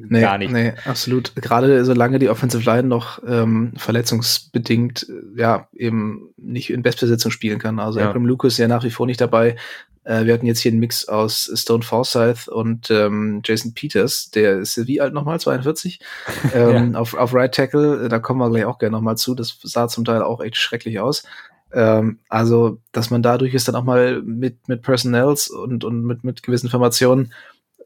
nee, 0.08 0.20
gar 0.20 0.38
nicht. 0.38 0.52
Nee, 0.52 0.72
absolut. 0.84 1.34
Gerade 1.36 1.84
solange 1.84 2.18
die 2.18 2.28
Offensive 2.28 2.64
Line 2.64 2.88
noch 2.88 3.20
ähm, 3.26 3.72
verletzungsbedingt 3.76 5.08
äh, 5.08 5.40
ja 5.40 5.68
eben 5.74 6.28
nicht 6.36 6.70
in 6.70 6.82
Bestbesetzung 6.82 7.30
spielen 7.30 7.58
kann. 7.58 7.78
Also 7.80 8.00
ja. 8.00 8.08
Abram 8.08 8.26
Lucas 8.26 8.56
ja 8.58 8.68
nach 8.68 8.84
wie 8.84 8.90
vor 8.90 9.06
nicht 9.06 9.20
dabei. 9.20 9.56
Äh, 10.04 10.24
wir 10.24 10.34
hatten 10.34 10.46
jetzt 10.46 10.60
hier 10.60 10.72
einen 10.72 10.80
Mix 10.80 11.08
aus 11.08 11.50
Stone 11.54 11.82
Forsyth 11.82 12.48
und 12.48 12.90
ähm, 12.90 13.42
Jason 13.44 13.74
Peters. 13.74 14.30
Der 14.30 14.58
ist 14.58 14.86
wie 14.86 15.00
alt 15.00 15.12
nochmal? 15.12 15.40
42? 15.40 16.00
ähm, 16.54 16.92
ja. 16.92 16.98
auf, 16.98 17.14
auf 17.14 17.34
Right 17.34 17.54
Tackle. 17.54 18.08
Da 18.08 18.18
kommen 18.18 18.40
wir 18.40 18.50
gleich 18.50 18.64
auch 18.64 18.78
gerne 18.78 18.96
nochmal 18.96 19.16
zu. 19.16 19.34
Das 19.34 19.58
sah 19.62 19.88
zum 19.88 20.04
Teil 20.04 20.22
auch 20.22 20.40
echt 20.40 20.56
schrecklich 20.56 21.00
aus. 21.00 21.24
Ähm, 21.72 22.18
also, 22.28 22.78
dass 22.92 23.10
man 23.10 23.22
dadurch 23.22 23.54
ist 23.54 23.68
dann 23.68 23.76
auch 23.76 23.84
mal 23.84 24.22
mit, 24.22 24.68
mit 24.68 24.82
Personnels 24.82 25.48
und, 25.48 25.84
und 25.84 26.04
mit, 26.04 26.24
mit 26.24 26.42
gewissen 26.42 26.70
Formationen 26.70 27.32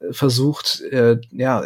äh, 0.00 0.12
versucht, 0.12 0.80
äh, 0.90 1.20
ja, 1.30 1.64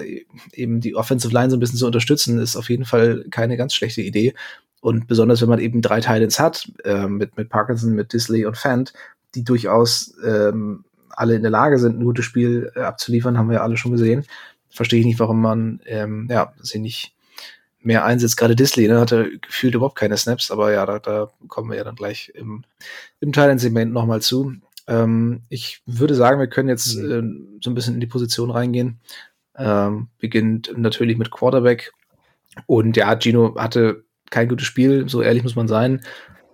eben 0.52 0.80
die 0.80 0.94
Offensive 0.96 1.32
Line 1.32 1.50
so 1.50 1.56
ein 1.56 1.60
bisschen 1.60 1.78
zu 1.78 1.86
unterstützen, 1.86 2.38
ist 2.38 2.56
auf 2.56 2.70
jeden 2.70 2.84
Fall 2.84 3.24
keine 3.30 3.56
ganz 3.56 3.74
schlechte 3.74 4.02
Idee. 4.02 4.34
Und 4.80 5.08
besonders, 5.08 5.42
wenn 5.42 5.48
man 5.48 5.58
eben 5.58 5.82
drei 5.82 6.00
Titans 6.00 6.38
hat, 6.38 6.70
äh, 6.84 7.06
mit, 7.06 7.36
mit 7.36 7.48
Parkinson, 7.48 7.94
mit 7.94 8.12
Disley 8.12 8.46
und 8.46 8.56
Fant, 8.56 8.92
die 9.34 9.44
durchaus 9.44 10.14
ähm, 10.24 10.84
alle 11.10 11.34
in 11.34 11.42
der 11.42 11.50
Lage 11.50 11.78
sind, 11.78 11.98
ein 11.98 12.04
gutes 12.04 12.24
Spiel 12.24 12.72
äh, 12.74 12.80
abzuliefern, 12.80 13.36
haben 13.36 13.48
wir 13.48 13.56
ja 13.56 13.62
alle 13.62 13.76
schon 13.76 13.92
gesehen. 13.92 14.24
Verstehe 14.70 15.00
ich 15.00 15.06
nicht, 15.06 15.18
warum 15.18 15.40
man 15.40 15.80
ähm, 15.86 16.28
ja, 16.30 16.52
sie 16.60 16.78
nicht 16.78 17.12
mehr 17.80 18.04
einsetzt. 18.04 18.36
Gerade 18.36 18.56
Disley 18.56 18.88
ne, 18.88 19.00
hatte 19.00 19.38
gefühlt 19.40 19.74
überhaupt 19.74 19.96
keine 19.96 20.16
Snaps, 20.16 20.50
aber 20.50 20.72
ja, 20.72 20.84
da, 20.86 20.98
da 20.98 21.30
kommen 21.48 21.70
wir 21.70 21.76
ja 21.76 21.84
dann 21.84 21.94
gleich 21.96 22.32
im, 22.34 22.64
im 23.20 23.32
Thailand-Segment 23.32 23.92
nochmal 23.92 24.20
zu. 24.20 24.54
Ähm, 24.86 25.42
ich 25.48 25.82
würde 25.86 26.14
sagen, 26.14 26.40
wir 26.40 26.48
können 26.48 26.68
jetzt 26.68 26.96
äh, 26.96 27.22
so 27.60 27.70
ein 27.70 27.74
bisschen 27.74 27.94
in 27.94 28.00
die 28.00 28.06
Position 28.06 28.50
reingehen. 28.50 29.00
Ähm, 29.56 30.08
beginnt 30.18 30.72
natürlich 30.76 31.18
mit 31.18 31.30
Quarterback. 31.30 31.92
Und 32.66 32.96
ja, 32.96 33.18
Gino 33.18 33.54
hatte 33.56 34.04
kein 34.30 34.48
gutes 34.48 34.66
Spiel, 34.66 35.08
so 35.08 35.22
ehrlich 35.22 35.42
muss 35.42 35.56
man 35.56 35.68
sein. 35.68 36.02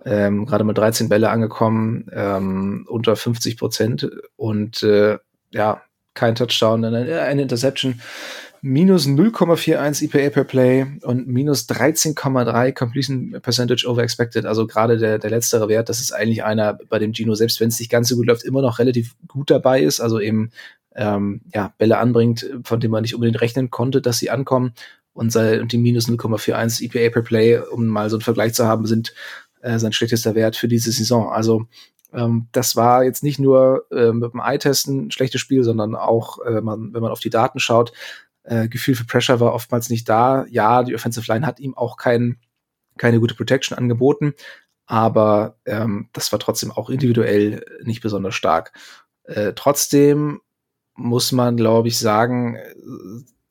Ähm, 0.05 0.45
gerade 0.45 0.63
mit 0.63 0.77
13 0.77 1.09
Bälle 1.09 1.29
angekommen, 1.31 2.07
ähm, 2.13 2.85
unter 2.87 3.15
50 3.15 3.57
Prozent 3.57 4.07
und 4.35 4.83
äh, 4.83 5.17
ja, 5.51 5.81
kein 6.13 6.35
Touchdown, 6.35 6.85
eine 6.85 7.41
Interception 7.41 7.99
minus 8.65 9.05
0,41 9.05 10.05
EPA 10.05 10.31
per 10.31 10.43
Play 10.43 10.87
und 11.03 11.27
minus 11.27 11.69
13,3 11.69 12.73
Completion 12.73 13.37
Percentage 13.39 13.87
over 13.87 14.01
expected. 14.01 14.47
Also 14.47 14.65
gerade 14.65 14.97
der, 14.97 15.19
der 15.19 15.29
letztere 15.29 15.69
Wert, 15.69 15.87
das 15.87 15.99
ist 15.99 16.11
eigentlich 16.11 16.43
einer, 16.43 16.73
bei 16.89 16.97
dem 16.97 17.13
Gino, 17.13 17.35
selbst 17.35 17.59
wenn 17.59 17.67
es 17.67 17.79
nicht 17.79 17.91
ganz 17.91 18.07
so 18.07 18.15
gut 18.15 18.25
läuft, 18.25 18.43
immer 18.43 18.63
noch 18.63 18.79
relativ 18.79 19.15
gut 19.27 19.51
dabei 19.51 19.81
ist. 19.83 19.99
Also 19.99 20.19
eben 20.19 20.49
ähm, 20.95 21.41
ja, 21.53 21.75
Bälle 21.77 21.99
anbringt, 21.99 22.49
von 22.63 22.79
denen 22.79 22.89
man 22.89 23.03
nicht 23.03 23.13
unbedingt 23.13 23.39
rechnen 23.39 23.69
konnte, 23.69 24.01
dass 24.01 24.17
sie 24.17 24.31
ankommen. 24.31 24.73
Und, 25.13 25.31
sei, 25.31 25.61
und 25.61 25.71
die 25.71 25.77
minus 25.77 26.09
0,41 26.09 26.85
EPA 26.85 27.13
per 27.13 27.21
Play, 27.21 27.59
um 27.59 27.85
mal 27.85 28.09
so 28.09 28.15
einen 28.15 28.23
Vergleich 28.23 28.55
zu 28.55 28.65
haben, 28.65 28.87
sind 28.87 29.13
äh, 29.61 29.77
sein 29.77 29.93
schlechtester 29.93 30.33
Wert 30.33 30.55
für 30.55 30.67
diese 30.67 30.91
Saison. 30.91 31.29
Also 31.29 31.67
ähm, 32.15 32.47
das 32.51 32.75
war 32.75 33.03
jetzt 33.03 33.23
nicht 33.23 33.37
nur 33.37 33.85
äh, 33.91 34.11
mit 34.11 34.33
dem 34.33 34.39
Eye-Testen 34.39 35.07
ein 35.07 35.11
schlechtes 35.11 35.41
Spiel, 35.41 35.63
sondern 35.63 35.93
auch, 35.95 36.39
äh, 36.39 36.61
man, 36.61 36.93
wenn 36.95 37.01
man 37.03 37.11
auf 37.11 37.19
die 37.19 37.29
Daten 37.29 37.59
schaut, 37.59 37.93
äh, 38.45 38.67
Gefühl 38.67 38.95
für 38.95 39.05
Pressure 39.05 39.39
war 39.39 39.53
oftmals 39.53 39.89
nicht 39.89 40.07
da. 40.07 40.45
Ja, 40.49 40.83
die 40.83 40.95
Offensive 40.95 41.31
Line 41.31 41.45
hat 41.45 41.59
ihm 41.59 41.75
auch 41.75 41.97
kein, 41.97 42.37
keine 42.97 43.19
gute 43.19 43.35
Protection 43.35 43.77
angeboten, 43.77 44.33
aber 44.85 45.57
ähm, 45.65 46.09
das 46.13 46.31
war 46.31 46.39
trotzdem 46.39 46.71
auch 46.71 46.89
individuell 46.89 47.65
nicht 47.83 48.01
besonders 48.01 48.35
stark. 48.35 48.71
Äh, 49.23 49.53
trotzdem 49.55 50.41
muss 50.95 51.31
man, 51.31 51.57
glaube 51.57 51.87
ich, 51.89 51.97
sagen, 51.97 52.57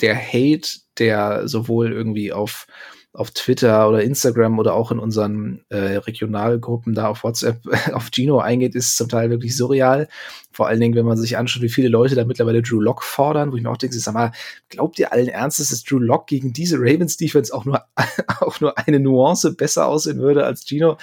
der 0.01 0.17
Hate, 0.17 0.69
der 0.99 1.47
sowohl 1.49 1.93
irgendwie 1.93 2.33
auf 2.33 2.67
auf 3.15 3.31
Twitter 3.31 3.89
oder 3.89 4.03
Instagram 4.03 4.59
oder 4.59 4.75
auch 4.75 4.91
in 4.91 4.99
unseren 4.99 5.65
äh, 5.69 5.77
Regionalgruppen 5.77 6.95
da 6.95 7.09
auf 7.09 7.23
WhatsApp 7.23 7.61
auf 7.93 8.11
Gino 8.13 8.41
eingeht, 8.41 8.75
ist 8.75 8.97
zum 8.97 9.09
Teil 9.09 9.31
wirklich 9.31 9.57
surreal. 9.57 10.09
Vor 10.51 10.67
allen 10.67 10.81
Dingen, 10.81 10.97
wenn 10.97 11.07
man 11.07 11.17
sich 11.17 11.39
anschaut, 11.39 11.63
wie 11.63 11.69
viele 11.69 11.89
Leute 11.89 12.17
da 12.17 12.25
mittlerweile 12.25 12.61
Drew 12.61 12.81
Lock 12.81 13.05
fordern, 13.05 13.53
wo 13.53 13.57
ich 13.57 13.63
mir 13.63 13.71
auch 13.71 13.77
denke, 13.77 13.97
sag 13.97 14.15
mal, 14.15 14.33
glaubt 14.69 14.99
ihr 14.99 15.13
allen 15.13 15.29
Ernstes, 15.29 15.69
dass 15.69 15.85
Drew 15.85 15.99
Lock 15.99 16.27
gegen 16.27 16.53
diese 16.53 16.77
Ravens 16.79 17.17
Defense 17.17 17.55
auch 17.55 17.65
nur, 17.65 17.85
auch 18.41 18.61
nur 18.61 18.77
eine 18.79 18.99
Nuance 18.99 19.55
besser 19.55 19.87
aussehen 19.87 20.19
würde 20.19 20.45
als 20.45 20.67
Gino? 20.67 20.99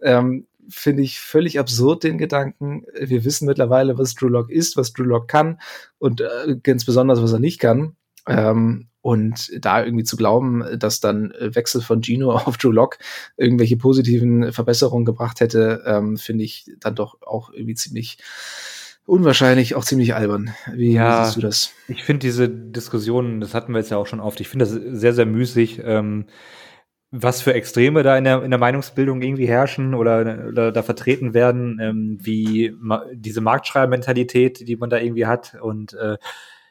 Ähm, 0.00 0.46
Finde 0.68 1.02
ich 1.02 1.20
völlig 1.20 1.58
absurd, 1.58 2.02
den 2.04 2.18
Gedanken. 2.18 2.84
Wir 3.00 3.24
wissen 3.24 3.46
mittlerweile, 3.46 3.98
was 3.98 4.14
Drew 4.14 4.28
Lock 4.28 4.50
ist, 4.50 4.76
was 4.76 4.92
Drew 4.92 5.04
Lock 5.04 5.28
kann 5.28 5.60
und 5.98 6.20
äh, 6.20 6.56
ganz 6.62 6.84
besonders, 6.84 7.22
was 7.22 7.32
er 7.32 7.38
nicht 7.38 7.60
kann. 7.60 7.96
Ähm, 8.26 8.88
und 9.00 9.52
da 9.64 9.84
irgendwie 9.84 10.02
zu 10.02 10.16
glauben, 10.16 10.64
dass 10.78 10.98
dann 10.98 11.32
Wechsel 11.38 11.80
von 11.80 12.02
Gino 12.02 12.32
auf 12.34 12.56
Drew 12.56 12.72
Lock 12.72 12.98
irgendwelche 13.36 13.76
positiven 13.76 14.52
Verbesserungen 14.52 15.04
gebracht 15.04 15.40
hätte, 15.40 15.84
ähm, 15.86 16.16
finde 16.16 16.44
ich 16.44 16.70
dann 16.80 16.96
doch 16.96 17.22
auch 17.22 17.52
irgendwie 17.52 17.74
ziemlich 17.74 18.18
unwahrscheinlich, 19.06 19.76
auch 19.76 19.84
ziemlich 19.84 20.14
albern. 20.14 20.54
Wie, 20.72 20.92
ja, 20.92 21.24
siehst 21.24 21.36
du 21.36 21.40
das? 21.40 21.72
Ich 21.86 22.02
finde 22.02 22.26
diese 22.26 22.48
Diskussionen, 22.48 23.40
das 23.40 23.54
hatten 23.54 23.72
wir 23.72 23.78
jetzt 23.78 23.90
ja 23.90 23.96
auch 23.96 24.08
schon 24.08 24.18
oft, 24.18 24.40
ich 24.40 24.48
finde 24.48 24.64
das 24.64 24.72
sehr, 24.74 25.12
sehr 25.12 25.26
müßig. 25.26 25.80
Ähm, 25.84 26.26
was 27.12 27.40
für 27.40 27.54
Extreme 27.54 28.02
da 28.02 28.18
in 28.18 28.24
der, 28.24 28.42
in 28.42 28.50
der 28.50 28.58
Meinungsbildung 28.58 29.22
irgendwie 29.22 29.46
herrschen 29.46 29.94
oder, 29.94 30.46
oder 30.48 30.72
da 30.72 30.82
vertreten 30.82 31.34
werden, 31.34 31.78
ähm, 31.80 32.18
wie 32.20 32.74
ma 32.76 33.04
diese 33.14 33.40
Marktschreibermentalität, 33.40 34.66
die 34.66 34.76
man 34.76 34.90
da 34.90 34.98
irgendwie 34.98 35.26
hat 35.26 35.56
und 35.60 35.94
äh, 35.94 36.16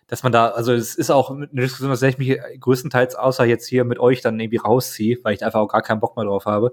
dass 0.08 0.24
man 0.24 0.32
da, 0.32 0.50
also 0.50 0.74
es 0.74 0.96
ist 0.96 1.10
auch 1.10 1.32
eine 1.32 1.48
Diskussion, 1.48 1.90
dass 1.90 2.02
ich 2.02 2.18
mich 2.18 2.38
größtenteils 2.60 3.16
außer 3.16 3.46
jetzt 3.46 3.68
hier 3.68 3.86
mit 3.86 4.00
euch 4.00 4.22
dann 4.22 4.40
irgendwie 4.40 4.58
rausziehe, 4.58 5.18
weil 5.24 5.34
ich 5.34 5.40
da 5.40 5.48
einfach 5.48 5.62
auch 5.62 5.68
gar 5.72 5.82
keinen 5.82 6.00
Bock 6.00 6.16
mehr 6.16 6.26
drauf 6.26 6.46
habe. 6.46 6.72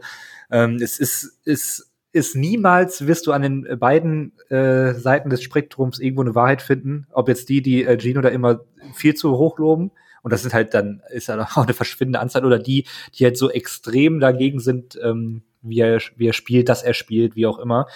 Ähm, 0.50 0.76
es 0.76 0.98
ist, 0.98 1.40
ist, 1.44 1.92
ist 2.12 2.36
niemals 2.36 3.06
wirst 3.06 3.26
du 3.26 3.32
an 3.32 3.42
den 3.42 3.78
beiden 3.78 4.32
äh, 4.50 4.92
Seiten 4.94 5.30
des 5.30 5.42
Spektrums 5.42 5.98
irgendwo 5.98 6.22
eine 6.22 6.34
Wahrheit 6.34 6.60
finden, 6.60 7.06
ob 7.12 7.28
jetzt 7.28 7.48
die, 7.48 7.62
die 7.62 7.84
äh, 7.84 7.98
Gino 7.98 8.20
da 8.20 8.28
immer 8.28 8.60
viel 8.94 9.14
zu 9.14 9.38
hoch 9.38 9.58
loben, 9.58 9.92
und 10.22 10.32
das 10.32 10.42
sind 10.42 10.54
halt 10.54 10.72
dann, 10.72 11.02
ist 11.10 11.28
ja 11.28 11.40
auch 11.54 11.64
eine 11.64 11.74
verschwindende 11.74 12.20
Anzahl, 12.20 12.44
oder 12.44 12.58
die, 12.58 12.86
die 13.14 13.24
halt 13.24 13.36
so 13.36 13.50
extrem 13.50 14.20
dagegen 14.20 14.60
sind, 14.60 14.98
ähm, 15.02 15.42
wie, 15.62 15.80
er, 15.80 16.00
wie 16.16 16.28
er 16.28 16.32
spielt, 16.32 16.68
dass 16.68 16.82
er 16.82 16.94
spielt, 16.94 17.36
wie 17.36 17.46
auch 17.46 17.58
immer. 17.58 17.86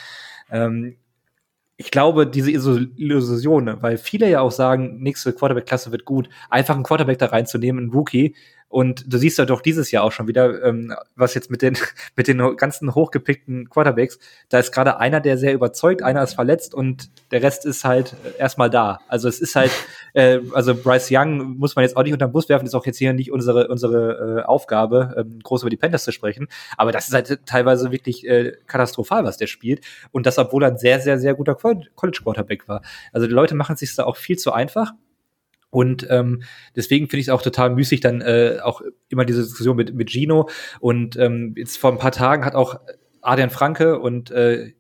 Ähm, 0.51 0.97
ich 1.79 1.91
glaube, 1.91 2.27
diese 2.27 2.51
Illusion, 2.51 3.83
weil 3.83 3.99
viele 3.99 4.31
ja 4.31 4.41
auch 4.41 4.51
sagen, 4.51 4.99
nächste 5.03 5.33
Quarterback-Klasse 5.33 5.93
wird 5.93 6.07
gut, 6.07 6.29
einfach 6.49 6.75
einen 6.75 6.85
Quarterback 6.85 7.19
da 7.19 7.27
reinzunehmen, 7.27 7.85
einen 7.85 7.93
Rookie, 7.93 8.35
und 8.69 9.13
du 9.13 9.17
siehst 9.17 9.39
ja 9.39 9.45
doch 9.45 9.61
dieses 9.61 9.91
Jahr 9.91 10.03
auch 10.03 10.13
schon 10.13 10.27
wieder, 10.27 10.63
ähm, 10.65 10.95
was 11.15 11.35
jetzt 11.35 11.51
mit 11.51 11.63
den, 11.63 11.79
mit 12.17 12.29
den 12.29 12.57
ganzen 12.57 12.95
hochgepickten 12.95 13.71
Quarterbacks, 13.71 14.19
da 14.49 14.59
ist 14.59 14.73
gerade 14.73 14.99
einer, 14.99 15.21
der 15.21 15.39
sehr 15.39 15.55
überzeugt, 15.55 16.03
einer 16.03 16.23
ist 16.23 16.35
verletzt 16.35 16.75
und 16.75 17.11
der 17.31 17.43
Rest 17.43 17.65
ist 17.65 17.85
halt 17.85 18.17
erstmal 18.39 18.69
da. 18.69 19.01
Also 19.09 19.29
es 19.29 19.41
ist 19.41 19.55
halt, 19.55 19.71
äh, 20.15 20.41
also 20.53 20.75
Bryce 20.75 21.09
Young 21.11 21.57
muss 21.59 21.77
man 21.77 21.85
jetzt 21.85 21.97
auch 21.97 22.03
nicht 22.03 22.13
unter 22.13 22.27
den 22.27 22.33
Bus 22.33 22.49
werfen, 22.49 22.67
ist 22.67 22.75
auch 22.75 22.87
jetzt 22.87 22.99
hier 22.99 23.13
nicht 23.13 23.31
unsere, 23.31 23.69
unsere 23.69 24.41
äh, 24.41 24.43
Aufgabe, 24.45 25.15
ähm, 25.17 25.39
groß 25.43 25.63
über 25.63 25.71
die 25.71 25.77
Panthers 25.77 26.05
zu 26.05 26.13
sprechen. 26.13 26.49
Aber 26.77 26.93
das 26.93 27.09
ist 27.09 27.15
halt 27.15 27.47
teilweise 27.47 27.93
wirklich 27.93 28.27
äh, 28.27 28.53
katastrophal, 28.67 29.25
was 29.25 29.37
der 29.37 29.47
spielt. 29.47 29.85
Und 30.11 30.27
das, 30.27 30.39
obwohl 30.39 30.65
er 30.65 30.71
ein 30.71 30.79
sehr, 30.79 31.01
sehr, 31.01 31.19
sehr 31.19 31.35
guter 31.35 31.55
College 31.55 31.89
Quarterback 32.23 32.67
war. 32.69 32.83
Also 33.13 33.27
die 33.27 33.33
Leute 33.33 33.55
machen 33.55 33.75
es 33.75 33.81
sich 33.81 33.95
da 33.95 34.05
auch 34.05 34.17
viel 34.17 34.37
zu 34.37 34.53
einfach. 34.53 34.93
Und 35.71 36.07
ähm, 36.11 36.43
deswegen 36.75 37.09
finde 37.09 37.21
ich 37.21 37.27
es 37.27 37.33
auch 37.33 37.43
total 37.43 37.71
müßig, 37.71 38.01
dann 38.01 38.21
äh, 38.21 38.59
auch 38.63 38.83
immer 39.09 39.25
diese 39.25 39.43
Diskussion 39.43 39.77
mit, 39.77 39.95
mit 39.95 40.11
Gino. 40.11 40.49
Und 40.81 41.17
ähm, 41.17 41.55
jetzt 41.57 41.77
vor 41.79 41.93
ein 41.93 41.99
paar 41.99 42.13
Tagen 42.13 42.45
hat 42.45 42.55
auch 42.55 42.81
Adrian 43.21 43.51
Franke 43.51 43.99
und 43.99 44.31
äh, 44.31 44.73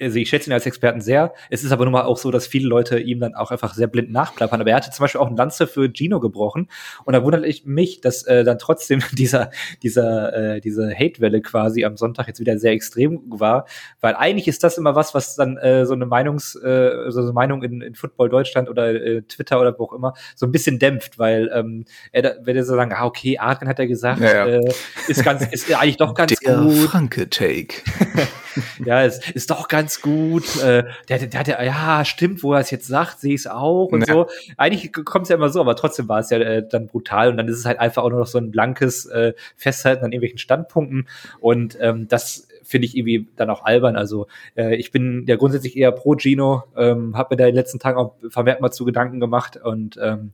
also 0.00 0.18
ich 0.18 0.28
schätze 0.28 0.50
ihn 0.50 0.52
als 0.52 0.66
Experten 0.66 1.00
sehr. 1.00 1.32
Es 1.50 1.64
ist 1.64 1.72
aber 1.72 1.84
nun 1.84 1.92
mal 1.92 2.04
auch 2.04 2.18
so, 2.18 2.30
dass 2.30 2.46
viele 2.46 2.68
Leute 2.68 2.98
ihm 2.98 3.20
dann 3.20 3.34
auch 3.34 3.50
einfach 3.50 3.74
sehr 3.74 3.86
blind 3.86 4.12
nachplappern. 4.12 4.60
Aber 4.60 4.70
er 4.70 4.76
hatte 4.76 4.90
zum 4.90 5.04
Beispiel 5.04 5.20
auch 5.20 5.28
ein 5.28 5.36
Lanze 5.36 5.66
für 5.66 5.90
Gino 5.92 6.20
gebrochen. 6.20 6.68
Und 7.04 7.14
da 7.14 7.22
wundert 7.22 7.44
ich 7.44 7.64
mich, 7.64 8.00
dass 8.00 8.24
äh, 8.24 8.44
dann 8.44 8.58
trotzdem 8.58 9.00
dieser, 9.12 9.50
dieser, 9.82 10.56
äh, 10.56 10.60
diese 10.60 10.94
Hate-Welle 10.94 11.40
quasi 11.42 11.84
am 11.84 11.96
Sonntag 11.96 12.28
jetzt 12.28 12.40
wieder 12.40 12.58
sehr 12.58 12.72
extrem 12.72 13.20
war. 13.28 13.66
Weil 14.00 14.14
eigentlich 14.14 14.48
ist 14.48 14.64
das 14.64 14.78
immer 14.78 14.94
was, 14.94 15.14
was 15.14 15.36
dann 15.36 15.56
äh, 15.56 15.86
so 15.86 15.94
eine 15.94 16.06
Meinungs, 16.06 16.54
äh, 16.56 17.10
so 17.10 17.20
eine 17.20 17.32
Meinung 17.32 17.62
in, 17.62 17.80
in 17.80 17.94
Football 17.94 18.28
Deutschland 18.28 18.68
oder 18.68 18.94
äh, 18.94 19.22
Twitter 19.22 19.60
oder 19.60 19.78
wo 19.78 19.84
auch 19.84 19.92
immer 19.92 20.14
so 20.34 20.46
ein 20.46 20.52
bisschen 20.52 20.78
dämpft, 20.78 21.18
weil 21.18 21.50
ähm, 21.52 21.84
er, 22.12 22.38
wenn 22.42 22.56
er 22.56 22.64
so 22.64 22.74
sagen, 22.74 22.92
ah, 22.94 23.04
okay, 23.04 23.38
Adrian 23.38 23.68
hat 23.68 23.78
er 23.78 23.86
gesagt, 23.86 24.20
ja, 24.20 24.46
ja. 24.46 24.46
Äh, 24.46 24.72
ist 25.08 25.24
ganz, 25.24 25.46
ist 25.46 25.72
eigentlich 25.74 25.96
doch 25.96 26.14
ganz 26.14 26.34
Der 26.34 26.56
gut. 26.56 26.74
Franke-Take. 26.74 27.82
ja, 28.84 29.04
es 29.04 29.30
ist 29.30 29.50
doch 29.50 29.68
ganz 29.68 30.00
gut. 30.00 30.56
Äh, 30.62 30.84
der, 31.08 31.18
der, 31.18 31.44
der, 31.44 31.64
ja, 31.64 32.04
stimmt, 32.04 32.42
wo 32.42 32.52
er 32.52 32.60
es 32.60 32.70
jetzt 32.70 32.86
sagt, 32.86 33.20
sehe 33.20 33.34
ich 33.34 33.42
es 33.42 33.46
auch 33.46 33.86
und 33.86 34.06
ja. 34.06 34.12
so. 34.12 34.26
Eigentlich 34.56 34.92
kommt 34.92 35.24
es 35.24 35.28
ja 35.28 35.36
immer 35.36 35.50
so, 35.50 35.60
aber 35.60 35.76
trotzdem 35.76 36.08
war 36.08 36.20
es 36.20 36.30
ja 36.30 36.38
äh, 36.38 36.66
dann 36.66 36.86
brutal 36.86 37.30
und 37.30 37.36
dann 37.36 37.48
ist 37.48 37.58
es 37.58 37.64
halt 37.64 37.78
einfach 37.78 38.02
auch 38.02 38.10
nur 38.10 38.20
noch 38.20 38.26
so 38.26 38.38
ein 38.38 38.50
blankes 38.50 39.06
äh, 39.06 39.34
Festhalten 39.56 40.04
an 40.04 40.12
irgendwelchen 40.12 40.38
Standpunkten 40.38 41.08
und 41.40 41.76
ähm, 41.80 42.08
das 42.08 42.48
finde 42.62 42.86
ich 42.86 42.96
irgendwie 42.96 43.28
dann 43.36 43.50
auch 43.50 43.64
albern. 43.64 43.96
Also 43.96 44.26
äh, 44.56 44.74
ich 44.76 44.90
bin 44.90 45.24
ja 45.26 45.36
grundsätzlich 45.36 45.76
eher 45.76 45.92
pro 45.92 46.16
Gino, 46.16 46.64
ähm, 46.76 47.16
habe 47.16 47.34
mir 47.34 47.36
da 47.36 47.44
in 47.44 47.50
den 47.50 47.56
letzten 47.56 47.78
Tagen 47.78 47.98
auch 47.98 48.16
vermehrt 48.28 48.60
mal 48.60 48.70
zu 48.70 48.84
Gedanken 48.84 49.20
gemacht 49.20 49.56
und 49.56 49.98
ähm, 50.02 50.32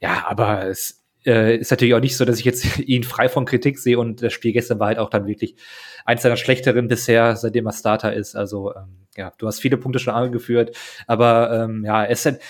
ja, 0.00 0.24
aber 0.28 0.66
es 0.66 0.99
äh, 1.26 1.56
ist 1.56 1.70
natürlich 1.70 1.94
auch 1.94 2.00
nicht 2.00 2.16
so, 2.16 2.24
dass 2.24 2.38
ich 2.38 2.44
jetzt 2.44 2.78
ihn 2.78 3.04
frei 3.04 3.28
von 3.28 3.44
Kritik 3.44 3.78
sehe 3.78 3.98
und 3.98 4.22
das 4.22 4.32
Spiel 4.32 4.52
gestern 4.52 4.78
war 4.78 4.88
halt 4.88 4.98
auch 4.98 5.10
dann 5.10 5.26
wirklich 5.26 5.56
eins 6.04 6.22
seiner 6.22 6.36
schlechteren 6.36 6.88
bisher, 6.88 7.36
seitdem 7.36 7.66
er 7.66 7.72
Starter 7.72 8.12
ist. 8.12 8.36
Also 8.36 8.74
ähm, 8.74 9.06
ja, 9.16 9.32
du 9.38 9.46
hast 9.46 9.60
viele 9.60 9.76
Punkte 9.76 9.98
schon 9.98 10.14
angeführt, 10.14 10.76
aber 11.06 11.64
ähm, 11.64 11.84
ja, 11.84 12.04
es 12.04 12.20
ist 12.20 12.26
halt 12.26 12.40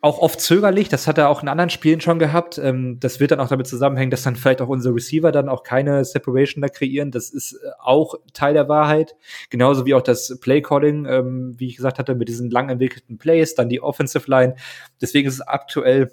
auch 0.00 0.20
oft 0.20 0.40
zögerlich, 0.40 0.88
das 0.88 1.08
hat 1.08 1.18
er 1.18 1.28
auch 1.28 1.42
in 1.42 1.48
anderen 1.48 1.70
Spielen 1.70 2.00
schon 2.00 2.20
gehabt. 2.20 2.56
Ähm, 2.58 3.00
das 3.00 3.18
wird 3.18 3.32
dann 3.32 3.40
auch 3.40 3.48
damit 3.48 3.66
zusammenhängen, 3.66 4.12
dass 4.12 4.22
dann 4.22 4.36
vielleicht 4.36 4.62
auch 4.62 4.68
unsere 4.68 4.94
Receiver 4.94 5.32
dann 5.32 5.48
auch 5.48 5.64
keine 5.64 6.04
Separation 6.04 6.62
da 6.62 6.68
kreieren. 6.68 7.10
Das 7.10 7.30
ist 7.30 7.54
äh, 7.54 7.70
auch 7.80 8.14
Teil 8.32 8.54
der 8.54 8.68
Wahrheit. 8.68 9.16
Genauso 9.50 9.86
wie 9.86 9.94
auch 9.94 10.02
das 10.02 10.38
Play-Calling, 10.40 11.06
ähm, 11.06 11.54
wie 11.58 11.66
ich 11.66 11.76
gesagt 11.76 11.98
hatte, 11.98 12.14
mit 12.14 12.28
diesen 12.28 12.48
lang 12.48 12.68
entwickelten 12.68 13.18
Plays, 13.18 13.56
dann 13.56 13.68
die 13.68 13.82
Offensive 13.82 14.30
Line. 14.30 14.54
Deswegen 15.00 15.26
ist 15.26 15.34
es 15.34 15.40
aktuell 15.40 16.12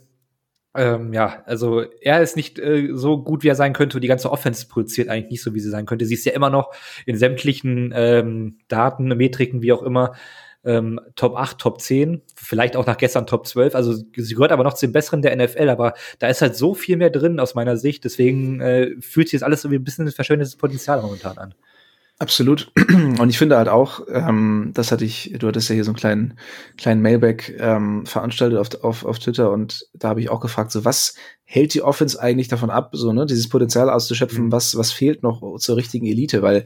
ähm, 0.76 1.14
ja, 1.14 1.44
also 1.46 1.84
er 2.02 2.22
ist 2.22 2.36
nicht 2.36 2.60
äh, 2.60 2.90
so 2.94 3.22
gut, 3.22 3.44
wie 3.44 3.48
er 3.48 3.56
sein 3.56 3.74
könnte 3.74 4.00
die 4.00 4.08
ganze 4.08 4.32
Offense 4.32 4.68
produziert 4.68 5.10
eigentlich 5.10 5.32
nicht 5.32 5.44
so, 5.44 5.54
wie 5.54 5.60
sie 5.60 5.70
sein 5.70 5.86
könnte. 5.86 6.06
Sie 6.06 6.14
ist 6.14 6.26
ja 6.26 6.34
immer 6.34 6.50
noch 6.50 6.72
in 7.06 7.18
sämtlichen 7.18 7.94
ähm, 7.96 8.58
Daten, 8.68 9.08
Metriken, 9.08 9.62
wie 9.62 9.74
auch 9.74 9.84
immer, 9.84 10.14
ähm, 10.66 11.00
Top 11.16 11.38
8, 11.38 11.58
Top 11.58 11.80
10, 11.80 12.22
vielleicht 12.36 12.76
auch 12.76 12.86
nach 12.86 12.98
gestern 12.98 13.28
Top 13.28 13.48
12. 13.48 13.76
Also 13.76 13.94
sie 13.94 14.34
gehört 14.34 14.52
aber 14.52 14.64
noch 14.64 14.74
zu 14.74 14.88
den 14.88 14.94
Besseren 14.94 15.22
der 15.22 15.36
NFL, 15.36 15.70
aber 15.70 15.94
da 16.20 16.28
ist 16.28 16.42
halt 16.42 16.56
so 16.56 16.74
viel 16.74 16.98
mehr 16.98 17.12
drin 17.12 17.40
aus 17.40 17.56
meiner 17.56 17.78
Sicht. 17.78 18.04
Deswegen 18.04 18.60
äh, 18.62 18.92
fühlt 19.00 19.28
sich 19.28 19.34
jetzt 19.34 19.44
alles 19.44 19.62
so 19.62 19.72
wie 19.72 19.76
ein 19.76 19.84
bisschen 19.84 20.12
verschwendetes 20.12 20.56
Potenzial 20.56 21.02
momentan 21.02 21.38
an. 21.38 21.56
Absolut. 22.18 22.72
Und 23.20 23.30
ich 23.30 23.38
finde 23.38 23.58
halt 23.58 23.68
auch, 23.68 24.02
ähm, 24.08 24.72
das 24.74 24.92
hatte 24.92 25.04
ich, 25.04 25.36
du 25.38 25.48
hattest 25.48 25.68
ja 25.68 25.76
hier 25.76 25.84
so 25.84 25.92
einen 25.92 25.98
kleinen, 25.98 26.40
kleinen 26.78 27.02
Mailback 27.02 27.58
ähm, 27.60 28.06
veranstaltet 28.06 28.58
auf, 28.58 28.84
auf, 28.84 29.06
auf 29.06 29.20
Twitter 29.20 29.52
und 29.52 29.90
da 29.94 30.10
habe 30.10 30.22
ich 30.22 30.30
auch 30.30 30.40
gefragt, 30.40 30.72
so 30.72 30.86
was 30.86 31.16
hält 31.44 31.74
die 31.74 31.82
Offense 31.82 32.20
eigentlich 32.22 32.48
davon 32.48 32.70
ab, 32.70 32.92
so, 32.94 33.12
ne, 33.12 33.26
dieses 33.26 33.50
Potenzial 33.50 33.90
auszuschöpfen, 33.90 34.46
mhm. 34.46 34.52
was, 34.54 34.78
was 34.78 34.94
fehlt 34.94 35.24
noch 35.24 35.58
zur 35.58 35.76
richtigen 35.76 36.06
Elite, 36.06 36.42
weil 36.42 36.66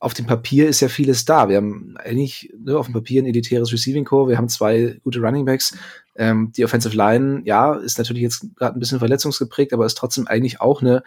auf 0.00 0.12
dem 0.12 0.26
Papier 0.26 0.68
ist 0.68 0.80
ja 0.80 0.88
vieles 0.88 1.24
da. 1.24 1.48
Wir 1.48 1.56
haben 1.56 1.96
eigentlich 1.96 2.52
ne, 2.58 2.76
auf 2.76 2.86
dem 2.86 2.92
Papier 2.92 3.22
ein 3.22 3.26
elitäres 3.26 3.72
Receiving 3.72 4.04
Core, 4.04 4.28
wir 4.28 4.36
haben 4.36 4.50
zwei 4.50 4.98
gute 5.02 5.20
Running 5.20 5.46
Backs. 5.46 5.74
Ähm, 6.14 6.52
die 6.54 6.64
Offensive 6.64 6.94
Line, 6.94 7.40
ja, 7.46 7.72
ist 7.72 7.96
natürlich 7.96 8.22
jetzt 8.22 8.46
gerade 8.56 8.76
ein 8.76 8.80
bisschen 8.80 8.98
verletzungsgeprägt, 8.98 9.72
aber 9.72 9.86
ist 9.86 9.96
trotzdem 9.96 10.28
eigentlich 10.28 10.60
auch 10.60 10.82
eine 10.82 11.02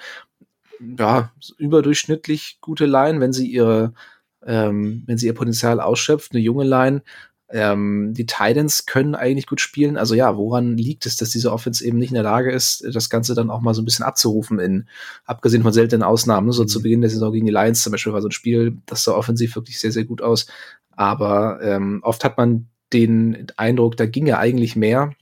ja, 0.98 1.32
überdurchschnittlich 1.58 2.60
gute 2.62 2.86
Line, 2.86 3.20
wenn 3.20 3.34
sie 3.34 3.48
ihre, 3.48 3.94
ähm, 4.46 5.04
wenn 5.06 5.18
sie 5.18 5.28
ihr 5.28 5.34
Potenzial 5.34 5.80
ausschöpft, 5.80 6.34
eine 6.34 6.42
junge 6.42 6.66
Line. 6.66 7.02
Ähm, 7.50 8.14
die 8.14 8.26
Titans 8.26 8.86
können 8.86 9.16
eigentlich 9.16 9.48
gut 9.48 9.62
spielen. 9.62 9.96
Also 9.96 10.16
ja, 10.16 10.36
woran 10.36 10.78
liegt 10.78 11.06
es, 11.06 11.16
dass 11.16 11.30
diese 11.30 11.52
Offense 11.54 11.86
eben 11.86 11.98
nicht 11.98 12.10
in 12.10 12.16
der 12.16 12.24
Lage 12.24 12.52
ist, 12.52 12.86
das 12.92 13.10
Ganze 13.10 13.36
dann 13.36 13.50
auch 13.50 13.62
mal 13.62 13.74
so 13.74 13.82
ein 13.82 13.86
bisschen 13.86 14.04
abzurufen 14.04 14.60
in, 14.60 14.90
abgesehen 15.24 15.64
von 15.64 15.72
seltenen 15.72 16.04
Ausnahmen, 16.04 16.52
so 16.52 16.64
mhm. 16.64 16.68
zu 16.68 16.82
Beginn 16.82 17.02
der 17.02 17.10
Saison 17.10 17.32
gegen 17.32 17.46
die 17.46 17.54
Lions 17.54 17.84
zum 17.84 17.92
Beispiel 17.92 18.12
war 18.12 18.22
so 18.22 18.28
ein 18.28 18.32
Spiel, 18.32 18.78
das 18.86 19.04
sah 19.04 19.14
offensiv 19.14 19.56
wirklich 19.56 19.80
sehr, 19.80 19.94
sehr 19.94 20.04
gut 20.04 20.22
aus. 20.22 20.48
Aber 20.92 21.60
ähm, 21.62 22.02
oft 22.04 22.26
hat 22.26 22.38
man 22.38 22.68
den 22.92 23.48
Eindruck, 23.56 23.96
da 23.98 24.06
ginge 24.06 24.38
eigentlich 24.40 24.76
mehr. 24.76 25.14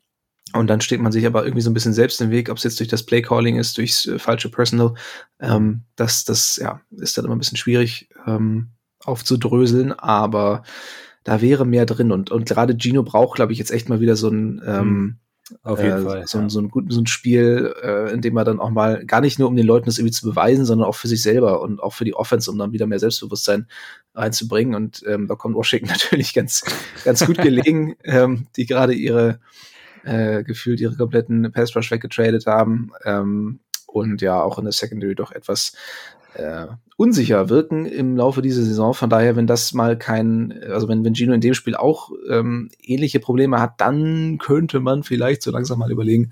Und 0.55 0.67
dann 0.67 0.81
steht 0.81 1.01
man 1.01 1.11
sich 1.11 1.25
aber 1.25 1.43
irgendwie 1.43 1.61
so 1.61 1.69
ein 1.69 1.73
bisschen 1.73 1.93
selbst 1.93 2.21
im 2.21 2.31
Weg, 2.31 2.49
ob 2.49 2.57
es 2.57 2.63
jetzt 2.63 2.79
durch 2.79 2.89
das 2.89 3.03
Playcalling 3.03 3.57
ist, 3.57 3.77
durchs 3.77 4.05
äh, 4.05 4.19
falsche 4.19 4.49
Personal. 4.49 4.93
Ähm, 5.39 5.81
das, 5.95 6.23
das 6.23 6.57
ja, 6.57 6.81
ist 6.91 7.17
dann 7.17 7.25
immer 7.25 7.35
ein 7.35 7.39
bisschen 7.39 7.57
schwierig 7.57 8.09
ähm, 8.25 8.69
aufzudröseln, 9.03 9.91
aber 9.91 10.63
da 11.23 11.41
wäre 11.41 11.65
mehr 11.65 11.85
drin. 11.85 12.11
Und, 12.11 12.31
und 12.31 12.45
gerade 12.45 12.77
Gino 12.77 13.03
braucht, 13.03 13.35
glaube 13.35 13.51
ich, 13.51 13.59
jetzt 13.59 13.71
echt 13.71 13.89
mal 13.89 13.99
wieder 13.99 14.15
so 14.15 14.29
ein, 14.29 14.61
ähm, 14.65 14.87
mhm. 14.87 15.15
auf 15.63 15.83
jeden 15.83 15.99
äh, 15.99 16.01
Fall, 16.01 16.27
so, 16.27 16.39
ja. 16.39 16.49
so, 16.49 16.59
ein 16.59 16.69
gut, 16.69 16.85
so 16.93 17.01
ein 17.01 17.07
Spiel, 17.07 17.73
äh, 17.83 18.13
in 18.13 18.21
dem 18.21 18.37
er 18.37 18.45
dann 18.45 18.59
auch 18.59 18.69
mal 18.69 19.05
gar 19.05 19.21
nicht 19.21 19.39
nur 19.39 19.49
um 19.49 19.55
den 19.55 19.65
Leuten 19.65 19.87
das 19.87 19.97
irgendwie 19.97 20.13
zu 20.13 20.25
beweisen, 20.29 20.65
sondern 20.65 20.87
auch 20.87 20.95
für 20.95 21.07
sich 21.07 21.21
selber 21.21 21.61
und 21.61 21.81
auch 21.81 21.93
für 21.93 22.05
die 22.05 22.13
Offense, 22.13 22.49
um 22.49 22.57
dann 22.57 22.71
wieder 22.71 22.87
mehr 22.87 22.99
Selbstbewusstsein 22.99 23.67
reinzubringen. 24.13 24.75
Und 24.75 25.03
ähm, 25.05 25.27
da 25.27 25.35
kommt 25.35 25.55
Washington 25.55 25.89
natürlich 25.89 26.33
ganz, 26.33 26.63
ganz 27.03 27.25
gut 27.25 27.39
gelegen, 27.39 27.95
ähm, 28.03 28.47
die 28.55 28.65
gerade 28.65 28.93
ihre 28.93 29.39
äh, 30.05 30.43
gefühlt 30.43 30.79
ihre 30.79 30.95
kompletten 30.95 31.51
Pass 31.51 31.75
Rush 31.75 31.91
weggetradet 31.91 32.45
haben 32.45 32.91
ähm, 33.03 33.59
und 33.87 34.21
ja 34.21 34.41
auch 34.41 34.57
in 34.57 34.65
der 34.65 34.73
Secondary 34.73 35.15
doch 35.15 35.31
etwas 35.31 35.73
äh, 36.35 36.67
unsicher 36.97 37.49
wirken 37.49 37.85
im 37.85 38.15
Laufe 38.15 38.41
dieser 38.41 38.63
Saison. 38.63 38.93
Von 38.93 39.09
daher, 39.09 39.35
wenn 39.35 39.47
das 39.47 39.73
mal 39.73 39.97
kein, 39.97 40.63
also 40.69 40.87
wenn, 40.87 41.03
wenn 41.03 41.15
Gino 41.15 41.33
in 41.33 41.41
dem 41.41 41.53
Spiel 41.53 41.75
auch 41.75 42.11
ähm, 42.29 42.69
ähnliche 42.81 43.19
Probleme 43.19 43.59
hat, 43.59 43.81
dann 43.81 44.37
könnte 44.37 44.79
man 44.79 45.03
vielleicht 45.03 45.41
so 45.41 45.51
langsam 45.51 45.79
mal 45.79 45.91
überlegen, 45.91 46.31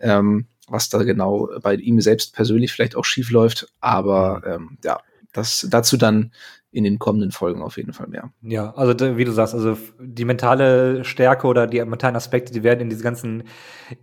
ähm, 0.00 0.46
was 0.68 0.88
da 0.88 1.02
genau 1.02 1.48
bei 1.62 1.74
ihm 1.74 2.00
selbst 2.00 2.34
persönlich 2.34 2.72
vielleicht 2.72 2.94
auch 2.94 3.04
schief 3.04 3.30
läuft. 3.30 3.72
Aber 3.80 4.42
ähm, 4.46 4.78
ja, 4.84 4.98
das 5.32 5.66
dazu 5.70 5.96
dann 5.96 6.32
in 6.70 6.84
den 6.84 6.98
kommenden 6.98 7.30
Folgen 7.30 7.62
auf 7.62 7.78
jeden 7.78 7.94
Fall 7.94 8.08
mehr. 8.08 8.30
Ja, 8.42 8.74
also 8.74 9.16
wie 9.16 9.24
du 9.24 9.32
sagst, 9.32 9.54
also 9.54 9.78
die 9.98 10.26
mentale 10.26 11.02
Stärke 11.02 11.46
oder 11.46 11.66
die 11.66 11.82
mentalen 11.82 12.14
Aspekte, 12.14 12.52
die 12.52 12.62
werden 12.62 12.80
in 12.80 12.90
diese 12.90 13.02
ganzen 13.02 13.44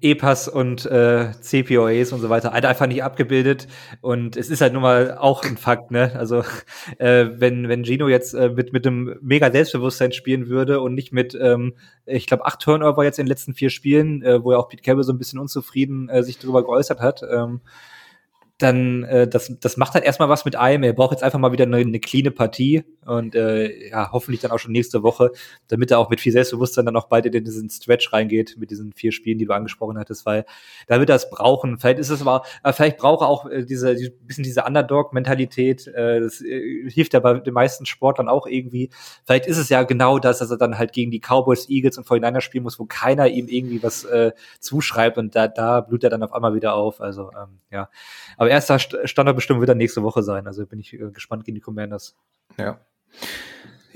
EPAs 0.01 0.47
und 0.47 0.83
äh, 0.87 1.31
CPOAs 1.39 2.11
und 2.11 2.21
so 2.21 2.29
weiter 2.29 2.53
halt 2.53 2.65
einfach 2.65 2.87
nicht 2.87 3.03
abgebildet. 3.03 3.67
Und 4.01 4.35
es 4.35 4.49
ist 4.49 4.61
halt 4.61 4.73
nun 4.73 4.81
mal 4.81 5.15
auch 5.15 5.43
ein 5.43 5.57
Fakt, 5.57 5.91
ne? 5.91 6.13
Also 6.15 6.43
äh, 6.97 7.27
wenn, 7.35 7.69
wenn 7.69 7.85
Gino 7.85 8.07
jetzt 8.07 8.33
äh, 8.33 8.49
mit, 8.49 8.73
mit 8.73 8.87
einem 8.87 9.15
mega 9.21 9.51
Selbstbewusstsein 9.51 10.11
spielen 10.11 10.47
würde 10.47 10.81
und 10.81 10.95
nicht 10.95 11.13
mit, 11.13 11.37
ähm, 11.39 11.75
ich 12.07 12.25
glaube, 12.25 12.45
acht 12.45 12.61
Turnover 12.61 13.03
jetzt 13.03 13.19
in 13.19 13.25
den 13.25 13.29
letzten 13.29 13.53
vier 13.53 13.69
Spielen, 13.69 14.23
äh, 14.23 14.43
wo 14.43 14.53
ja 14.53 14.57
auch 14.57 14.69
Pete 14.69 14.81
Campbell 14.81 15.03
so 15.03 15.13
ein 15.13 15.19
bisschen 15.19 15.39
unzufrieden 15.39 16.09
äh, 16.09 16.23
sich 16.23 16.39
darüber 16.39 16.63
geäußert 16.63 16.99
hat, 16.99 17.21
ähm, 17.31 17.61
dann 18.57 19.03
äh, 19.03 19.27
das, 19.27 19.53
das 19.59 19.75
macht 19.75 19.95
halt 19.95 20.05
erstmal 20.05 20.29
was 20.29 20.45
mit 20.45 20.55
einem. 20.55 20.83
Er 20.83 20.93
braucht 20.93 21.11
jetzt 21.11 21.23
einfach 21.23 21.39
mal 21.39 21.51
wieder 21.51 21.65
eine, 21.65 21.77
eine 21.77 21.99
cleane 21.99 22.31
Partie 22.31 22.83
und 23.05 23.35
äh, 23.35 23.89
ja, 23.89 24.11
hoffentlich 24.13 24.39
dann 24.41 24.51
auch 24.51 24.59
schon 24.59 24.71
nächste 24.71 25.03
Woche, 25.03 25.31
damit 25.67 25.91
er 25.91 25.99
auch 25.99 26.09
mit 26.09 26.21
viel 26.21 26.31
Selbstbewusstsein 26.31 26.85
dann 26.85 26.95
auch 26.95 27.07
bald 27.07 27.25
in 27.25 27.43
diesen 27.43 27.69
Stretch 27.69 28.13
reingeht 28.13 28.55
mit 28.57 28.71
diesen 28.71 28.93
vier 28.93 29.11
Spielen, 29.11 29.37
die 29.37 29.45
du 29.45 29.53
angesprochen 29.53 29.97
hattest, 29.99 30.25
weil 30.25 30.45
da 30.87 30.99
wird 30.99 31.09
er 31.09 31.17
es 31.17 31.29
brauchen. 31.29 31.77
Vielleicht 31.79 31.99
ist 31.99 32.09
es 32.09 32.21
aber, 32.21 32.43
äh, 32.63 32.71
vielleicht 32.71 32.97
braucht 32.97 33.23
er 33.23 33.27
auch 33.27 33.45
äh, 33.49 33.65
diese, 33.65 33.93
die, 33.95 34.09
bisschen 34.09 34.45
diese 34.45 34.63
Underdog-Mentalität. 34.63 35.87
Äh, 35.87 36.21
das 36.21 36.41
äh, 36.41 36.89
hilft 36.89 37.13
ja 37.13 37.19
bei 37.19 37.33
den 37.33 37.53
meisten 37.53 37.85
Sportlern 37.85 38.29
auch 38.29 38.47
irgendwie. 38.47 38.89
Vielleicht 39.25 39.47
ist 39.47 39.57
es 39.57 39.67
ja 39.67 39.83
genau 39.83 40.17
das, 40.17 40.39
dass 40.39 40.49
er 40.49 40.57
dann 40.57 40.77
halt 40.77 40.93
gegen 40.93 41.11
die 41.11 41.19
Cowboys, 41.19 41.67
Eagles 41.69 41.97
und 41.97 42.09
49 42.09 42.41
spielen 42.41 42.63
muss, 42.63 42.79
wo 42.79 42.85
keiner 42.85 43.27
ihm 43.27 43.49
irgendwie 43.49 43.83
was 43.83 44.05
äh, 44.05 44.31
zuschreibt 44.61 45.17
und 45.17 45.35
da, 45.35 45.49
da 45.49 45.81
blutet 45.81 46.05
er 46.05 46.09
dann 46.11 46.23
auf 46.23 46.33
einmal 46.33 46.55
wieder 46.55 46.73
auf. 46.73 47.01
Also 47.01 47.31
ähm, 47.31 47.59
ja. 47.69 47.89
Aber 48.37 48.44
erster 48.47 48.79
Standardbestimmung 48.79 49.61
wird 49.61 49.69
dann 49.69 49.77
nächste 49.77 50.03
Woche 50.03 50.23
sein. 50.23 50.47
Also 50.47 50.65
bin 50.65 50.79
ich 50.79 50.93
äh, 50.93 51.11
gespannt 51.11 51.45
gegen 51.45 51.55
die 51.55 51.61
Commanders. 51.61 52.15
Ja. 52.57 52.79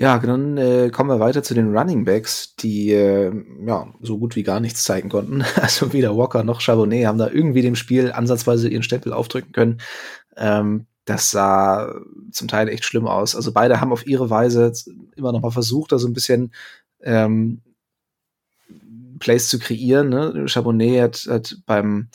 Ja, 0.00 0.18
dann 0.18 0.56
äh, 0.56 0.88
kommen 0.88 1.10
wir 1.10 1.20
weiter 1.20 1.42
zu 1.42 1.52
den 1.52 1.76
Running 1.76 2.06
Backs, 2.06 2.56
die 2.56 2.90
äh, 2.90 3.30
ja 3.66 3.92
so 4.00 4.18
gut 4.18 4.34
wie 4.34 4.42
gar 4.42 4.58
nichts 4.58 4.82
zeigen 4.84 5.10
konnten. 5.10 5.44
Also 5.56 5.92
weder 5.92 6.16
Walker 6.16 6.42
noch 6.42 6.62
Charbonnet 6.62 7.06
haben 7.06 7.18
da 7.18 7.28
irgendwie 7.28 7.60
dem 7.60 7.76
Spiel 7.76 8.10
ansatzweise 8.10 8.70
ihren 8.70 8.82
Stempel 8.82 9.12
aufdrücken 9.12 9.52
können. 9.52 9.78
Ähm, 10.38 10.86
das 11.04 11.30
sah 11.30 11.94
zum 12.32 12.48
Teil 12.48 12.70
echt 12.70 12.86
schlimm 12.86 13.06
aus. 13.06 13.36
Also 13.36 13.52
beide 13.52 13.80
haben 13.82 13.92
auf 13.92 14.06
ihre 14.06 14.30
Weise 14.30 14.72
immer 15.16 15.32
noch 15.32 15.42
mal 15.42 15.50
versucht, 15.50 15.92
da 15.92 15.98
so 15.98 16.08
ein 16.08 16.14
bisschen 16.14 16.52
ähm, 17.02 17.60
Plays 19.18 19.48
zu 19.48 19.58
kreieren. 19.58 20.08
Ne? 20.08 20.48
Charbonnet 20.48 21.02
hat, 21.02 21.26
hat 21.28 21.56
beim 21.66 22.08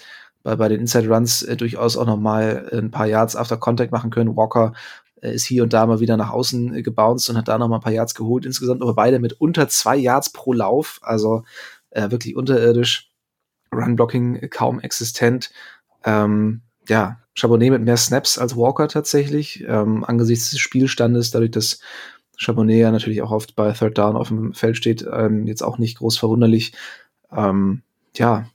bei, 0.45 0.55
bei 0.55 0.69
den 0.69 0.79
Inside 0.79 1.09
Runs 1.09 1.41
äh, 1.41 1.57
durchaus 1.57 1.97
auch 1.97 2.05
noch 2.05 2.17
mal 2.17 2.69
ein 2.71 2.91
paar 2.91 3.07
Yards 3.07 3.35
after 3.35 3.57
Contact 3.57 3.91
machen 3.91 4.11
können. 4.11 4.37
Walker 4.37 4.73
äh, 5.21 5.33
ist 5.33 5.45
hier 5.45 5.63
und 5.63 5.73
da 5.73 5.85
mal 5.85 5.99
wieder 5.99 6.15
nach 6.15 6.29
außen 6.29 6.75
äh, 6.75 6.81
gebounced 6.83 7.29
und 7.29 7.37
hat 7.37 7.47
da 7.47 7.57
noch 7.57 7.67
mal 7.67 7.77
ein 7.77 7.81
paar 7.81 7.91
Yards 7.91 8.15
geholt 8.15 8.45
insgesamt, 8.45 8.81
aber 8.81 8.93
beide 8.93 9.19
mit 9.19 9.33
unter 9.33 9.67
zwei 9.67 9.97
Yards 9.97 10.31
pro 10.31 10.53
Lauf, 10.53 10.99
also 11.01 11.43
äh, 11.89 12.11
wirklich 12.11 12.35
unterirdisch. 12.37 13.11
Run-Blocking 13.73 14.49
kaum 14.51 14.79
existent. 14.79 15.51
Ähm, 16.05 16.61
ja, 16.87 17.19
Chabonnet 17.33 17.71
mit 17.71 17.81
mehr 17.81 17.97
Snaps 17.97 18.37
als 18.37 18.55
Walker 18.55 18.87
tatsächlich, 18.87 19.65
ähm, 19.67 20.05
angesichts 20.05 20.51
des 20.51 20.59
Spielstandes, 20.59 21.31
dadurch, 21.31 21.51
dass 21.51 21.79
Chabonnet 22.37 22.77
ja 22.77 22.91
natürlich 22.91 23.21
auch 23.23 23.31
oft 23.31 23.55
bei 23.55 23.71
Third 23.73 23.97
Down 23.97 24.15
auf 24.15 24.27
dem 24.27 24.53
Feld 24.53 24.77
steht, 24.77 25.05
ähm, 25.11 25.47
jetzt 25.47 25.63
auch 25.63 25.79
nicht 25.79 25.97
groß 25.97 26.17
verwunderlich. 26.17 26.73
Ähm, 27.35 27.81
ja, 28.15 28.45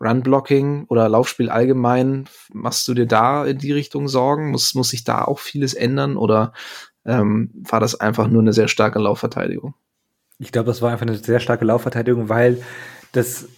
Run-Blocking 0.00 0.84
oder 0.88 1.08
Laufspiel 1.08 1.50
allgemein, 1.50 2.28
machst 2.52 2.86
du 2.88 2.94
dir 2.94 3.06
da 3.06 3.44
in 3.44 3.58
die 3.58 3.72
Richtung 3.72 4.08
Sorgen? 4.08 4.50
Muss, 4.50 4.74
muss 4.74 4.90
sich 4.90 5.04
da 5.04 5.24
auch 5.24 5.38
vieles 5.38 5.74
ändern 5.74 6.16
oder 6.16 6.52
ähm, 7.04 7.50
war 7.54 7.80
das 7.80 7.98
einfach 7.98 8.28
nur 8.28 8.42
eine 8.42 8.52
sehr 8.52 8.68
starke 8.68 8.98
Laufverteidigung? 8.98 9.74
Ich 10.38 10.52
glaube, 10.52 10.66
das 10.66 10.82
war 10.82 10.92
einfach 10.92 11.06
eine 11.06 11.16
sehr 11.16 11.40
starke 11.40 11.64
Laufverteidigung, 11.64 12.28
weil 12.28 12.62
das 13.12 13.48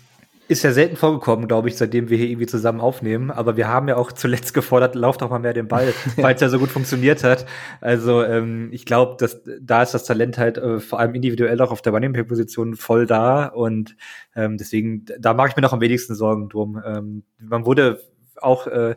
ist 0.50 0.64
ja 0.64 0.72
selten 0.72 0.96
vorgekommen, 0.96 1.46
glaube 1.46 1.68
ich, 1.68 1.76
seitdem 1.76 2.10
wir 2.10 2.18
hier 2.18 2.28
irgendwie 2.28 2.46
zusammen 2.46 2.80
aufnehmen. 2.80 3.30
Aber 3.30 3.56
wir 3.56 3.68
haben 3.68 3.86
ja 3.86 3.96
auch 3.96 4.10
zuletzt 4.10 4.52
gefordert, 4.52 4.96
lauf 4.96 5.16
doch 5.16 5.30
mal 5.30 5.38
mehr 5.38 5.52
den 5.52 5.68
Ball, 5.68 5.94
weil 6.16 6.34
es 6.34 6.40
ja 6.40 6.48
so 6.48 6.58
gut 6.58 6.70
funktioniert 6.70 7.22
hat. 7.22 7.46
Also 7.80 8.24
ähm, 8.24 8.68
ich 8.72 8.84
glaube, 8.84 9.16
dass 9.18 9.42
da 9.60 9.82
ist 9.82 9.94
das 9.94 10.04
Talent 10.04 10.38
halt 10.38 10.58
äh, 10.58 10.80
vor 10.80 10.98
allem 10.98 11.14
individuell 11.14 11.60
auch 11.60 11.70
auf 11.70 11.82
der 11.82 11.92
Running 11.92 12.12
Back 12.12 12.26
Position 12.26 12.74
voll 12.74 13.06
da 13.06 13.46
und 13.46 13.96
ähm, 14.34 14.56
deswegen 14.56 15.04
da 15.20 15.34
mache 15.34 15.48
ich 15.50 15.56
mir 15.56 15.62
noch 15.62 15.72
am 15.72 15.80
wenigsten 15.80 16.16
Sorgen 16.16 16.48
drum. 16.48 16.82
Ähm, 16.84 17.22
man 17.38 17.64
wurde 17.64 18.00
auch 18.36 18.66
äh, 18.66 18.96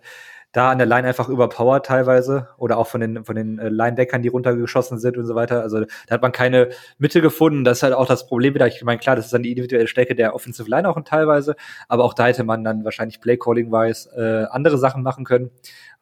da 0.54 0.70
an 0.70 0.78
der 0.78 0.88
Line 0.88 1.08
einfach 1.08 1.30
überpowered 1.30 1.86
teilweise 1.86 2.48
oder 2.58 2.78
auch 2.78 2.88
von 2.88 3.02
den 3.02 3.26
von 3.26 3.36
den 3.36 3.60
äh, 3.60 3.70
Linebackern, 3.70 4.22
die 4.22 4.30
runtergeschossen 4.30 5.00
sind 5.00 5.18
und 5.18 5.26
so 5.26 5.36
weiter. 5.36 5.62
Also 5.62 5.82
da 5.82 6.14
hat 6.14 6.22
man 6.22 6.32
keine 6.32 6.70
Mitte 7.00 7.22
gefunden. 7.22 7.64
Das 7.64 7.80
ist 7.80 7.84
halt 7.84 7.94
auch 7.94 8.06
das 8.06 8.28
Problem 8.28 8.54
wieder. 8.54 8.68
Ich 8.68 8.84
meine, 8.84 9.00
klar, 9.00 9.16
das 9.16 9.26
ist 9.26 9.34
dann 9.34 9.44
die 9.44 9.50
individuelle 9.50 9.88
Stärke 9.88 10.16
der 10.16 10.36
Offensive 10.36 10.70
Line 10.70 10.88
auch 10.88 11.00
teilweise, 11.04 11.56
aber 11.88 12.04
auch 12.06 12.14
da 12.14 12.28
hätte 12.28 12.44
man 12.44 12.64
dann 12.64 12.86
wahrscheinlich 12.86 13.20
Play 13.20 13.36
Calling 13.36 13.72
wise 13.72 14.10
äh, 14.16 14.48
andere 14.54 14.78
Sachen 14.78 15.02
machen 15.02 15.26
können. 15.26 15.50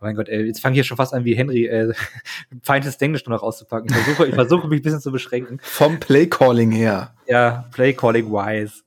Oh 0.02 0.06
mein 0.06 0.16
Gott, 0.16 0.28
ey, 0.28 0.46
jetzt 0.46 0.62
fange 0.62 0.74
ich 0.74 0.78
hier 0.78 0.84
schon 0.84 0.98
fast 0.98 1.14
an 1.14 1.24
wie 1.24 1.34
Henry, 1.34 1.68
äh, 1.68 1.94
feindes 2.62 2.98
Englisch 2.98 3.26
nur 3.26 3.38
noch 3.38 3.44
auszupacken. 3.44 3.88
Ich 3.90 3.96
versuche, 3.96 4.28
ich 4.28 4.36
versuche 4.36 4.68
mich 4.68 4.82
ein 4.82 4.84
bisschen 4.84 5.00
zu 5.00 5.12
beschränken. 5.14 5.60
Vom 5.62 6.00
Play 6.00 6.28
Calling 6.28 6.72
her. 6.72 7.14
Ja, 7.26 7.66
Play 7.72 7.94
Calling 7.94 8.30
wise. 8.30 8.84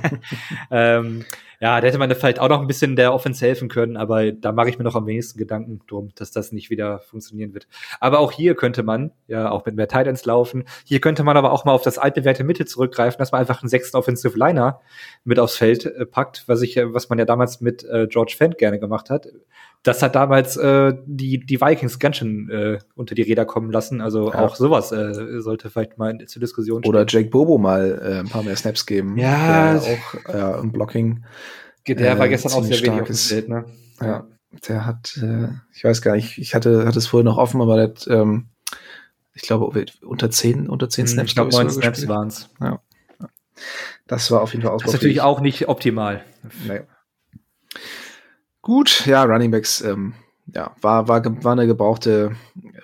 ähm, 0.70 1.24
ja, 1.62 1.80
da 1.80 1.86
hätte 1.86 1.98
man 1.98 2.10
vielleicht 2.10 2.40
auch 2.40 2.48
noch 2.48 2.60
ein 2.60 2.66
bisschen 2.66 2.96
der 2.96 3.14
Offense 3.14 3.46
helfen 3.46 3.68
können, 3.68 3.96
aber 3.96 4.32
da 4.32 4.50
mache 4.50 4.68
ich 4.68 4.78
mir 4.78 4.84
noch 4.84 4.96
am 4.96 5.06
wenigsten 5.06 5.38
Gedanken 5.38 5.80
drum, 5.86 6.10
dass 6.16 6.32
das 6.32 6.50
nicht 6.50 6.70
wieder 6.70 6.98
funktionieren 6.98 7.54
wird. 7.54 7.68
Aber 8.00 8.18
auch 8.18 8.32
hier 8.32 8.56
könnte 8.56 8.82
man 8.82 9.12
ja 9.28 9.48
auch 9.48 9.64
mit 9.64 9.76
mehr 9.76 9.86
Titans 9.86 10.24
laufen. 10.24 10.64
Hier 10.84 11.00
könnte 11.00 11.22
man 11.22 11.36
aber 11.36 11.52
auch 11.52 11.64
mal 11.64 11.70
auf 11.70 11.82
das 11.82 11.98
altbewährte 11.98 12.42
Mitte 12.42 12.64
zurückgreifen, 12.64 13.20
dass 13.20 13.30
man 13.30 13.40
einfach 13.40 13.62
einen 13.62 13.68
sechsten 13.68 13.96
Offensive 13.96 14.36
Liner 14.36 14.80
mit 15.22 15.38
aufs 15.38 15.56
Feld 15.56 15.86
äh, 15.86 16.04
packt, 16.04 16.42
was 16.48 16.62
ich, 16.62 16.76
was 16.82 17.08
man 17.08 17.20
ja 17.20 17.24
damals 17.24 17.60
mit 17.60 17.84
äh, 17.84 18.08
George 18.08 18.34
Fent 18.36 18.58
gerne 18.58 18.80
gemacht 18.80 19.08
hat. 19.08 19.28
Das 19.82 20.02
hat 20.02 20.14
damals 20.14 20.56
äh, 20.56 20.94
die, 21.06 21.44
die 21.44 21.60
Vikings 21.60 21.98
ganz 21.98 22.18
schön 22.18 22.48
äh, 22.50 22.78
unter 22.94 23.16
die 23.16 23.22
Räder 23.22 23.44
kommen 23.44 23.72
lassen. 23.72 24.00
Also 24.00 24.30
ja. 24.30 24.38
auch 24.38 24.54
sowas 24.54 24.92
äh, 24.92 25.40
sollte 25.40 25.70
vielleicht 25.70 25.98
mal 25.98 26.16
zur 26.26 26.40
Diskussion 26.40 26.82
stehen. 26.82 26.88
Oder 26.88 27.04
Jake 27.08 27.30
Bobo 27.30 27.58
mal 27.58 28.00
äh, 28.00 28.18
ein 28.20 28.28
paar 28.28 28.44
mehr 28.44 28.54
Snaps 28.54 28.86
geben. 28.86 29.18
Ja. 29.18 29.80
auch 29.80 30.34
äh, 30.34 30.60
im 30.60 30.70
Blocking 30.70 31.24
der 31.88 32.18
war 32.18 32.26
äh, 32.26 32.28
gestern 32.28 32.52
auch 32.52 32.64
sehr 32.64 32.80
wenig 32.82 33.00
auf 33.00 33.06
dem 33.06 33.16
Feld, 33.16 33.48
ne? 33.48 33.64
Ja, 34.00 34.26
der 34.68 34.86
hat, 34.86 35.18
äh, 35.22 35.48
ich 35.72 35.84
weiß 35.84 36.02
gar 36.02 36.14
nicht, 36.14 36.38
ich 36.38 36.54
hatte, 36.54 36.86
hatte 36.86 36.98
es 36.98 37.06
vorher 37.06 37.24
noch 37.24 37.38
offen, 37.38 37.60
aber 37.60 37.76
der 37.76 37.84
hat, 37.86 38.06
ähm, 38.08 38.48
ich 39.34 39.42
glaube, 39.42 39.86
unter 40.02 40.30
zehn, 40.30 40.68
unter 40.68 40.88
zehn 40.88 41.06
hm, 41.06 41.12
Snaps. 41.12 41.30
Ich 41.30 41.34
glaube, 41.34 41.50
neun 41.50 41.70
Snaps 41.70 42.06
waren 42.08 42.28
es. 42.28 42.50
Ja. 42.60 42.80
Das 44.06 44.30
war 44.30 44.42
auf 44.42 44.52
jeden 44.52 44.62
Fall 44.62 44.72
ausbaufähig. 44.72 44.92
Das 44.92 44.94
ist 44.94 45.00
natürlich 45.00 45.20
auch 45.20 45.40
nicht 45.40 45.68
optimal. 45.68 46.24
Nee. 46.66 46.80
Gut, 48.62 49.06
ja, 49.06 49.24
Running 49.24 49.50
Backs, 49.50 49.80
ähm, 49.80 50.14
ja, 50.46 50.74
war, 50.80 51.08
war, 51.08 51.44
war 51.44 51.52
eine 51.52 51.66
gebrauchte, 51.66 52.36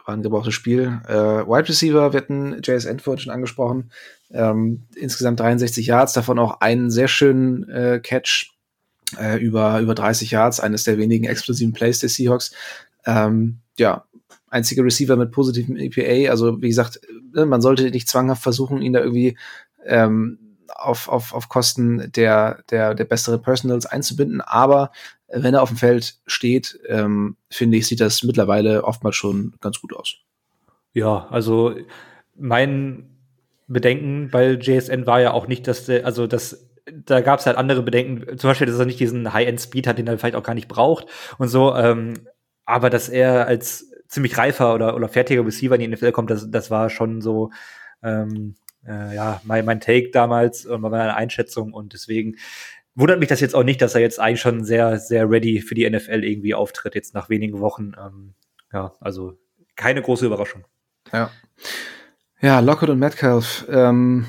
war 0.04 0.14
ein 0.14 0.22
gebrauchtes 0.22 0.54
Spiel. 0.54 1.00
Äh, 1.06 1.14
Wide 1.46 1.68
Receiver, 1.68 2.12
wir 2.12 2.20
hatten 2.20 2.60
JS 2.62 2.88
vorhin 3.00 3.20
schon 3.20 3.32
angesprochen. 3.32 3.90
Ähm, 4.30 4.82
insgesamt 4.96 5.38
63 5.40 5.86
Yards, 5.86 6.12
davon 6.12 6.38
auch 6.40 6.60
einen 6.60 6.90
sehr 6.90 7.06
schönen 7.06 7.68
äh, 7.68 8.00
Catch 8.02 8.52
äh, 9.20 9.38
über, 9.38 9.80
über 9.80 9.94
30 9.94 10.32
Yards, 10.32 10.60
eines 10.60 10.82
der 10.84 10.98
wenigen 10.98 11.24
explosiven 11.24 11.72
Plays 11.72 12.00
der 12.00 12.08
Seahawks. 12.08 12.52
Ähm, 13.06 13.60
ja, 13.78 14.04
einziger 14.50 14.84
Receiver 14.84 15.16
mit 15.16 15.30
positivem 15.30 15.76
EPA. 15.76 16.30
Also 16.30 16.60
wie 16.60 16.68
gesagt, 16.68 17.00
ne, 17.32 17.46
man 17.46 17.62
sollte 17.62 17.90
nicht 17.90 18.08
zwanghaft 18.08 18.42
versuchen, 18.42 18.82
ihn 18.82 18.92
da 18.92 19.00
irgendwie 19.00 19.38
ähm, 19.86 20.47
auf, 20.78 21.08
auf, 21.08 21.34
auf 21.34 21.48
Kosten 21.48 22.10
der, 22.12 22.62
der, 22.70 22.94
der 22.94 23.04
besseren 23.04 23.42
Personals 23.42 23.86
einzubinden. 23.86 24.40
Aber 24.40 24.90
wenn 25.28 25.54
er 25.54 25.62
auf 25.62 25.68
dem 25.68 25.76
Feld 25.76 26.16
steht, 26.26 26.78
ähm, 26.88 27.36
finde 27.50 27.76
ich, 27.76 27.86
sieht 27.86 28.00
das 28.00 28.22
mittlerweile 28.22 28.84
oftmals 28.84 29.16
schon 29.16 29.54
ganz 29.60 29.80
gut 29.80 29.94
aus. 29.94 30.16
Ja, 30.94 31.26
also 31.30 31.74
mein 32.36 33.10
Bedenken 33.66 34.30
bei 34.30 34.52
JSN 34.52 35.06
war 35.06 35.20
ja 35.20 35.32
auch 35.32 35.46
nicht, 35.46 35.66
dass 35.68 35.84
der, 35.84 36.06
also 36.06 36.26
dass 36.26 36.64
da 37.04 37.20
gab 37.20 37.40
es 37.40 37.46
halt 37.46 37.58
andere 37.58 37.82
Bedenken, 37.82 38.38
zum 38.38 38.48
Beispiel, 38.48 38.66
dass 38.66 38.78
er 38.78 38.86
nicht 38.86 39.00
diesen 39.00 39.32
High-End-Speed 39.32 39.86
hat, 39.86 39.98
den 39.98 40.06
er 40.06 40.16
vielleicht 40.18 40.36
auch 40.36 40.42
gar 40.42 40.54
nicht 40.54 40.68
braucht 40.68 41.06
und 41.36 41.48
so. 41.48 41.74
Ähm, 41.74 42.14
aber 42.64 42.88
dass 42.88 43.10
er 43.10 43.46
als 43.46 43.90
ziemlich 44.06 44.38
reifer 44.38 44.74
oder, 44.74 44.96
oder 44.96 45.08
fertiger 45.08 45.44
Receiver 45.44 45.74
in 45.74 45.82
die 45.82 45.88
NFL 45.88 46.12
kommt, 46.12 46.30
das, 46.30 46.50
das 46.50 46.70
war 46.70 46.88
schon 46.88 47.20
so, 47.20 47.50
ähm, 48.02 48.54
äh, 48.88 49.14
ja, 49.14 49.40
mein, 49.44 49.64
mein 49.64 49.80
Take 49.80 50.10
damals 50.10 50.66
und 50.66 50.80
meine 50.80 51.14
Einschätzung 51.14 51.72
und 51.72 51.92
deswegen 51.92 52.36
wundert 52.94 53.20
mich 53.20 53.28
das 53.28 53.40
jetzt 53.40 53.54
auch 53.54 53.62
nicht, 53.62 53.80
dass 53.80 53.94
er 53.94 54.00
jetzt 54.00 54.18
eigentlich 54.18 54.40
schon 54.40 54.64
sehr, 54.64 54.98
sehr 54.98 55.30
ready 55.30 55.60
für 55.60 55.74
die 55.74 55.88
NFL 55.88 56.24
irgendwie 56.24 56.54
auftritt, 56.54 56.94
jetzt 56.94 57.14
nach 57.14 57.28
wenigen 57.28 57.60
Wochen. 57.60 57.92
Ähm, 57.98 58.34
ja, 58.72 58.92
also 59.00 59.38
keine 59.76 60.02
große 60.02 60.26
Überraschung. 60.26 60.64
Ja. 61.12 61.30
Ja, 62.40 62.60
Lockett 62.60 62.88
und 62.88 62.98
Metcalf, 62.98 63.66
ähm, 63.68 64.26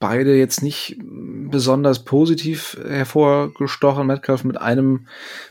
beide 0.00 0.36
jetzt 0.36 0.62
nicht 0.62 0.96
besonders 1.00 2.04
positiv 2.04 2.78
hervorgestochen. 2.86 4.06
Metcalf 4.06 4.44
mit 4.44 4.60
einem, 4.60 5.06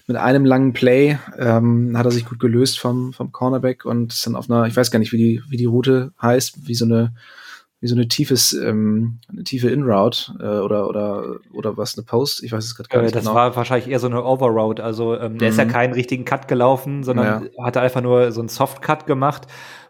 mit 0.06 0.18
einem 0.18 0.46
langen 0.46 0.74
Play 0.74 1.18
ähm, 1.38 1.98
hat 1.98 2.06
er 2.06 2.12
sich 2.12 2.26
gut 2.26 2.40
gelöst 2.40 2.80
vom, 2.80 3.14
vom 3.14 3.32
Cornerback 3.32 3.86
und 3.86 4.14
ist 4.14 4.26
dann 4.26 4.36
auf 4.36 4.50
einer, 4.50 4.66
ich 4.66 4.76
weiß 4.76 4.92
gar 4.92 5.00
nicht, 5.00 5.12
wie 5.12 5.18
die, 5.18 5.42
wie 5.50 5.58
die 5.58 5.66
Route 5.66 6.14
heißt, 6.22 6.68
wie 6.68 6.76
so 6.76 6.86
eine, 6.86 7.14
wie 7.80 7.88
so 7.88 7.96
eine 7.96 8.08
tiefes, 8.08 8.54
ähm, 8.54 9.20
eine 9.30 9.44
tiefe 9.44 9.70
In-Route 9.70 10.34
äh, 10.40 10.60
oder, 10.60 10.90
oder, 10.90 11.38
oder 11.54 11.78
was, 11.78 11.98
eine 11.98 12.06
Post? 12.06 12.44
Ich 12.44 12.52
weiß 12.52 12.64
es 12.64 12.76
gerade 12.76 12.90
gar 12.90 13.00
äh, 13.00 13.04
nicht 13.04 13.16
das 13.16 13.24
genau. 13.24 13.36
war 13.36 13.56
wahrscheinlich 13.56 13.90
eher 13.90 14.00
so 14.00 14.08
eine 14.08 14.24
Overroute. 14.24 14.84
Also 14.84 15.16
ähm, 15.16 15.38
der 15.38 15.50
mhm. 15.50 15.52
ist 15.52 15.58
ja 15.58 15.66
mhm. 15.66 15.70
keinen 15.70 15.94
richtigen 15.94 16.26
Cut 16.26 16.48
gelaufen, 16.48 17.04
sondern 17.04 17.50
ja. 17.56 17.64
hat 17.64 17.78
einfach 17.78 18.02
nur 18.02 18.32
so 18.32 18.40
einen 18.40 18.50
Soft-Cut 18.50 19.06
gemacht 19.06 19.48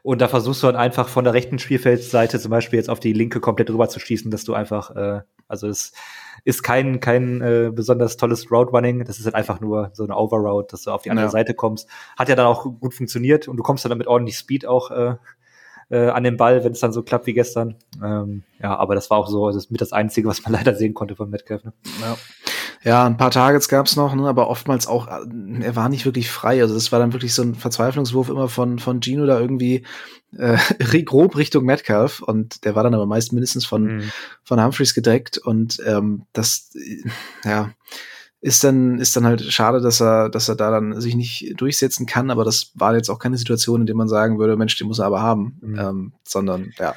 und 0.07 0.21
da 0.21 0.29
versuchst 0.29 0.63
du 0.63 0.67
dann 0.67 0.77
einfach 0.77 1.09
von 1.09 1.25
der 1.25 1.33
rechten 1.33 1.59
Spielfeldseite 1.59 2.39
zum 2.39 2.49
Beispiel 2.49 2.77
jetzt 2.77 2.89
auf 2.89 3.01
die 3.01 3.11
linke 3.11 3.41
komplett 3.41 3.69
rüber 3.69 3.89
zu 3.89 3.99
schießen, 3.99 4.31
dass 4.31 4.45
du 4.45 4.53
einfach 4.53 4.95
äh, 4.95 5.21
Also 5.49 5.67
es 5.67 5.91
ist 6.45 6.63
kein, 6.63 7.01
kein 7.01 7.41
äh, 7.41 7.71
besonders 7.73 8.15
tolles 8.15 8.49
Route 8.49 8.71
Running. 8.71 9.03
Das 9.03 9.19
ist 9.19 9.25
halt 9.25 9.35
einfach 9.35 9.59
nur 9.59 9.89
so 9.91 10.05
eine 10.05 10.15
Overroute, 10.15 10.67
dass 10.71 10.83
du 10.83 10.91
auf 10.91 11.01
die 11.01 11.11
andere 11.11 11.25
ja. 11.27 11.31
Seite 11.31 11.53
kommst. 11.53 11.89
Hat 12.17 12.29
ja 12.29 12.35
dann 12.35 12.45
auch 12.45 12.63
gut 12.63 12.93
funktioniert 12.93 13.49
und 13.49 13.57
du 13.57 13.63
kommst 13.63 13.83
dann 13.83 13.89
damit 13.89 14.07
ordentlich 14.07 14.37
Speed 14.37 14.65
auch 14.65 14.91
äh, 14.91 15.15
äh, 15.89 16.09
an 16.09 16.23
den 16.23 16.37
Ball, 16.37 16.63
wenn 16.63 16.73
es 16.73 16.79
dann 16.79 16.93
so 16.93 17.03
klappt 17.03 17.27
wie 17.27 17.33
gestern. 17.33 17.75
Ähm, 18.03 18.43
ja, 18.61 18.75
aber 18.75 18.95
das 18.95 19.09
war 19.09 19.17
auch 19.17 19.27
so, 19.27 19.47
das 19.47 19.55
ist 19.55 19.71
mit 19.71 19.81
das 19.81 19.93
Einzige, 19.93 20.27
was 20.27 20.43
man 20.43 20.53
leider 20.53 20.75
sehen 20.75 20.93
konnte 20.93 21.15
von 21.15 21.29
Metcalf. 21.29 21.63
Ne? 21.63 21.73
Ja. 22.01 22.17
Ja, 22.83 23.05
ein 23.05 23.17
paar 23.17 23.31
Targets 23.31 23.67
gab's 23.67 23.95
noch, 23.95 24.13
ne, 24.13 24.27
aber 24.27 24.49
oftmals 24.49 24.87
auch, 24.87 25.07
äh, 25.07 25.61
er 25.61 25.75
war 25.75 25.89
nicht 25.89 26.05
wirklich 26.05 26.29
frei. 26.29 26.61
Also 26.61 26.73
das 26.73 26.91
war 26.91 26.99
dann 26.99 27.11
wirklich 27.11 27.33
so 27.33 27.41
ein 27.41 27.55
Verzweiflungswurf 27.55 28.29
immer 28.29 28.47
von, 28.47 28.79
von 28.79 29.01
Gino 29.01 29.25
da 29.25 29.39
irgendwie 29.39 29.83
äh, 30.37 30.57
grob 31.03 31.35
Richtung 31.35 31.65
Metcalf 31.65 32.21
und 32.21 32.63
der 32.65 32.75
war 32.75 32.83
dann 32.83 32.93
aber 32.93 33.05
meist 33.05 33.33
mindestens 33.33 33.65
von, 33.65 33.97
mhm. 33.97 34.11
von 34.43 34.63
Humphreys 34.63 34.93
gedeckt 34.93 35.37
und 35.37 35.81
ähm, 35.85 36.27
das, 36.33 36.69
äh, 36.75 37.09
ja, 37.49 37.71
ist 38.47 38.63
dann, 38.63 38.97
ist 38.97 39.13
dann 39.17 39.25
halt 39.25 39.41
schade, 39.41 39.81
dass 39.81 40.01
er, 40.01 40.29
dass 40.29 40.47
er 40.47 40.55
da 40.55 40.71
dann 40.71 41.01
sich 41.01 41.15
nicht 41.15 41.53
durchsetzen 41.57 42.05
kann, 42.05 42.31
aber 42.31 42.45
das 42.45 42.71
war 42.75 42.95
jetzt 42.95 43.09
auch 43.09 43.19
keine 43.19 43.37
Situation, 43.37 43.81
in 43.81 43.87
der 43.87 43.95
man 43.95 44.07
sagen 44.07 44.39
würde, 44.39 44.55
Mensch, 44.55 44.77
den 44.77 44.87
muss 44.87 44.99
er 44.99 45.05
aber 45.05 45.21
haben, 45.21 45.57
mhm. 45.59 45.79
ähm, 45.79 46.13
sondern 46.23 46.71
ja, 46.79 46.95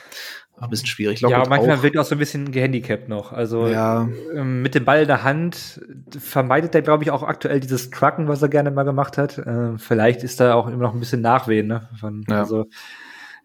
ein 0.60 0.70
bisschen 0.70 0.86
schwierig. 0.86 1.20
Lockett 1.20 1.38
ja, 1.38 1.48
manchmal 1.48 1.78
auch. 1.78 1.82
wird 1.82 1.96
er 1.96 2.02
auch 2.02 2.06
so 2.06 2.14
ein 2.14 2.20
bisschen 2.20 2.52
gehandicapt 2.52 3.08
noch. 3.08 3.32
Also 3.32 3.66
ja. 3.66 4.08
ähm, 4.32 4.62
mit 4.62 4.76
dem 4.76 4.84
Ball 4.84 5.02
in 5.02 5.08
der 5.08 5.24
Hand 5.24 5.80
vermeidet 6.16 6.72
er, 6.76 6.82
glaube 6.82 7.02
ich, 7.02 7.10
auch 7.10 7.24
aktuell 7.24 7.58
dieses 7.58 7.90
Trucken, 7.90 8.28
was 8.28 8.42
er 8.42 8.48
gerne 8.48 8.70
mal 8.70 8.84
gemacht 8.84 9.18
hat. 9.18 9.38
Äh, 9.38 9.76
vielleicht 9.76 10.22
ist 10.22 10.38
da 10.38 10.54
auch 10.54 10.68
immer 10.68 10.84
noch 10.84 10.94
ein 10.94 11.00
bisschen 11.00 11.20
Nachwehen. 11.20 11.66
Ne? 11.66 11.88
Von, 11.98 12.24
ja. 12.28 12.38
Also 12.38 12.66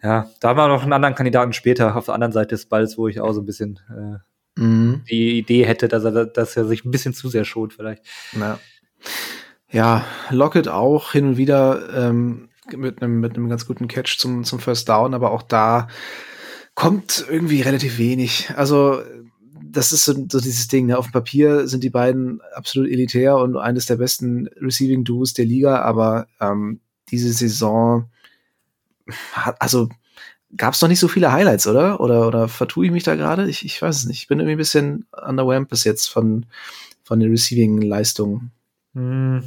ja, 0.04 0.28
da 0.42 0.50
haben 0.50 0.58
wir 0.58 0.68
noch 0.68 0.84
einen 0.84 0.94
anderen 0.94 1.16
Kandidaten 1.16 1.54
später 1.54 1.96
auf 1.96 2.06
der 2.06 2.14
anderen 2.14 2.34
Seite 2.34 2.50
des 2.50 2.68
Balls, 2.68 3.00
wo 3.00 3.08
ich 3.08 3.20
auch 3.20 3.34
so 3.34 3.42
ein 3.42 3.48
bisschen 3.48 3.80
äh, 3.90 4.20
mhm. 4.56 5.04
die 5.10 5.38
Idee 5.38 5.66
hätte, 5.66 5.88
dass 5.88 6.04
er, 6.04 6.26
dass 6.26 6.58
er 6.58 6.66
sich 6.66 6.86
ein 6.86 6.92
bisschen 6.92 7.14
zu 7.14 7.30
sehr 7.30 7.46
schont 7.46 7.74
vielleicht. 7.74 8.04
Ja, 8.34 8.60
ja 9.72 10.06
Lockett 10.30 10.68
auch 10.68 11.12
hin 11.12 11.30
und 11.30 11.38
wieder 11.38 11.90
ähm, 11.94 12.50
mit 12.76 13.02
einem 13.02 13.20
mit 13.20 13.36
einem 13.36 13.50
ganz 13.50 13.68
guten 13.68 13.88
Catch 13.88 14.18
zum 14.18 14.44
zum 14.44 14.60
First 14.60 14.90
Down, 14.90 15.14
aber 15.14 15.32
auch 15.32 15.44
da 15.44 15.88
kommt 16.74 17.26
irgendwie 17.30 17.62
relativ 17.62 17.98
wenig. 17.98 18.52
Also 18.56 19.02
das 19.76 19.92
ist 19.92 20.06
so, 20.06 20.14
so 20.14 20.40
dieses 20.40 20.68
Ding. 20.68 20.86
Ne? 20.86 20.98
Auf 20.98 21.08
dem 21.08 21.14
Papier 21.14 21.68
sind 21.68 21.84
die 21.84 21.90
beiden 21.90 22.42
absolut 22.54 22.90
elitär 22.90 23.38
und 23.38 23.58
eines 23.58 23.86
der 23.86 23.98
besten 23.98 24.48
Receiving 24.60 25.04
Duos 25.04 25.34
der 25.34 25.46
Liga, 25.46 25.82
aber 25.82 26.28
ähm, 26.40 26.80
diese 27.10 27.32
Saison 27.32 28.10
hat, 29.34 29.62
also 29.62 29.90
gab 30.58 30.74
es 30.74 30.82
noch 30.82 30.90
nicht 30.90 31.00
so 31.00 31.08
viele 31.08 31.32
Highlights, 31.32 31.68
oder? 31.68 32.00
Oder, 32.00 32.28
oder 32.28 32.48
vertue 32.48 32.86
ich 32.86 32.92
mich 32.92 33.04
da 33.04 33.16
gerade? 33.16 33.50
Ich, 33.50 33.66
ich 33.66 33.82
weiß 33.82 33.98
es 33.98 34.06
nicht. 34.06 34.20
Ich 34.20 34.28
bin 34.28 34.40
irgendwie 34.40 34.56
ein 34.56 34.58
bisschen 34.58 35.06
underwhelmed 35.12 35.70
bis 35.70 35.84
jetzt 35.84 36.08
von, 36.08 36.46
von 37.04 37.20
den 37.20 37.32
Receiving-Leistungen. 37.32 38.52
Hm, 38.94 39.44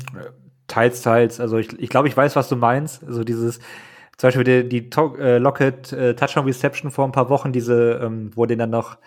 teils, 0.67 1.03
teils. 1.03 1.41
Also 1.41 1.59
ich, 1.59 1.79
ich 1.79 1.89
glaube, 1.89 2.09
ich 2.09 2.17
weiß, 2.17 2.37
was 2.37 2.49
du 2.49 2.57
meinst. 2.57 3.05
Also 3.05 3.25
dieses, 3.25 3.59
zum 4.17 4.29
Beispiel 4.29 4.45
die, 4.45 4.69
die 4.69 4.91
äh, 5.19 5.39
Locket 5.39 5.93
äh, 5.93 6.15
Touchdown 6.15 6.45
Reception 6.45 6.91
vor 6.91 7.05
ein 7.05 7.13
paar 7.13 7.31
Wochen, 7.31 7.53
diese, 7.53 8.01
ähm, 8.03 8.31
wo 8.35 8.47
den 8.47 8.59
dann 8.59 8.71
noch 8.71 8.99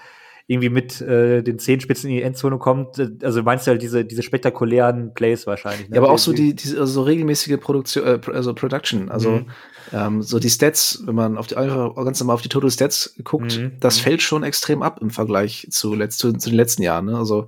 irgendwie 0.47 0.69
mit 0.69 0.99
äh, 1.01 1.43
den 1.43 1.59
Zehenspitzen 1.59 2.09
in 2.09 2.17
die 2.17 2.23
Endzone 2.23 2.57
kommt. 2.57 2.99
Äh, 2.99 3.11
also 3.23 3.43
meinst 3.43 3.67
du 3.67 3.71
halt 3.71 3.81
diese, 3.81 4.03
diese 4.03 4.23
spektakulären 4.23 5.13
Plays 5.13 5.47
wahrscheinlich. 5.47 5.89
Ne? 5.89 5.95
Ja, 5.95 6.01
aber 6.01 6.11
auch 6.11 6.17
so 6.17 6.33
die, 6.33 6.55
diese 6.55 6.79
also 6.79 6.93
so 6.93 7.01
regelmäßige 7.03 7.59
Produktion, 7.59 8.05
äh, 8.05 8.19
also 8.33 8.53
Production. 8.53 9.09
Also 9.09 9.31
mhm. 9.31 9.45
Ähm, 9.93 10.21
so 10.21 10.39
die 10.39 10.49
Stats, 10.49 11.01
wenn 11.05 11.15
man 11.15 11.37
auf 11.37 11.47
die 11.47 11.55
ganz 11.55 12.19
normal 12.19 12.35
auf 12.35 12.41
die 12.41 12.49
Total 12.49 12.71
Stats 12.71 13.15
guckt, 13.23 13.57
mhm. 13.57 13.73
das 13.79 13.97
mhm. 13.97 14.03
fällt 14.03 14.21
schon 14.21 14.43
extrem 14.43 14.81
ab 14.81 14.99
im 15.01 15.09
Vergleich 15.09 15.67
zu, 15.69 15.93
letzt, 15.93 16.19
zu, 16.19 16.33
zu 16.33 16.49
den 16.49 16.57
letzten 16.57 16.83
Jahren. 16.83 17.05
Ne? 17.05 17.17
Also 17.17 17.47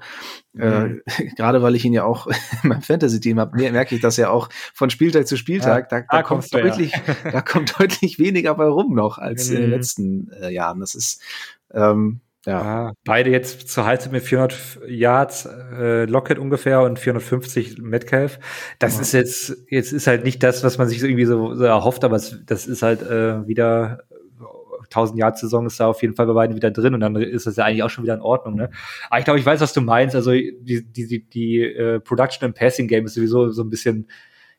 äh, 0.58 0.86
mhm. 0.86 1.02
gerade 1.36 1.62
weil 1.62 1.76
ich 1.76 1.86
ihn 1.86 1.93
ja 1.93 2.04
auch 2.04 2.28
in 2.63 2.69
meinem 2.69 2.82
Fantasy-Team 2.82 3.39
habe, 3.39 3.58
merke 3.58 3.96
ich 3.96 4.02
das 4.02 4.17
ja 4.17 4.30
auch 4.30 4.50
von 4.74 4.89
Spieltag 4.89 5.28
zu 5.28 5.38
Spieltag. 5.38 5.91
Ja, 5.91 6.02
da, 6.02 6.06
da, 6.10 6.24
kommt 6.24 6.54
deutlich, 6.54 6.91
ja. 6.91 7.32
da 7.32 7.41
kommt 7.41 7.80
deutlich 7.80 8.19
weniger 8.19 8.56
bei 8.56 8.65
rum 8.65 8.93
noch 8.96 9.17
als 9.17 9.50
in 9.50 9.58
den 9.58 9.65
mhm. 9.65 9.72
letzten 9.72 10.32
äh, 10.32 10.50
Jahren. 10.50 10.80
Das 10.80 10.96
ist 10.96 11.22
ähm, 11.74 12.22
ja. 12.45 12.63
ja. 12.63 12.93
beide 13.06 13.29
jetzt 13.29 13.69
zur 13.69 13.86
Halbzeit 13.86 14.12
mit 14.12 14.23
400 14.23 14.79
Yards 14.88 15.45
äh, 15.45 16.06
Lockett 16.06 16.39
ungefähr 16.39 16.82
und 16.82 16.99
450 16.99 17.77
Metcalf. 17.79 18.39
Das 18.79 18.95
ja. 18.95 19.01
ist 19.01 19.13
jetzt 19.13 19.58
jetzt 19.69 19.91
ist 19.93 20.08
halt 20.08 20.23
nicht 20.23 20.43
das, 20.43 20.63
was 20.63 20.77
man 20.77 20.88
sich 20.88 21.01
irgendwie 21.01 21.25
so, 21.25 21.56
so 21.56 21.63
erhofft, 21.63 22.03
aber 22.03 22.17
es, 22.17 22.41
das 22.45 22.67
ist 22.67 22.82
halt 22.82 23.01
äh, 23.01 23.47
wieder 23.47 24.03
1000 24.84 25.19
Yard 25.19 25.38
Saison 25.38 25.65
ist 25.65 25.79
da 25.79 25.88
auf 25.88 26.01
jeden 26.01 26.15
Fall 26.15 26.27
bei 26.27 26.34
beiden 26.34 26.56
wieder 26.56 26.71
drin 26.71 26.93
und 26.93 26.99
dann 26.99 27.15
ist 27.15 27.47
das 27.47 27.56
ja 27.56 27.65
eigentlich 27.65 27.84
auch 27.84 27.89
schon 27.89 28.03
wieder 28.03 28.13
in 28.13 28.21
Ordnung. 28.21 28.56
Ne? 28.56 28.69
Aber 29.10 29.19
ich 29.19 29.25
glaube, 29.25 29.39
ich 29.39 29.45
weiß, 29.45 29.62
was 29.62 29.73
du 29.73 29.82
meinst. 29.82 30.15
Also 30.15 30.32
die 30.32 30.86
die 30.86 31.08
die, 31.08 31.29
die 31.29 31.62
äh, 31.62 31.99
Production 31.99 32.45
im 32.47 32.53
Passing 32.53 32.88
Game 32.88 33.06
ist 33.06 33.15
sowieso 33.15 33.49
so 33.49 33.63
ein 33.63 33.69
bisschen 33.69 34.08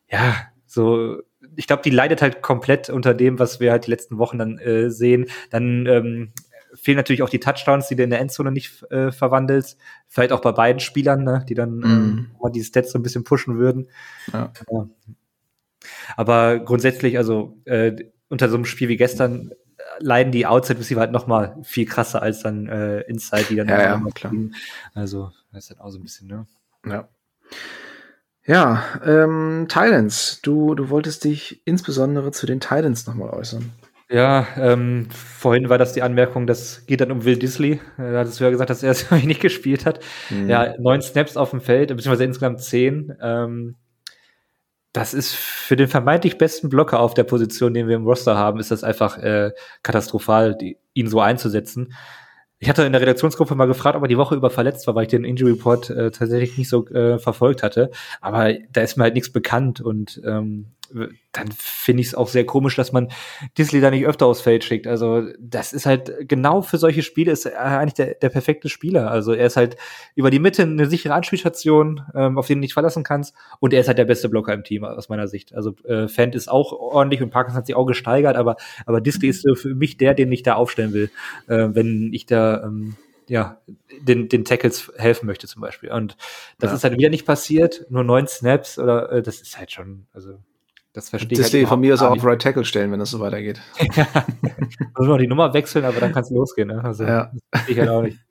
ja 0.09 0.35
so 0.65 1.21
ich 1.55 1.67
glaube, 1.67 1.83
die 1.83 1.89
leidet 1.89 2.21
halt 2.21 2.41
komplett 2.41 2.89
unter 2.89 3.13
dem, 3.13 3.39
was 3.39 3.59
wir 3.59 3.71
halt 3.71 3.85
die 3.85 3.91
letzten 3.91 4.17
Wochen 4.17 4.37
dann 4.37 4.57
äh, 4.57 4.89
sehen. 4.89 5.27
Dann 5.49 5.85
ähm, 5.85 6.31
fehlen 6.75 6.97
natürlich 6.97 7.23
auch 7.23 7.29
die 7.29 7.39
Touchdowns, 7.39 7.87
die 7.87 7.95
du 7.95 8.03
in 8.03 8.09
der 8.09 8.19
Endzone 8.19 8.51
nicht 8.51 8.83
äh, 8.91 9.11
verwandelst. 9.11 9.77
Vielleicht 10.07 10.31
auch 10.31 10.41
bei 10.41 10.51
beiden 10.51 10.79
Spielern, 10.79 11.23
ne, 11.23 11.45
die 11.47 11.55
dann 11.55 11.77
mm. 11.77 12.31
äh, 12.43 12.51
die 12.51 12.63
Stats 12.63 12.91
so 12.91 12.99
ein 12.99 13.03
bisschen 13.03 13.23
pushen 13.23 13.57
würden. 13.57 13.89
Ja. 14.31 14.51
Ja. 14.71 14.87
Aber 16.15 16.59
grundsätzlich, 16.59 17.17
also 17.17 17.57
äh, 17.65 17.95
unter 18.29 18.49
so 18.49 18.55
einem 18.55 18.65
Spiel 18.65 18.89
wie 18.89 18.97
gestern 18.97 19.51
äh, 19.51 19.83
leiden 19.99 20.31
die 20.31 20.45
Outside 20.45 20.79
Receiver 20.79 20.99
halt 20.99 21.11
noch 21.11 21.27
mal 21.27 21.57
viel 21.63 21.85
krasser 21.85 22.21
als 22.21 22.41
dann 22.41 22.67
äh, 22.67 23.01
Inside, 23.01 23.45
die 23.49 23.55
dann 23.55 23.69
ja, 23.69 23.81
ja 23.81 24.01
klar. 24.13 24.33
Also 24.93 25.31
das 25.51 25.65
ist 25.65 25.69
halt 25.71 25.81
auch 25.81 25.89
so 25.89 25.99
ein 25.99 26.03
bisschen, 26.03 26.27
ne? 26.27 26.47
Ja. 26.85 27.07
Ja, 28.47 28.83
ähm, 29.03 29.65
Titans. 29.67 30.39
Du, 30.43 30.75
du 30.75 30.89
wolltest 30.89 31.23
dich 31.23 31.61
insbesondere 31.65 32.31
zu 32.31 32.45
den 32.45 32.59
Titans 32.59 33.07
nochmal 33.07 33.31
äußern. 33.31 33.71
Ja, 34.09 34.47
ähm, 34.57 35.07
vorhin 35.09 35.69
war 35.69 35.79
das 35.79 35.93
die 35.93 36.03
Anmerkung, 36.03 36.45
das 36.45 36.85
geht 36.85 37.01
dann 37.01 37.11
um 37.11 37.25
Will 37.25 37.37
Disley. 37.37 37.79
Äh, 37.97 38.11
da 38.11 38.19
hattest 38.19 38.39
du 38.39 38.43
ja 38.43 38.51
gesagt, 38.51 38.69
dass 38.69 38.83
er 38.83 38.91
es 38.91 39.09
nicht 39.11 39.41
gespielt 39.41 39.85
hat. 39.85 39.99
Mhm. 40.29 40.49
Ja, 40.49 40.75
neun 40.77 41.01
Snaps 41.01 41.37
auf 41.37 41.49
dem 41.49 41.61
Feld, 41.61 41.89
beziehungsweise 41.89 42.23
insgesamt 42.23 42.61
zehn. 42.61 43.15
Ähm, 43.19 43.75
das 44.93 45.13
ist 45.13 45.35
für 45.35 45.75
den 45.75 45.87
vermeintlich 45.87 46.37
besten 46.37 46.69
Blocker 46.69 46.99
auf 46.99 47.13
der 47.13 47.23
Position, 47.23 47.73
den 47.73 47.87
wir 47.87 47.95
im 47.95 48.05
Roster 48.05 48.37
haben, 48.37 48.59
ist 48.59 48.71
das 48.71 48.83
einfach 48.83 49.17
äh, 49.17 49.51
katastrophal, 49.83 50.55
die, 50.55 50.77
ihn 50.93 51.09
so 51.09 51.19
einzusetzen. 51.19 51.93
Ich 52.59 52.69
hatte 52.69 52.83
in 52.83 52.93
der 52.93 53.01
Redaktionsgruppe 53.01 53.55
mal 53.55 53.65
gefragt, 53.65 53.97
ob 53.97 54.03
er 54.03 54.07
die 54.07 54.17
Woche 54.17 54.35
über 54.35 54.49
verletzt 54.49 54.87
war, 54.87 54.95
weil 54.95 55.03
ich 55.03 55.09
den 55.09 55.25
Injury 55.25 55.51
Report 55.51 55.89
äh, 55.89 56.11
tatsächlich 56.11 56.57
nicht 56.57 56.69
so 56.69 56.87
äh, 56.87 57.19
verfolgt 57.19 57.63
hatte. 57.63 57.91
Aber 58.21 58.53
da 58.71 58.81
ist 58.81 58.95
mir 58.95 59.03
halt 59.03 59.15
nichts 59.15 59.33
bekannt 59.33 59.81
und 59.81 60.21
ähm, 60.25 60.74
dann 61.31 61.51
finde 61.51 62.01
ich 62.01 62.07
es 62.07 62.15
auch 62.15 62.27
sehr 62.27 62.45
komisch, 62.45 62.75
dass 62.75 62.91
man 62.91 63.11
Disley 63.57 63.81
da 63.81 63.91
nicht 63.91 64.05
öfter 64.05 64.25
aufs 64.25 64.41
Feld 64.41 64.63
schickt. 64.63 64.87
Also 64.87 65.23
das 65.39 65.73
ist 65.73 65.85
halt 65.85 66.27
genau 66.27 66.61
für 66.61 66.77
solche 66.77 67.01
Spiele 67.01 67.31
ist 67.31 67.45
er 67.45 67.79
eigentlich 67.79 67.93
der, 67.95 68.15
der 68.15 68.29
perfekte 68.29 68.69
Spieler. 68.69 69.11
Also 69.11 69.33
er 69.33 69.47
ist 69.47 69.57
halt 69.57 69.75
über 70.15 70.29
die 70.29 70.39
Mitte 70.39 70.63
eine 70.63 70.87
sichere 70.87 71.13
Anspielstation, 71.13 72.01
ähm, 72.13 72.37
auf 72.37 72.47
den 72.47 72.57
du 72.57 72.61
nicht 72.61 72.73
verlassen 72.73 73.03
kannst. 73.03 73.35
Und 73.59 73.73
er 73.73 73.81
ist 73.81 73.87
halt 73.87 73.97
der 73.97 74.05
beste 74.05 74.29
Blocker 74.29 74.53
im 74.53 74.63
Team 74.63 74.83
aus 74.83 75.09
meiner 75.09 75.27
Sicht. 75.27 75.53
Also 75.53 75.75
äh, 75.83 76.07
Fant 76.07 76.35
ist 76.35 76.49
auch 76.49 76.71
ordentlich 76.71 77.21
und 77.21 77.31
Parkinson 77.31 77.57
hat 77.57 77.65
sich 77.65 77.75
auch 77.75 77.85
gesteigert, 77.85 78.35
aber 78.35 78.55
aber 78.85 79.01
Disley 79.01 79.29
ist 79.29 79.45
äh, 79.45 79.55
für 79.55 79.75
mich 79.75 79.97
der, 79.97 80.13
den 80.13 80.31
ich 80.31 80.43
da 80.43 80.55
aufstellen 80.55 80.93
will, 80.93 81.09
äh, 81.47 81.69
wenn 81.71 82.13
ich 82.13 82.25
da 82.25 82.63
ähm, 82.63 82.95
ja, 83.27 83.59
den, 83.99 84.29
den 84.29 84.45
Tackles 84.45 84.91
helfen 84.97 85.25
möchte 85.25 85.47
zum 85.47 85.61
Beispiel. 85.61 85.91
Und 85.91 86.15
das 86.59 86.71
ja. 86.71 86.75
ist 86.75 86.83
halt 86.83 86.97
wieder 86.97 87.09
nicht 87.09 87.25
passiert, 87.25 87.85
nur 87.89 88.03
neun 88.03 88.27
Snaps 88.27 88.77
oder 88.77 89.11
äh, 89.11 89.21
das 89.21 89.41
ist 89.41 89.57
halt 89.57 89.71
schon, 89.71 90.05
also 90.13 90.37
das 90.95 91.09
verstehe 91.09 91.37
ich. 91.37 91.53
Halt 91.53 91.67
von 91.67 91.81
mir 91.81 91.93
aus 91.93 92.01
auch 92.01 92.11
auf 92.11 92.23
Right 92.23 92.41
Tackle 92.41 92.63
stellen, 92.63 92.89
wenn 92.91 92.99
das 92.99 93.11
so 93.11 93.19
weitergeht. 93.19 93.59
ja. 93.95 94.07
Muss 94.97 95.07
noch 95.07 95.17
die 95.17 95.27
Nummer 95.27 95.53
wechseln, 95.53 95.83
aber 95.83 95.99
dann 95.99 96.13
kann 96.13 96.23
es 96.23 96.29
losgehen. 96.29 96.69
Ne? 96.69 96.81
Also, 96.83 97.03
ja. 97.03 97.31
Das 97.51 97.67
ich 97.67 97.77
halt 97.77 97.89
auch 97.89 98.01
nicht. 98.01 98.19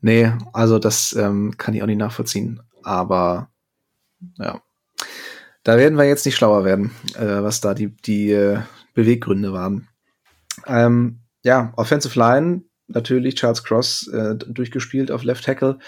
Nee, 0.00 0.30
also 0.52 0.78
das 0.78 1.12
ähm, 1.18 1.56
kann 1.58 1.74
ich 1.74 1.82
auch 1.82 1.88
nicht 1.88 1.98
nachvollziehen. 1.98 2.60
Aber 2.84 3.50
ja, 4.36 4.62
da 5.64 5.76
werden 5.76 5.98
wir 5.98 6.04
jetzt 6.04 6.24
nicht 6.24 6.36
schlauer 6.36 6.64
werden, 6.64 6.92
äh, 7.16 7.42
was 7.42 7.60
da 7.60 7.74
die, 7.74 7.96
die 7.96 8.30
äh, 8.30 8.60
Beweggründe 8.94 9.52
waren. 9.52 9.88
Ähm, 10.68 11.22
ja, 11.42 11.72
Offensive 11.76 12.16
Line, 12.16 12.62
natürlich 12.86 13.34
Charles 13.34 13.64
Cross 13.64 14.06
äh, 14.06 14.36
durchgespielt 14.36 15.10
auf 15.10 15.24
Left 15.24 15.44
Tackle. 15.44 15.80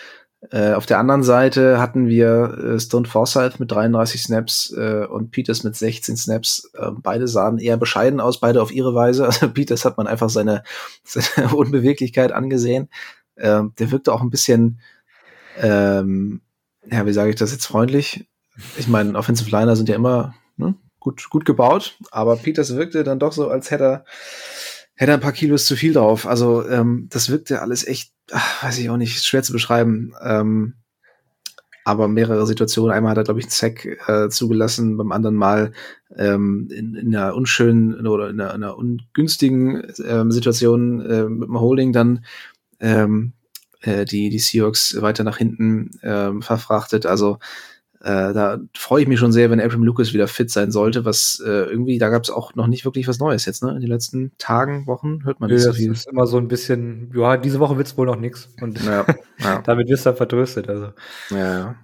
Äh, 0.48 0.72
auf 0.72 0.86
der 0.86 0.98
anderen 0.98 1.22
Seite 1.22 1.78
hatten 1.78 2.08
wir 2.08 2.58
äh, 2.58 2.80
Stone 2.80 3.06
Forsyth 3.06 3.60
mit 3.60 3.70
33 3.70 4.22
Snaps 4.22 4.74
äh, 4.74 5.04
und 5.04 5.30
Peters 5.32 5.64
mit 5.64 5.76
16 5.76 6.16
Snaps. 6.16 6.70
Äh, 6.74 6.92
beide 6.94 7.28
sahen 7.28 7.58
eher 7.58 7.76
bescheiden 7.76 8.20
aus, 8.20 8.40
beide 8.40 8.62
auf 8.62 8.72
ihre 8.72 8.94
Weise. 8.94 9.26
Also 9.30 9.50
Peters 9.50 9.84
hat 9.84 9.98
man 9.98 10.06
einfach 10.06 10.30
seine, 10.30 10.62
seine 11.04 11.54
Unbeweglichkeit 11.54 12.32
angesehen. 12.32 12.88
Ähm, 13.36 13.74
der 13.78 13.90
wirkte 13.90 14.12
auch 14.12 14.22
ein 14.22 14.30
bisschen, 14.30 14.80
ähm, 15.58 16.40
ja, 16.90 17.04
wie 17.04 17.12
sage 17.12 17.30
ich 17.30 17.36
das 17.36 17.52
jetzt 17.52 17.66
freundlich? 17.66 18.26
Ich 18.78 18.88
meine, 18.88 19.16
Offensive 19.18 19.50
Liner 19.50 19.76
sind 19.76 19.88
ja 19.88 19.94
immer 19.94 20.34
ne, 20.56 20.74
gut, 20.98 21.28
gut 21.30 21.44
gebaut, 21.44 21.96
aber 22.10 22.36
Peters 22.36 22.74
wirkte 22.76 23.04
dann 23.04 23.18
doch 23.18 23.32
so, 23.32 23.48
als 23.48 23.70
hätte 23.70 23.84
er, 23.84 24.04
hätte 24.94 25.12
er 25.12 25.18
ein 25.18 25.22
paar 25.22 25.32
Kilos 25.32 25.66
zu 25.66 25.76
viel 25.76 25.92
drauf. 25.92 26.26
Also 26.26 26.66
ähm, 26.66 27.08
das 27.10 27.28
wirkte 27.28 27.62
alles 27.62 27.86
echt 27.86 28.12
ach, 28.32 28.64
weiß 28.64 28.78
ich 28.78 28.90
auch 28.90 28.96
nicht, 28.96 29.22
schwer 29.24 29.42
zu 29.42 29.52
beschreiben. 29.52 30.14
Ähm, 30.22 30.74
aber 31.84 32.08
mehrere 32.08 32.46
Situationen. 32.46 32.92
Einmal 32.92 33.12
hat 33.12 33.18
er, 33.18 33.24
glaube 33.24 33.40
ich, 33.40 33.46
einen 33.46 33.52
Sack 33.52 33.84
äh, 34.06 34.28
zugelassen, 34.28 34.96
beim 34.96 35.12
anderen 35.12 35.36
Mal 35.36 35.72
ähm, 36.16 36.68
in, 36.70 36.94
in 36.94 37.14
einer 37.16 37.34
unschönen 37.34 38.06
oder 38.06 38.30
in 38.30 38.40
einer, 38.40 38.54
in 38.54 38.62
einer 38.62 38.76
ungünstigen 38.76 39.92
ähm, 40.06 40.30
Situation 40.30 41.00
äh, 41.00 41.24
mit 41.24 41.48
dem 41.48 41.58
Holding 41.60 41.92
dann 41.92 42.24
ähm, 42.80 43.32
äh, 43.80 44.04
die, 44.04 44.28
die 44.28 44.38
Seahawks 44.38 45.00
weiter 45.00 45.24
nach 45.24 45.38
hinten 45.38 45.90
ähm, 46.02 46.42
verfrachtet. 46.42 47.06
Also 47.06 47.38
äh, 48.02 48.32
da 48.32 48.58
freue 48.74 49.02
ich 49.02 49.08
mich 49.08 49.18
schon 49.18 49.32
sehr, 49.32 49.50
wenn 49.50 49.60
Abram 49.60 49.82
Lucas 49.82 50.14
wieder 50.14 50.26
fit 50.26 50.50
sein 50.50 50.70
sollte, 50.70 51.04
was 51.04 51.42
äh, 51.44 51.64
irgendwie, 51.64 51.98
da 51.98 52.08
gab 52.08 52.22
es 52.22 52.30
auch 52.30 52.54
noch 52.54 52.66
nicht 52.66 52.86
wirklich 52.86 53.06
was 53.06 53.18
Neues 53.18 53.44
jetzt, 53.44 53.62
ne? 53.62 53.72
In 53.72 53.80
den 53.80 53.90
letzten 53.90 54.32
Tagen, 54.38 54.86
Wochen 54.86 55.22
hört 55.24 55.38
man 55.38 55.50
nicht 55.50 55.62
ja, 55.62 55.70
so 55.70 55.74
viel. 55.74 55.90
Das 55.90 56.00
ist 56.00 56.08
immer 56.08 56.26
so 56.26 56.38
ein 56.38 56.48
bisschen, 56.48 57.12
ja, 57.14 57.36
diese 57.36 57.60
Woche 57.60 57.76
wird's 57.76 57.98
wohl 57.98 58.06
noch 58.06 58.16
nix. 58.16 58.48
Und 58.62 58.82
ja, 58.82 59.04
ja. 59.38 59.60
damit 59.60 59.88
wirst 59.90 60.06
du 60.06 60.10
dann 60.10 60.16
vertröstet. 60.16 60.70
Also. 60.70 60.92
Ja, 61.30 61.58
ja. 61.58 61.76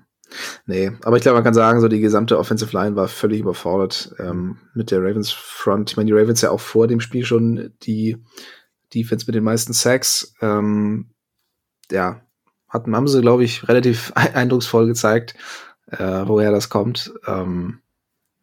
Nee, 0.64 0.90
aber 1.04 1.18
ich 1.18 1.22
glaube, 1.22 1.36
man 1.36 1.44
kann 1.44 1.54
sagen, 1.54 1.80
so 1.80 1.88
die 1.88 2.00
gesamte 2.00 2.38
Offensive 2.38 2.74
Line 2.74 2.96
war 2.96 3.08
völlig 3.08 3.40
überfordert 3.40 4.14
ähm, 4.18 4.56
mit 4.74 4.90
der 4.90 5.00
Ravens 5.02 5.30
Front. 5.30 5.90
Ich 5.90 5.96
meine, 5.98 6.06
die 6.06 6.18
Ravens 6.18 6.40
ja 6.40 6.50
auch 6.50 6.60
vor 6.60 6.88
dem 6.88 7.00
Spiel 7.00 7.26
schon 7.26 7.74
die 7.82 8.16
Defense 8.94 9.26
mit 9.26 9.34
den 9.34 9.44
meisten 9.44 9.74
Sacks. 9.74 10.34
Ähm, 10.40 11.10
ja, 11.90 12.22
hatten, 12.68 12.96
haben 12.96 13.06
sie, 13.06 13.20
glaube 13.20 13.44
ich, 13.44 13.68
relativ 13.68 14.12
eindrucksvoll 14.14 14.86
gezeigt 14.86 15.34
äh, 15.90 16.22
woher 16.26 16.50
das 16.50 16.68
kommt. 16.68 17.12
Ähm, 17.26 17.80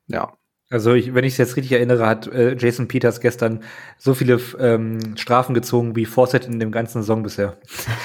ja. 0.08 0.34
Also 0.70 0.94
ich, 0.94 1.14
wenn 1.14 1.24
ich 1.24 1.34
es 1.34 1.38
jetzt 1.38 1.56
richtig 1.56 1.74
erinnere, 1.74 2.08
hat 2.08 2.28
äh, 2.28 2.56
Jason 2.58 2.88
Peters 2.88 3.22
gestern 3.22 3.64
so 4.00 4.16
viele 4.16 4.40
ähm, 4.60 5.16
Strafen 5.18 5.54
gezogen 5.54 5.96
wie 5.96 6.06
Fawcett 6.06 6.48
in 6.48 6.60
dem 6.60 6.72
ganzen 6.72 7.04
Saison 7.04 7.22
bisher. 7.22 7.58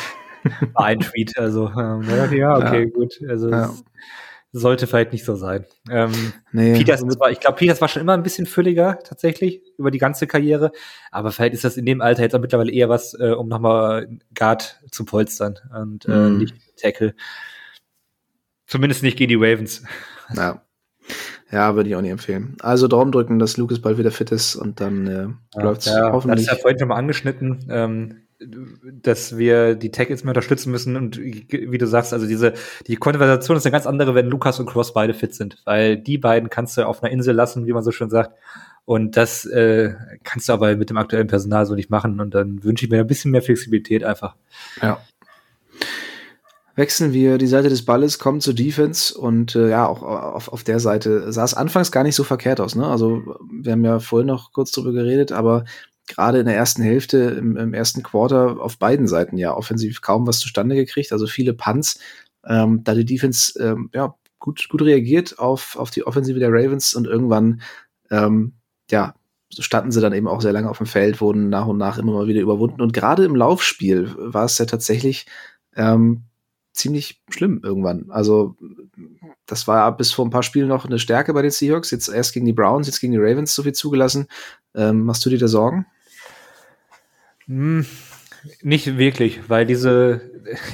ein 0.75 1.01
Tweet, 1.01 1.39
also 1.39 1.69
ähm, 1.71 2.03
ja, 2.03 2.57
okay, 2.57 2.85
ja. 2.85 2.91
gut. 2.91 3.19
Also 3.27 3.51
ja. 3.51 3.73
sollte 4.53 4.87
vielleicht 4.87 5.13
nicht 5.13 5.25
so 5.25 5.35
sein. 5.35 5.65
Ähm, 5.91 6.13
nee. 6.53 6.77
Peters 6.77 7.03
war, 7.19 7.31
ich 7.31 7.41
glaube, 7.41 7.57
Peters 7.57 7.81
war 7.81 7.89
schon 7.89 8.03
immer 8.03 8.15
ein 8.15 8.23
bisschen 8.23 8.45
fülliger 8.45 8.99
tatsächlich 9.03 9.63
über 9.79 9.91
die 9.91 9.99
ganze 9.99 10.27
Karriere, 10.27 10.73
aber 11.11 11.33
vielleicht 11.33 11.55
ist 11.55 11.65
das 11.65 11.79
in 11.79 11.87
dem 11.87 12.03
Alter 12.03 12.23
jetzt 12.23 12.35
auch 12.35 12.41
mittlerweile 12.41 12.73
eher 12.73 12.91
was, 12.91 13.15
äh, 13.15 13.31
um 13.31 13.49
nochmal 13.49 14.09
Guard 14.35 14.81
zu 14.91 15.07
polstern 15.07 15.59
und 15.75 16.05
äh, 16.07 16.11
mm. 16.11 16.39
nicht 16.39 16.55
Tackle. 16.77 17.15
Zumindest 18.69 19.03
nicht 19.03 19.17
gegen 19.17 19.31
die 19.31 19.35
Ravens. 19.35 19.83
Ja. 20.35 20.63
Ja, 21.51 21.75
würde 21.75 21.89
ich 21.89 21.97
auch 21.97 22.03
nicht 22.03 22.11
empfehlen. 22.11 22.57
Also 22.61 22.87
Daumen 22.87 23.11
drücken, 23.11 23.39
dass 23.39 23.57
Lucas 23.57 23.81
bald 23.81 23.97
wieder 23.97 24.11
fit 24.11 24.31
ist 24.31 24.55
und 24.55 24.81
dann 24.81 25.07
äh, 25.07 25.29
ja, 25.57 25.63
läuft's 25.63 25.87
ja, 25.87 26.13
hoffentlich. 26.13 26.45
Das 26.45 26.53
ist 26.53 26.59
ja 26.59 26.61
vorhin 26.61 26.79
schon 26.79 26.89
mal 26.89 26.97
angeschnitten, 26.97 27.67
ähm, 27.71 28.17
dass 28.93 29.39
wir 29.39 29.75
die 29.75 29.91
Tackles 29.91 30.23
mehr 30.23 30.33
unterstützen 30.33 30.71
müssen 30.71 30.97
und 30.97 31.19
wie 31.19 31.79
du 31.79 31.87
sagst, 31.87 32.13
also 32.13 32.27
diese 32.27 32.53
die 32.87 32.97
Konversation 32.97 33.57
ist 33.57 33.65
eine 33.65 33.73
ganz 33.73 33.87
andere, 33.87 34.15
wenn 34.15 34.27
Lukas 34.27 34.61
und 34.61 34.67
Cross 34.67 34.93
beide 34.93 35.15
fit 35.15 35.35
sind, 35.35 35.57
weil 35.65 35.97
die 35.97 36.19
beiden 36.19 36.51
kannst 36.51 36.77
du 36.77 36.87
auf 36.87 37.03
einer 37.03 37.11
Insel 37.11 37.35
lassen, 37.35 37.67
wie 37.67 37.73
man 37.73 37.83
so 37.83 37.91
schön 37.91 38.11
sagt. 38.11 38.33
Und 38.85 39.17
das 39.17 39.45
äh, 39.47 39.95
kannst 40.25 40.49
du 40.49 40.53
aber 40.53 40.77
mit 40.77 40.91
dem 40.91 40.97
aktuellen 40.99 41.27
Personal 41.27 41.67
so 41.67 41.75
nicht 41.75 41.91
machen. 41.91 42.21
Und 42.21 42.35
dann 42.35 42.65
wünsche 42.65 42.85
ich 42.87 42.91
mir 42.91 43.01
ein 43.01 43.07
bisschen 43.07 43.31
mehr 43.31 43.43
Flexibilität 43.43 44.03
einfach. 44.03 44.35
Ja, 44.81 44.99
wechseln 46.79 47.13
wir 47.13 47.39
die 47.39 47.49
Seite 47.49 47.69
des 47.69 47.85
Balles, 47.85 48.21
kommen 48.21 48.41
zur 48.41 48.55
Defense 48.55 49.19
und 49.19 49.57
äh, 49.57 49.69
ja, 49.69 49.89
auch 49.89 50.01
auf, 50.03 50.53
auf 50.53 50.63
der 50.63 50.79
Seite 50.79 51.33
sah 51.33 51.43
es 51.43 51.55
anfangs 51.55 51.91
gar 51.91 52.05
nicht 52.05 52.15
so 52.15 52.23
verkehrt 52.23 52.61
aus. 52.61 52.77
Ne? 52.77 52.87
Also 52.87 53.21
wir 53.51 53.73
haben 53.73 53.85
ja 53.85 53.99
vorhin 53.99 54.29
noch 54.29 54.53
kurz 54.53 54.71
drüber 54.71 54.93
geredet, 54.93 55.33
aber 55.33 55.65
gerade 56.07 56.39
in 56.39 56.47
der 56.47 56.55
ersten 56.55 56.83
Hälfte, 56.83 57.19
im, 57.19 57.57
im 57.57 57.75
ersten 57.75 58.05
Quarter 58.05 58.61
auf 58.61 58.79
beiden 58.79 59.09
Seiten 59.09 59.37
ja 59.39 59.57
offensiv 59.57 60.03
kaum 60.03 60.25
was 60.29 60.39
zustande 60.39 60.77
gekriegt, 60.77 61.11
also 61.11 61.27
viele 61.27 61.53
Punts, 61.53 61.99
ähm, 62.47 62.85
da 62.85 62.95
die 62.95 63.05
Defense 63.05 63.61
ähm, 63.61 63.91
ja 63.93 64.15
gut, 64.39 64.69
gut 64.69 64.83
reagiert 64.83 65.41
auf, 65.41 65.75
auf 65.77 65.91
die 65.91 66.07
Offensive 66.07 66.39
der 66.39 66.53
Ravens 66.53 66.95
und 66.95 67.09
irgendwann 67.09 67.61
ähm, 68.13 68.53
ja, 68.89 69.17
standen 69.51 69.91
sie 69.91 70.01
dann 70.01 70.13
eben 70.13 70.29
auch 70.29 70.43
sehr 70.43 70.53
lange 70.53 70.71
auf 70.71 70.79
dem 70.79 70.87
Feld, 70.87 71.21
wurden 71.21 71.49
nach 71.49 71.67
und 71.67 71.79
nach 71.79 71.99
immer 71.99 72.13
mal 72.13 72.29
wieder 72.29 72.41
überwunden. 72.41 72.81
Und 72.81 72.93
gerade 72.93 73.25
im 73.25 73.35
Laufspiel 73.35 74.15
war 74.17 74.45
es 74.45 74.59
ja 74.59 74.65
tatsächlich 74.65 75.27
ähm, 75.75 76.28
ziemlich 76.73 77.23
schlimm 77.31 77.61
irgendwann. 77.63 78.11
Also 78.11 78.57
das 79.47 79.67
war 79.67 79.97
bis 79.97 80.13
vor 80.13 80.27
ein 80.27 80.31
paar 80.31 80.43
Spielen 80.43 80.69
noch 80.69 80.85
eine 80.85 80.99
Stärke 80.99 81.33
bei 81.35 81.43
den 81.43 81.51
Seahawks. 81.51 81.91
Jetzt 81.91 82.09
erst 82.09 82.35
gegen 82.35 82.47
die 82.47 82.53
Browns, 82.53 82.87
jetzt 82.87 83.01
gegen 83.01 83.13
die 83.13 83.19
Ravens 83.19 83.55
so 83.55 83.63
viel 83.63 83.73
zugelassen. 83.73 84.29
Ähm, 84.75 85.05
machst 85.05 85.25
du 85.25 85.31
dir 85.31 85.39
da 85.39 85.49
Sorgen? 85.49 85.87
Hm, 87.47 87.87
nicht 88.63 88.99
wirklich, 88.99 89.49
weil 89.49 89.67
diese, 89.67 90.21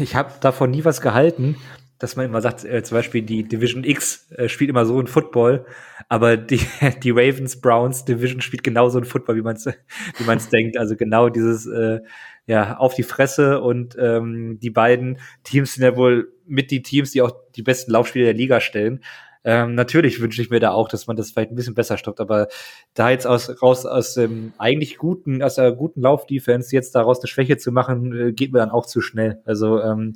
ich 0.00 0.14
habe 0.14 0.32
davon 0.40 0.70
nie 0.70 0.84
was 0.84 1.00
gehalten, 1.00 1.56
dass 1.98 2.16
man 2.16 2.26
immer 2.26 2.40
sagt, 2.40 2.64
äh, 2.64 2.82
zum 2.82 2.98
Beispiel 2.98 3.22
die 3.22 3.44
Division 3.44 3.84
X 3.84 4.30
äh, 4.32 4.48
spielt 4.48 4.68
immer 4.70 4.84
so 4.84 4.98
ein 5.00 5.06
Football, 5.06 5.64
aber 6.08 6.36
die, 6.36 6.60
die 7.02 7.10
Ravens 7.10 7.60
Browns 7.60 8.04
Division 8.04 8.40
spielt 8.40 8.64
genauso 8.64 8.98
ein 8.98 9.04
Football, 9.04 9.36
wie 9.36 9.42
man 9.42 9.56
es 9.56 9.66
wie 9.66 10.50
denkt. 10.50 10.76
Also 10.76 10.96
genau 10.96 11.28
dieses 11.28 11.66
äh, 11.66 12.00
ja, 12.46 12.76
auf 12.76 12.94
die 12.94 13.02
Fresse 13.02 13.60
und 13.60 13.96
ähm, 13.98 14.58
die 14.60 14.70
beiden 14.70 15.18
Teams 15.44 15.74
sind 15.74 15.84
ja 15.84 15.96
wohl 15.96 16.32
mit 16.46 16.70
die 16.70 16.82
Teams, 16.82 17.12
die 17.12 17.22
auch 17.22 17.32
die 17.56 17.62
besten 17.62 17.90
Laufspiele 17.92 18.26
der 18.26 18.34
Liga 18.34 18.60
stellen. 18.60 19.02
Ähm, 19.46 19.74
natürlich 19.74 20.20
wünsche 20.20 20.40
ich 20.40 20.50
mir 20.50 20.60
da 20.60 20.72
auch, 20.72 20.88
dass 20.88 21.06
man 21.06 21.16
das 21.16 21.30
vielleicht 21.30 21.50
ein 21.50 21.54
bisschen 21.54 21.74
besser 21.74 21.98
stoppt, 21.98 22.20
aber 22.20 22.48
da 22.94 23.10
jetzt 23.10 23.26
aus, 23.26 23.62
raus 23.62 23.84
aus 23.84 24.14
dem 24.14 24.54
eigentlich 24.56 24.96
guten, 24.96 25.42
aus 25.42 25.56
der 25.56 25.72
guten 25.72 26.00
Laufdefense 26.00 26.74
jetzt 26.74 26.94
daraus 26.94 27.20
eine 27.20 27.28
Schwäche 27.28 27.58
zu 27.58 27.70
machen, 27.70 28.12
äh, 28.18 28.32
geht 28.32 28.52
mir 28.52 28.60
dann 28.60 28.70
auch 28.70 28.86
zu 28.86 29.00
schnell. 29.02 29.42
Also 29.44 29.82
ähm, 29.82 30.14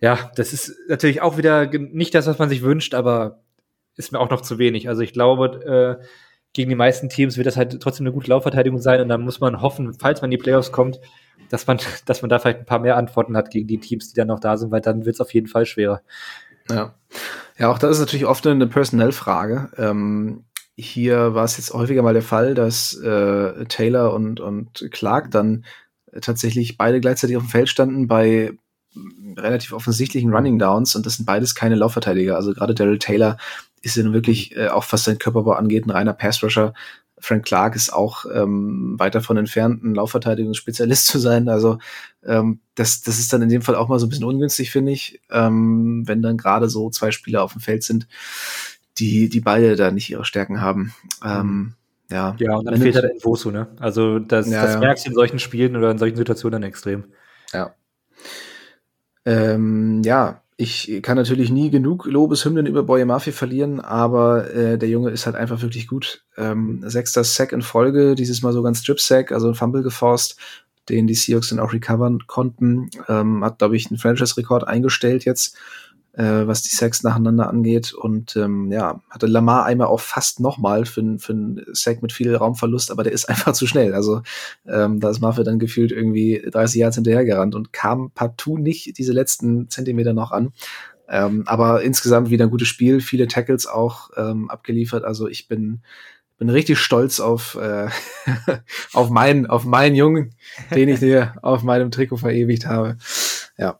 ja, 0.00 0.30
das 0.34 0.52
ist 0.52 0.76
natürlich 0.88 1.22
auch 1.22 1.36
wieder 1.38 1.66
nicht 1.66 2.14
das, 2.14 2.26
was 2.26 2.38
man 2.38 2.48
sich 2.48 2.62
wünscht, 2.62 2.94
aber 2.94 3.40
ist 3.96 4.10
mir 4.10 4.18
auch 4.18 4.30
noch 4.30 4.40
zu 4.40 4.58
wenig. 4.58 4.88
Also 4.88 5.02
ich 5.02 5.12
glaube, 5.12 6.00
äh, 6.00 6.04
gegen 6.52 6.70
die 6.70 6.76
meisten 6.76 7.08
Teams 7.08 7.36
wird 7.36 7.46
das 7.46 7.56
halt 7.56 7.80
trotzdem 7.80 8.06
eine 8.06 8.12
gute 8.12 8.30
Laufverteidigung 8.30 8.80
sein 8.80 9.00
und 9.00 9.08
dann 9.08 9.22
muss 9.22 9.40
man 9.40 9.60
hoffen, 9.60 9.94
falls 9.94 10.20
man 10.22 10.30
in 10.30 10.38
die 10.38 10.42
Playoffs 10.42 10.72
kommt, 10.72 11.00
dass 11.50 11.66
man, 11.66 11.78
dass 12.06 12.22
man 12.22 12.28
da 12.28 12.38
vielleicht 12.38 12.60
ein 12.60 12.66
paar 12.66 12.80
mehr 12.80 12.96
Antworten 12.96 13.36
hat 13.36 13.50
gegen 13.50 13.68
die 13.68 13.78
Teams, 13.78 14.08
die 14.08 14.16
dann 14.16 14.28
noch 14.28 14.40
da 14.40 14.56
sind, 14.56 14.70
weil 14.70 14.80
dann 14.80 15.04
wird 15.04 15.14
es 15.14 15.20
auf 15.20 15.34
jeden 15.34 15.48
Fall 15.48 15.66
schwerer. 15.66 16.02
Ja. 16.70 16.94
Ja, 17.58 17.70
auch 17.70 17.78
das 17.78 17.92
ist 17.92 18.00
natürlich 18.00 18.26
oft 18.26 18.46
eine 18.46 18.66
Personellfrage. 18.66 19.70
Ähm, 19.76 20.44
hier 20.76 21.34
war 21.34 21.44
es 21.44 21.56
jetzt 21.56 21.72
häufiger 21.72 22.02
mal 22.02 22.14
der 22.14 22.22
Fall, 22.22 22.54
dass 22.54 22.94
äh, 22.94 23.64
Taylor 23.66 24.12
und, 24.12 24.40
und 24.40 24.88
Clark 24.90 25.30
dann 25.30 25.64
tatsächlich 26.20 26.76
beide 26.76 27.00
gleichzeitig 27.00 27.36
auf 27.36 27.44
dem 27.44 27.50
Feld 27.50 27.68
standen 27.68 28.08
bei 28.08 28.52
relativ 29.36 29.72
offensichtlichen 29.72 30.32
Running 30.32 30.58
Downs 30.58 30.94
und 30.94 31.06
das 31.06 31.16
sind 31.16 31.26
beides 31.26 31.54
keine 31.54 31.74
Laufverteidiger. 31.74 32.36
Also 32.36 32.52
gerade 32.54 32.74
Daryl 32.74 32.98
Taylor 32.98 33.36
ist 33.82 33.96
ja 33.96 34.02
nun 34.02 34.14
wirklich 34.14 34.56
äh, 34.56 34.68
auch 34.68 34.84
was 34.90 35.04
sein 35.04 35.18
Körperbau 35.18 35.52
angeht 35.52 35.86
ein 35.86 35.90
reiner 35.90 36.12
Pass-Rusher. 36.12 36.74
Frank 37.18 37.44
Clark 37.44 37.76
ist 37.76 37.92
auch 37.92 38.26
ähm, 38.32 38.94
weit 38.98 39.14
davon 39.14 39.36
entfernt, 39.36 39.82
ein 39.82 39.94
Laufverteidigungsspezialist 39.94 41.06
zu 41.06 41.18
sein. 41.18 41.48
Also 41.48 41.78
ähm, 42.24 42.60
das, 42.74 43.02
das 43.02 43.18
ist 43.18 43.32
dann 43.32 43.42
in 43.42 43.48
dem 43.48 43.62
Fall 43.62 43.76
auch 43.76 43.88
mal 43.88 43.98
so 43.98 44.06
ein 44.06 44.08
bisschen 44.08 44.24
ungünstig, 44.24 44.70
finde 44.70 44.92
ich, 44.92 45.20
ähm, 45.30 46.02
wenn 46.06 46.22
dann 46.22 46.36
gerade 46.36 46.68
so 46.68 46.90
zwei 46.90 47.10
Spieler 47.10 47.42
auf 47.42 47.52
dem 47.52 47.60
Feld 47.60 47.82
sind, 47.82 48.08
die, 48.98 49.28
die 49.28 49.40
beide 49.40 49.76
da 49.76 49.90
nicht 49.90 50.10
ihre 50.10 50.24
Stärken 50.24 50.60
haben. 50.60 50.94
Ähm, 51.24 51.74
ja, 52.10 52.36
ja, 52.38 52.56
und 52.56 52.66
dann 52.66 52.80
fehlt 52.80 52.94
halt 52.94 53.10
Invoso, 53.12 53.50
ne? 53.50 53.68
Also 53.80 54.18
das, 54.18 54.48
ja, 54.48 54.62
das 54.62 54.78
merkst 54.78 55.06
du 55.06 55.10
in 55.10 55.14
solchen 55.14 55.38
Spielen 55.38 55.74
oder 55.74 55.90
in 55.90 55.98
solchen 55.98 56.16
Situationen 56.16 56.60
dann 56.60 56.68
extrem. 56.68 57.04
Ja. 57.52 57.74
Ähm, 59.24 60.02
ja, 60.04 60.43
ich 60.56 61.00
kann 61.02 61.16
natürlich 61.16 61.50
nie 61.50 61.70
genug 61.70 62.06
Lobeshymnen 62.06 62.66
über 62.66 62.84
Boye 62.84 63.04
Murphy 63.04 63.32
verlieren, 63.32 63.80
aber 63.80 64.52
äh, 64.54 64.78
der 64.78 64.88
Junge 64.88 65.10
ist 65.10 65.26
halt 65.26 65.34
einfach 65.34 65.62
wirklich 65.62 65.88
gut. 65.88 66.24
Ähm, 66.36 66.80
sechster 66.84 67.24
Sack 67.24 67.52
in 67.52 67.62
Folge, 67.62 68.14
dieses 68.14 68.42
Mal 68.42 68.52
sogar 68.52 68.70
ein 68.70 68.76
Strip-Sack, 68.76 69.32
also 69.32 69.48
ein 69.48 69.54
Fumble 69.54 69.82
geforst, 69.82 70.36
den 70.88 71.06
die 71.06 71.14
Seahawks 71.14 71.48
dann 71.48 71.58
auch 71.58 71.72
recovern 71.72 72.26
konnten. 72.26 72.90
Ähm, 73.08 73.44
hat, 73.44 73.58
glaube 73.58 73.76
ich, 73.76 73.88
einen 73.88 73.98
Franchise-Rekord 73.98 74.66
eingestellt 74.68 75.24
jetzt 75.24 75.56
äh, 76.16 76.46
was 76.46 76.62
die 76.62 76.74
Sacks 76.74 77.02
nacheinander 77.02 77.48
angeht. 77.48 77.92
Und 77.92 78.36
ähm, 78.36 78.70
ja, 78.70 79.00
hatte 79.10 79.26
Lamar 79.26 79.64
einmal 79.64 79.88
auch 79.88 80.00
fast 80.00 80.40
nochmal 80.40 80.84
für, 80.84 81.18
für 81.18 81.32
einen 81.32 81.62
Sack 81.72 82.02
mit 82.02 82.12
viel 82.12 82.34
Raumverlust, 82.34 82.90
aber 82.90 83.02
der 83.02 83.12
ist 83.12 83.24
einfach 83.28 83.52
zu 83.52 83.66
schnell. 83.66 83.94
Also 83.94 84.22
ähm, 84.66 85.00
da 85.00 85.10
ist 85.10 85.20
Maffe 85.20 85.44
dann 85.44 85.58
gefühlt 85.58 85.92
irgendwie 85.92 86.42
30 86.50 86.80
Yards 86.80 86.96
hinterhergerannt 86.96 87.54
und 87.54 87.72
kam 87.72 88.10
partout 88.10 88.58
nicht 88.58 88.96
diese 88.98 89.12
letzten 89.12 89.68
Zentimeter 89.68 90.12
noch 90.12 90.32
an. 90.32 90.52
Ähm, 91.08 91.44
aber 91.46 91.82
insgesamt 91.82 92.30
wieder 92.30 92.46
ein 92.46 92.50
gutes 92.50 92.68
Spiel, 92.68 93.00
viele 93.00 93.26
Tackles 93.28 93.66
auch 93.66 94.10
ähm, 94.16 94.48
abgeliefert. 94.48 95.04
Also 95.04 95.28
ich 95.28 95.48
bin 95.48 95.82
bin 96.36 96.50
richtig 96.50 96.78
stolz 96.78 97.20
auf 97.20 97.56
äh, 97.56 97.88
auf 98.92 99.10
meinen 99.10 99.46
auf 99.46 99.64
meinen 99.64 99.94
Jungen, 99.94 100.34
den 100.74 100.88
ich 100.88 101.00
dir 101.00 101.34
auf 101.42 101.62
meinem 101.62 101.90
Trikot 101.90 102.16
verewigt 102.16 102.66
habe. 102.66 102.96
Ja. 103.56 103.78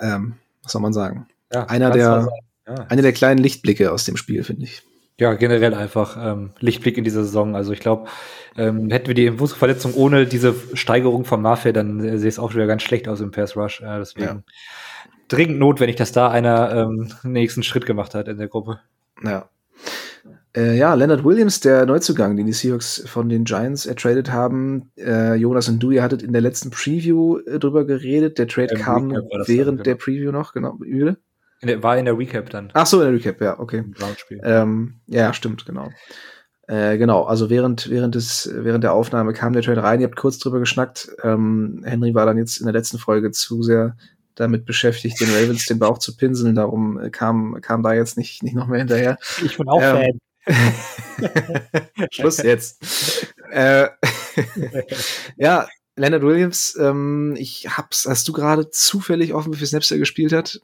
Ähm, 0.00 0.34
was 0.66 0.72
soll 0.72 0.82
man 0.82 0.92
sagen? 0.92 1.28
Ja, 1.52 1.66
einer 1.66 1.90
der, 1.90 2.28
ja. 2.66 2.74
einer 2.88 3.02
der 3.02 3.12
kleinen 3.12 3.38
Lichtblicke 3.38 3.92
aus 3.92 4.04
dem 4.04 4.16
Spiel, 4.16 4.42
finde 4.42 4.64
ich. 4.64 4.82
Ja, 5.18 5.32
generell 5.34 5.72
einfach 5.74 6.18
ähm, 6.20 6.50
Lichtblick 6.58 6.98
in 6.98 7.04
dieser 7.04 7.22
Saison. 7.22 7.54
Also 7.54 7.72
ich 7.72 7.78
glaube, 7.78 8.08
ähm, 8.56 8.90
hätten 8.90 9.06
wir 9.06 9.14
die 9.14 9.26
Impulsverletzung 9.26 9.94
ohne 9.94 10.26
diese 10.26 10.54
Steigerung 10.74 11.24
von 11.24 11.40
Mafia, 11.40 11.70
dann 11.70 12.04
äh, 12.04 12.18
sähe 12.18 12.28
es 12.28 12.40
auch 12.40 12.52
wieder 12.52 12.66
ganz 12.66 12.82
schlecht 12.82 13.08
aus 13.08 13.20
im 13.20 13.30
Pass 13.30 13.56
Rush. 13.56 13.80
Äh, 13.80 13.98
deswegen 13.98 14.26
ja. 14.26 14.42
dringend 15.28 15.60
notwendig, 15.60 15.96
dass 15.96 16.10
da 16.10 16.28
einer 16.28 16.74
ähm, 16.74 17.12
nächsten 17.22 17.62
Schritt 17.62 17.86
gemacht 17.86 18.14
hat 18.14 18.26
in 18.26 18.38
der 18.38 18.48
Gruppe. 18.48 18.80
Ja. 19.22 19.48
Äh, 20.56 20.78
ja, 20.78 20.94
Leonard 20.94 21.22
Williams, 21.22 21.60
der 21.60 21.84
Neuzugang, 21.84 22.36
den 22.36 22.46
die 22.46 22.52
Seahawks 22.52 23.04
von 23.06 23.28
den 23.28 23.44
Giants 23.44 23.84
ertradet 23.84 24.32
haben. 24.32 24.90
Äh, 24.96 25.34
Jonas 25.34 25.68
und 25.68 25.80
du, 25.80 25.90
ihr 25.90 26.02
hattet 26.02 26.22
in 26.22 26.32
der 26.32 26.40
letzten 26.40 26.70
Preview 26.70 27.38
äh, 27.40 27.58
drüber 27.58 27.84
geredet. 27.84 28.38
Der 28.38 28.48
Trade 28.48 28.74
Im 28.74 28.80
kam 28.80 29.10
während 29.10 29.48
dann, 29.48 29.66
genau. 29.66 29.82
der 29.82 29.94
Preview 29.96 30.32
noch, 30.32 30.54
genau. 30.54 30.78
Der, 31.62 31.82
war 31.82 31.98
in 31.98 32.06
der 32.06 32.16
Recap 32.16 32.48
dann. 32.48 32.70
Ach 32.72 32.86
so, 32.86 33.02
in 33.02 33.08
der 33.08 33.14
Recap, 33.14 33.40
ja, 33.42 33.58
okay. 33.60 33.84
Ähm, 34.42 35.00
ja, 35.06 35.32
stimmt, 35.34 35.66
genau. 35.66 35.90
Äh, 36.68 36.96
genau, 36.96 37.24
also 37.24 37.50
während, 37.50 37.90
während, 37.90 38.14
des, 38.14 38.50
während 38.52 38.82
der 38.82 38.94
Aufnahme 38.94 39.34
kam 39.34 39.52
der 39.52 39.62
Trade 39.62 39.82
rein, 39.82 40.00
ihr 40.00 40.06
habt 40.06 40.16
kurz 40.16 40.38
drüber 40.38 40.58
geschnackt. 40.58 41.10
Ähm, 41.22 41.82
Henry 41.84 42.14
war 42.14 42.26
dann 42.26 42.38
jetzt 42.38 42.58
in 42.58 42.66
der 42.66 42.72
letzten 42.72 42.98
Folge 42.98 43.30
zu 43.30 43.62
sehr 43.62 43.96
damit 44.34 44.64
beschäftigt, 44.64 45.20
den 45.20 45.28
Ravens 45.30 45.66
den 45.66 45.78
Bauch 45.78 45.98
zu 45.98 46.16
pinseln. 46.16 46.54
Darum 46.54 46.98
äh, 46.98 47.10
kam, 47.10 47.58
kam 47.60 47.82
da 47.82 47.92
jetzt 47.92 48.16
nicht, 48.16 48.42
nicht 48.42 48.54
noch 48.54 48.66
mehr 48.68 48.78
hinterher. 48.78 49.18
Ich 49.44 49.56
bin 49.56 49.68
auch 49.68 49.80
ähm, 49.82 49.96
Fan. 49.96 50.20
Schluss 52.10 52.38
jetzt. 52.38 53.34
äh, 53.50 53.88
ja, 55.36 55.66
Leonard 55.96 56.22
Williams, 56.22 56.76
ähm, 56.80 57.34
ich 57.38 57.68
hab's, 57.68 58.06
hast 58.08 58.28
du 58.28 58.32
gerade 58.32 58.70
zufällig 58.70 59.32
offen, 59.32 59.52
wie 59.52 59.58
viel 59.58 59.66
Snaps 59.66 59.90
er 59.90 59.98
gespielt 59.98 60.32
hat? 60.32 60.60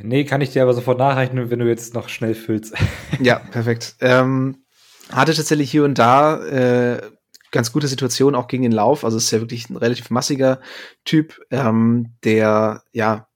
Nee, 0.00 0.24
kann 0.24 0.40
ich 0.40 0.50
dir 0.50 0.62
aber 0.62 0.74
sofort 0.74 0.98
nachrechnen, 0.98 1.50
wenn 1.50 1.58
du 1.58 1.66
jetzt 1.66 1.94
noch 1.94 2.08
schnell 2.08 2.34
füllst. 2.34 2.74
ja, 3.20 3.38
perfekt. 3.38 3.96
Ähm, 4.00 4.64
hatte 5.10 5.34
tatsächlich 5.34 5.70
hier 5.70 5.84
und 5.84 5.98
da 5.98 6.44
äh, 6.44 7.10
ganz 7.50 7.72
gute 7.72 7.88
Situation 7.88 8.34
auch 8.34 8.46
gegen 8.46 8.62
den 8.62 8.72
Lauf. 8.72 9.04
Also 9.04 9.16
ist 9.16 9.30
ja 9.30 9.40
wirklich 9.40 9.70
ein 9.70 9.76
relativ 9.76 10.10
massiger 10.10 10.60
Typ, 11.04 11.40
ähm, 11.50 12.12
der 12.22 12.82
ja 12.92 13.28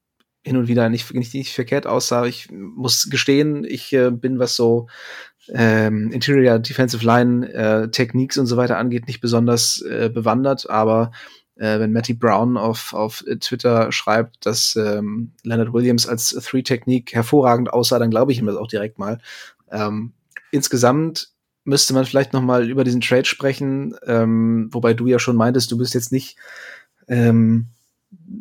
hin 0.43 0.57
und 0.57 0.67
wieder 0.67 0.89
nicht, 0.89 1.13
nicht, 1.13 1.33
nicht 1.33 1.53
verkehrt 1.53 1.87
aussah. 1.87 2.25
Ich 2.25 2.51
muss 2.51 3.09
gestehen, 3.09 3.63
ich 3.63 3.91
äh, 3.93 4.11
bin, 4.11 4.39
was 4.39 4.55
so 4.55 4.87
ähm, 5.49 6.11
Interior 6.11 6.59
Defensive 6.59 7.05
Line 7.05 7.51
äh, 7.53 7.89
Techniques 7.89 8.37
und 8.37 8.45
so 8.45 8.57
weiter 8.57 8.77
angeht, 8.77 9.07
nicht 9.07 9.21
besonders 9.21 9.81
äh, 9.81 10.09
bewandert, 10.13 10.69
aber 10.69 11.11
äh, 11.55 11.79
wenn 11.79 11.91
Matty 11.91 12.13
Brown 12.13 12.57
auf, 12.57 12.93
auf 12.93 13.23
Twitter 13.39 13.91
schreibt, 13.91 14.45
dass 14.45 14.75
ähm, 14.75 15.31
Leonard 15.43 15.73
Williams 15.73 16.07
als 16.07 16.29
Three-Technique 16.29 17.13
hervorragend 17.13 17.71
aussah, 17.71 17.99
dann 17.99 18.09
glaube 18.09 18.31
ich 18.31 18.39
ihm 18.39 18.47
das 18.47 18.55
auch 18.55 18.67
direkt 18.67 18.99
mal. 18.99 19.19
Ähm, 19.71 20.13
insgesamt 20.51 21.29
müsste 21.65 21.93
man 21.93 22.05
vielleicht 22.05 22.33
noch 22.33 22.41
mal 22.41 22.69
über 22.69 22.83
diesen 22.83 23.01
Trade 23.01 23.25
sprechen, 23.25 23.95
ähm, 24.05 24.69
wobei 24.71 24.93
du 24.93 25.07
ja 25.07 25.19
schon 25.19 25.35
meintest, 25.35 25.71
du 25.71 25.77
bist 25.77 25.93
jetzt 25.93 26.11
nicht 26.11 26.37
ähm, 27.07 27.67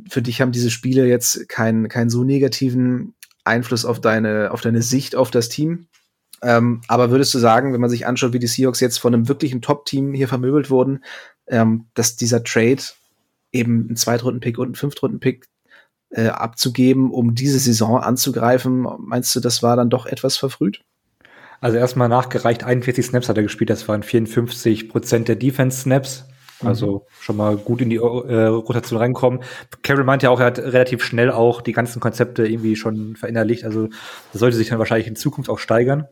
für 0.09 0.23
dich 0.23 0.41
haben 0.41 0.53
diese 0.53 0.71
Spiele 0.71 1.07
jetzt 1.07 1.49
keinen 1.49 1.89
keinen 1.89 2.11
so 2.11 2.25
negativen 2.25 3.15
Einfluss 3.45 3.85
auf 3.85 4.01
deine 4.01 4.51
auf 4.51 4.61
deine 4.61 4.83
Sicht 4.83 5.17
auf 5.17 5.31
das 5.31 5.49
Team. 5.49 5.87
Ähm, 6.43 6.81
aber 6.89 7.11
würdest 7.11 7.33
du 7.35 7.39
sagen, 7.39 7.73
wenn 7.73 7.81
man 7.81 7.91
sich 7.91 8.07
anschaut, 8.07 8.33
wie 8.33 8.39
die 8.39 8.49
Seahawks 8.49 8.81
jetzt 8.81 8.99
von 8.99 9.15
einem 9.15 9.29
wirklichen 9.29 9.63
Top-Team 9.63 10.13
hier 10.13 10.29
vermöbelt 10.29 10.71
wurden, 10.71 11.05
ähm, 11.47 11.87
dass 11.95 12.17
dieser 12.17 12.43
Trade 12.43 12.83
eben 13.53 13.87
einen 13.87 13.97
Zweitrunden-Pick 13.97 14.59
und 14.59 14.67
einen 14.67 14.75
Fünftrunden-Pick 14.75 15.47
äh, 16.11 16.29
abzugeben, 16.29 17.11
um 17.11 17.35
diese 17.35 17.59
Saison 17.59 17.99
anzugreifen, 17.99 18.87
meinst 18.99 19.35
du, 19.35 19.41
das 19.41 19.63
war 19.63 19.77
dann 19.77 19.91
doch 19.91 20.07
etwas 20.07 20.37
verfrüht? 20.37 20.83
Also 21.61 21.79
erstmal 21.79 22.09
nachgereicht, 22.09 22.65
41 22.65 23.07
Snaps 23.07 23.29
hat 23.29 23.37
er 23.37 23.45
gespielt, 23.45 23.71
das 23.71 23.87
waren 23.87 24.03
54 24.03 24.89
Prozent 24.89 25.29
der 25.29 25.37
Defense-Snaps. 25.37 26.27
Also 26.65 26.99
mhm. 26.99 27.01
schon 27.21 27.37
mal 27.37 27.57
gut 27.57 27.81
in 27.81 27.91
die 27.91 27.97
äh, 27.97 28.01
Rotation 28.01 28.99
reinkommen. 28.99 29.41
Carol 29.83 30.05
meinte 30.05 30.27
ja 30.27 30.31
auch, 30.31 30.41
er 30.41 30.47
hat 30.47 30.59
relativ 30.59 31.05
schnell 31.05 31.31
auch 31.31 31.61
die 31.61 31.73
ganzen 31.73 32.01
Konzepte 32.01 32.47
irgendwie 32.47 32.77
schon 32.77 33.17
verinnerlicht. 33.17 33.65
Also 33.65 33.89
das 34.33 34.41
sollte 34.41 34.57
sich 34.57 34.69
dann 34.69 34.79
wahrscheinlich 34.79 35.09
in 35.09 35.17
Zukunft 35.17 35.51
auch 35.51 35.59
steigern. 35.59 36.07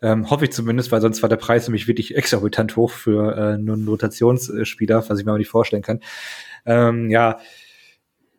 Ähm, 0.00 0.30
hoffe 0.30 0.44
ich 0.44 0.52
zumindest, 0.52 0.92
weil 0.92 1.00
sonst 1.00 1.22
war 1.22 1.28
der 1.28 1.36
Preis 1.36 1.66
nämlich 1.66 1.88
wirklich 1.88 2.16
exorbitant 2.16 2.76
hoch 2.76 2.90
für 2.90 3.36
äh, 3.36 3.58
nur 3.58 3.74
einen 3.74 3.88
Rotationsspieler, 3.88 5.08
was 5.08 5.18
ich 5.18 5.24
mir 5.24 5.32
aber 5.32 5.38
nicht 5.38 5.50
vorstellen 5.50 5.82
kann. 5.82 6.00
Ähm, 6.66 7.10
ja, 7.10 7.38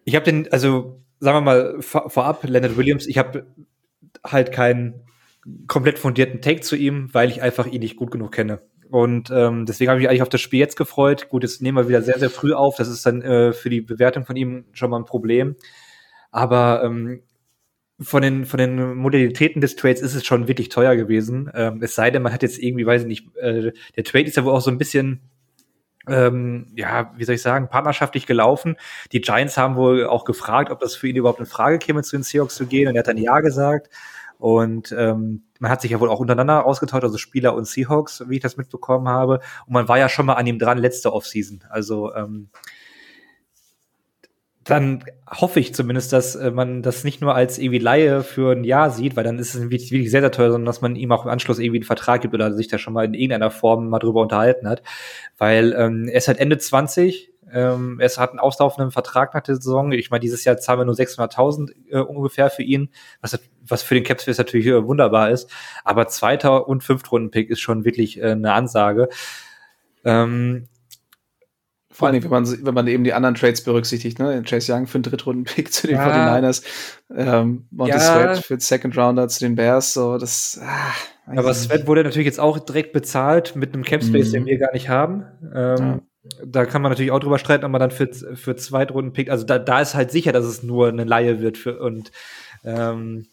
ich 0.05 0.15
habe 0.15 0.25
den, 0.25 0.51
also 0.51 1.01
sagen 1.19 1.37
wir 1.37 1.41
mal 1.41 1.81
vor, 1.81 2.09
vorab, 2.09 2.43
Leonard 2.45 2.77
Williams, 2.77 3.07
ich 3.07 3.17
habe 3.17 3.45
halt 4.25 4.51
keinen 4.51 5.01
komplett 5.67 5.99
fundierten 5.99 6.41
Take 6.41 6.61
zu 6.61 6.75
ihm, 6.75 7.09
weil 7.13 7.29
ich 7.29 7.41
einfach 7.41 7.65
ihn 7.65 7.81
nicht 7.81 7.95
gut 7.95 8.11
genug 8.11 8.31
kenne. 8.31 8.61
Und 8.89 9.29
ähm, 9.31 9.65
deswegen 9.65 9.89
habe 9.89 9.99
ich 9.99 10.03
mich 10.03 10.09
eigentlich 10.09 10.23
auf 10.23 10.29
das 10.29 10.41
Spiel 10.41 10.59
jetzt 10.59 10.75
gefreut. 10.75 11.29
Gut, 11.29 11.43
jetzt 11.43 11.61
nehmen 11.61 11.77
wir 11.77 11.87
wieder 11.87 12.01
sehr, 12.01 12.17
sehr 12.17 12.31
früh 12.31 12.53
auf. 12.53 12.75
Das 12.75 12.87
ist 12.87 13.05
dann 13.05 13.21
äh, 13.21 13.53
für 13.53 13.69
die 13.69 13.81
Bewertung 13.81 14.25
von 14.25 14.35
ihm 14.35 14.65
schon 14.73 14.89
mal 14.89 14.97
ein 14.97 15.05
Problem. 15.05 15.55
Aber 16.31 16.83
ähm, 16.83 17.21
von 18.01 18.21
den, 18.21 18.45
von 18.45 18.57
den 18.57 18.95
Modalitäten 18.95 19.61
des 19.61 19.75
Trades 19.75 20.01
ist 20.01 20.15
es 20.15 20.25
schon 20.25 20.47
wirklich 20.47 20.69
teuer 20.69 20.95
gewesen. 20.95 21.51
Ähm, 21.53 21.81
es 21.83 21.95
sei 21.95 22.09
denn, 22.09 22.23
man 22.23 22.33
hat 22.33 22.41
jetzt 22.41 22.57
irgendwie, 22.57 22.85
weiß 22.85 23.01
ich 23.01 23.07
nicht, 23.07 23.35
äh, 23.37 23.73
der 23.95 24.03
Trade 24.03 24.25
ist 24.25 24.37
ja 24.37 24.45
wohl 24.45 24.53
auch 24.53 24.61
so 24.61 24.71
ein 24.71 24.77
bisschen, 24.77 25.19
ähm, 26.07 26.71
ja, 26.75 27.13
wie 27.17 27.25
soll 27.25 27.35
ich 27.35 27.41
sagen, 27.41 27.69
partnerschaftlich 27.69 28.25
gelaufen. 28.25 28.77
Die 29.11 29.21
Giants 29.21 29.57
haben 29.57 29.75
wohl 29.75 30.07
auch 30.07 30.25
gefragt, 30.25 30.71
ob 30.71 30.79
das 30.79 30.95
für 30.95 31.07
ihn 31.07 31.15
überhaupt 31.15 31.39
in 31.39 31.45
Frage 31.45 31.77
käme, 31.77 32.01
zu 32.01 32.15
den 32.15 32.23
Seahawks 32.23 32.55
zu 32.55 32.65
gehen. 32.65 32.87
Und 32.87 32.95
er 32.95 32.99
hat 32.99 33.07
dann 33.07 33.17
Ja 33.17 33.41
gesagt. 33.41 33.89
Und 34.39 34.95
ähm, 34.97 35.43
man 35.59 35.69
hat 35.71 35.81
sich 35.81 35.91
ja 35.91 35.99
wohl 35.99 36.09
auch 36.09 36.19
untereinander 36.19 36.65
ausgetauscht, 36.65 37.03
also 37.03 37.17
Spieler 37.17 37.53
und 37.53 37.67
Seahawks, 37.67 38.23
wie 38.27 38.37
ich 38.37 38.41
das 38.41 38.57
mitbekommen 38.57 39.07
habe. 39.07 39.41
Und 39.67 39.73
man 39.73 39.87
war 39.87 39.99
ja 39.99 40.09
schon 40.09 40.25
mal 40.25 40.33
an 40.33 40.47
ihm 40.47 40.57
dran 40.57 40.77
letzte 40.77 41.13
Offseason. 41.13 41.63
Also 41.69 42.13
ähm, 42.15 42.49
dann 44.69 45.03
hoffe 45.27 45.59
ich 45.59 45.73
zumindest, 45.73 46.13
dass 46.13 46.35
äh, 46.35 46.51
man 46.51 46.81
das 46.81 47.03
nicht 47.03 47.21
nur 47.21 47.33
als 47.33 47.57
irgendwie 47.57 47.79
Laie 47.79 48.23
für 48.23 48.51
ein 48.51 48.63
Jahr 48.63 48.91
sieht, 48.91 49.15
weil 49.15 49.23
dann 49.23 49.39
ist 49.39 49.55
es 49.55 49.69
wirklich, 49.69 49.89
sehr, 49.89 50.21
sehr 50.21 50.31
teuer, 50.31 50.51
sondern 50.51 50.65
dass 50.67 50.81
man 50.81 50.95
ihm 50.95 51.11
auch 51.11 51.25
im 51.25 51.31
Anschluss 51.31 51.59
irgendwie 51.59 51.79
einen 51.79 51.85
Vertrag 51.85 52.21
gibt 52.21 52.33
oder 52.33 52.53
sich 52.53 52.67
da 52.67 52.77
schon 52.77 52.93
mal 52.93 53.05
in 53.05 53.13
irgendeiner 53.13 53.51
Form 53.51 53.89
mal 53.89 53.99
drüber 53.99 54.21
unterhalten 54.21 54.67
hat. 54.67 54.83
Weil 55.37 55.73
ähm, 55.77 56.07
er 56.07 56.17
ist 56.17 56.27
halt 56.27 56.39
Ende 56.39 56.57
20, 56.57 57.28
ähm, 57.53 57.99
er 57.99 58.09
hat 58.09 58.31
einen 58.31 58.39
auslaufenden 58.39 58.91
Vertrag 58.91 59.33
nach 59.33 59.41
der 59.41 59.55
Saison. 59.55 59.91
Ich 59.91 60.09
meine, 60.09 60.21
dieses 60.21 60.43
Jahr 60.43 60.57
zahlen 60.57 60.79
wir 60.79 60.85
nur 60.85 60.95
600.000 60.95 61.71
äh, 61.89 61.99
ungefähr 61.99 62.49
für 62.49 62.63
ihn, 62.63 62.89
was, 63.21 63.39
was 63.65 63.83
für 63.83 63.95
den 63.95 64.03
Capspace 64.03 64.37
natürlich 64.37 64.67
äh, 64.67 64.85
wunderbar 64.85 65.31
ist. 65.31 65.49
Aber 65.83 66.07
zweiter 66.07 66.67
und 66.67 66.83
Fünftrunden-Pick 66.83 67.49
ist 67.49 67.59
schon 67.59 67.85
wirklich 67.85 68.19
äh, 68.19 68.31
eine 68.31 68.53
Ansage. 68.53 69.09
Ähm, 70.03 70.67
vor 71.91 72.07
allem, 72.07 72.23
wenn 72.23 72.29
man, 72.29 72.65
wenn 72.65 72.73
man 72.73 72.87
eben 72.87 73.03
die 73.03 73.11
anderen 73.13 73.35
Trades 73.35 73.61
berücksichtigt, 73.63 74.19
ne? 74.19 74.41
Chase 74.43 74.71
Young 74.71 74.87
für 74.87 74.95
einen 74.95 75.03
Drittrunden-Pick 75.03 75.73
zu 75.73 75.87
den 75.87 75.97
ja. 75.97 76.37
49ers, 76.37 76.63
ähm, 77.13 77.67
Monty 77.71 77.91
ja. 77.91 77.99
Sweat 77.99 78.37
für 78.37 78.55
den 78.55 78.61
Second 78.61 78.97
Rounder 78.97 79.27
zu 79.27 79.39
den 79.41 79.55
Bears, 79.55 79.93
so, 79.93 80.17
das, 80.17 80.61
ah, 80.63 80.93
Aber 81.37 81.53
Sweat 81.53 81.87
wurde 81.87 82.03
natürlich 82.03 82.27
jetzt 82.27 82.39
auch 82.39 82.57
direkt 82.57 82.93
bezahlt 82.93 83.57
mit 83.57 83.73
einem 83.73 83.83
Capspace, 83.83 84.29
mhm. 84.29 84.31
den 84.31 84.45
wir 84.45 84.57
gar 84.59 84.71
nicht 84.71 84.87
haben. 84.87 85.25
Ähm, 85.53 85.77
ja. 85.77 85.99
Da 86.45 86.65
kann 86.65 86.81
man 86.81 86.91
natürlich 86.91 87.11
auch 87.11 87.19
drüber 87.19 87.39
streiten, 87.39 87.63
ob 87.65 87.71
man 87.71 87.79
dann 87.79 87.91
für, 87.91 88.07
für 88.11 88.55
Zweitrunden-Pick, 88.55 89.29
also 89.29 89.45
da, 89.45 89.57
da 89.57 89.81
ist 89.81 89.95
halt 89.95 90.11
sicher, 90.11 90.33
dass 90.33 90.45
es 90.45 90.63
nur 90.63 90.89
eine 90.89 91.05
Laie 91.05 91.39
wird 91.39 91.57
für, 91.57 91.79
und, 91.79 92.11
ähm, 92.65 93.27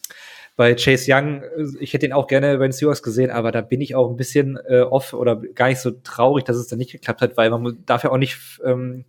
bei 0.57 0.75
Chase 0.75 1.13
Young, 1.13 1.43
ich 1.81 1.93
hätte 1.93 2.07
ihn 2.07 2.15
auch 2.15 2.27
gerne 2.27 2.57
bei 2.57 2.67
den 2.67 2.73
Seahawks 2.73 3.03
gesehen, 3.03 3.31
aber 3.31 3.53
da 3.53 3.61
bin 3.61 3.83
ich 3.83 3.95
auch 3.95 4.11
ein 4.11 4.17
bisschen 4.17 4.59
äh, 4.67 4.81
off 4.81 5.13
oder 5.13 5.37
gar 5.37 5.69
nicht 5.69 5.81
so 5.81 5.91
traurig, 5.91 6.45
dass 6.45 6.57
es 6.57 6.67
dann 6.67 6.79
nicht 6.79 6.93
geklappt 6.93 7.21
hat, 7.21 7.37
weil 7.37 7.51
man 7.51 7.85
darf 7.85 8.05
ja 8.05 8.11
auch 8.11 8.17
nicht 8.17 8.39
ähm, 8.65 9.05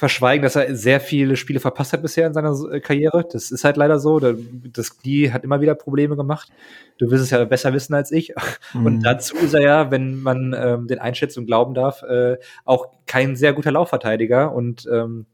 verschweigen, 0.00 0.42
dass 0.42 0.56
er 0.56 0.74
sehr 0.74 0.98
viele 0.98 1.36
Spiele 1.36 1.60
verpasst 1.60 1.92
hat 1.92 2.00
bisher 2.00 2.26
in 2.26 2.32
seiner 2.32 2.58
äh, 2.72 2.80
Karriere. 2.80 3.26
Das 3.30 3.50
ist 3.50 3.64
halt 3.64 3.76
leider 3.76 4.00
so. 4.00 4.18
Das 4.18 4.98
Knie 4.98 5.30
hat 5.30 5.44
immer 5.44 5.60
wieder 5.60 5.74
Probleme 5.74 6.16
gemacht. 6.16 6.50
Du 6.98 7.10
wirst 7.10 7.22
es 7.22 7.30
ja 7.30 7.44
besser 7.44 7.72
wissen 7.72 7.94
als 7.94 8.10
ich. 8.10 8.34
Mhm. 8.72 8.86
Und 8.86 9.02
dazu 9.02 9.36
ist 9.36 9.52
er 9.52 9.62
ja, 9.62 9.90
wenn 9.90 10.22
man 10.22 10.54
ähm, 10.56 10.86
den 10.86 11.00
Einschätzungen 11.00 11.46
glauben 11.46 11.74
darf, 11.74 12.02
äh, 12.02 12.36
auch 12.64 12.86
kein 13.06 13.34
sehr 13.34 13.52
guter 13.52 13.72
Laufverteidiger. 13.72 14.52
Und 14.54 14.86
ähm, 14.90 15.26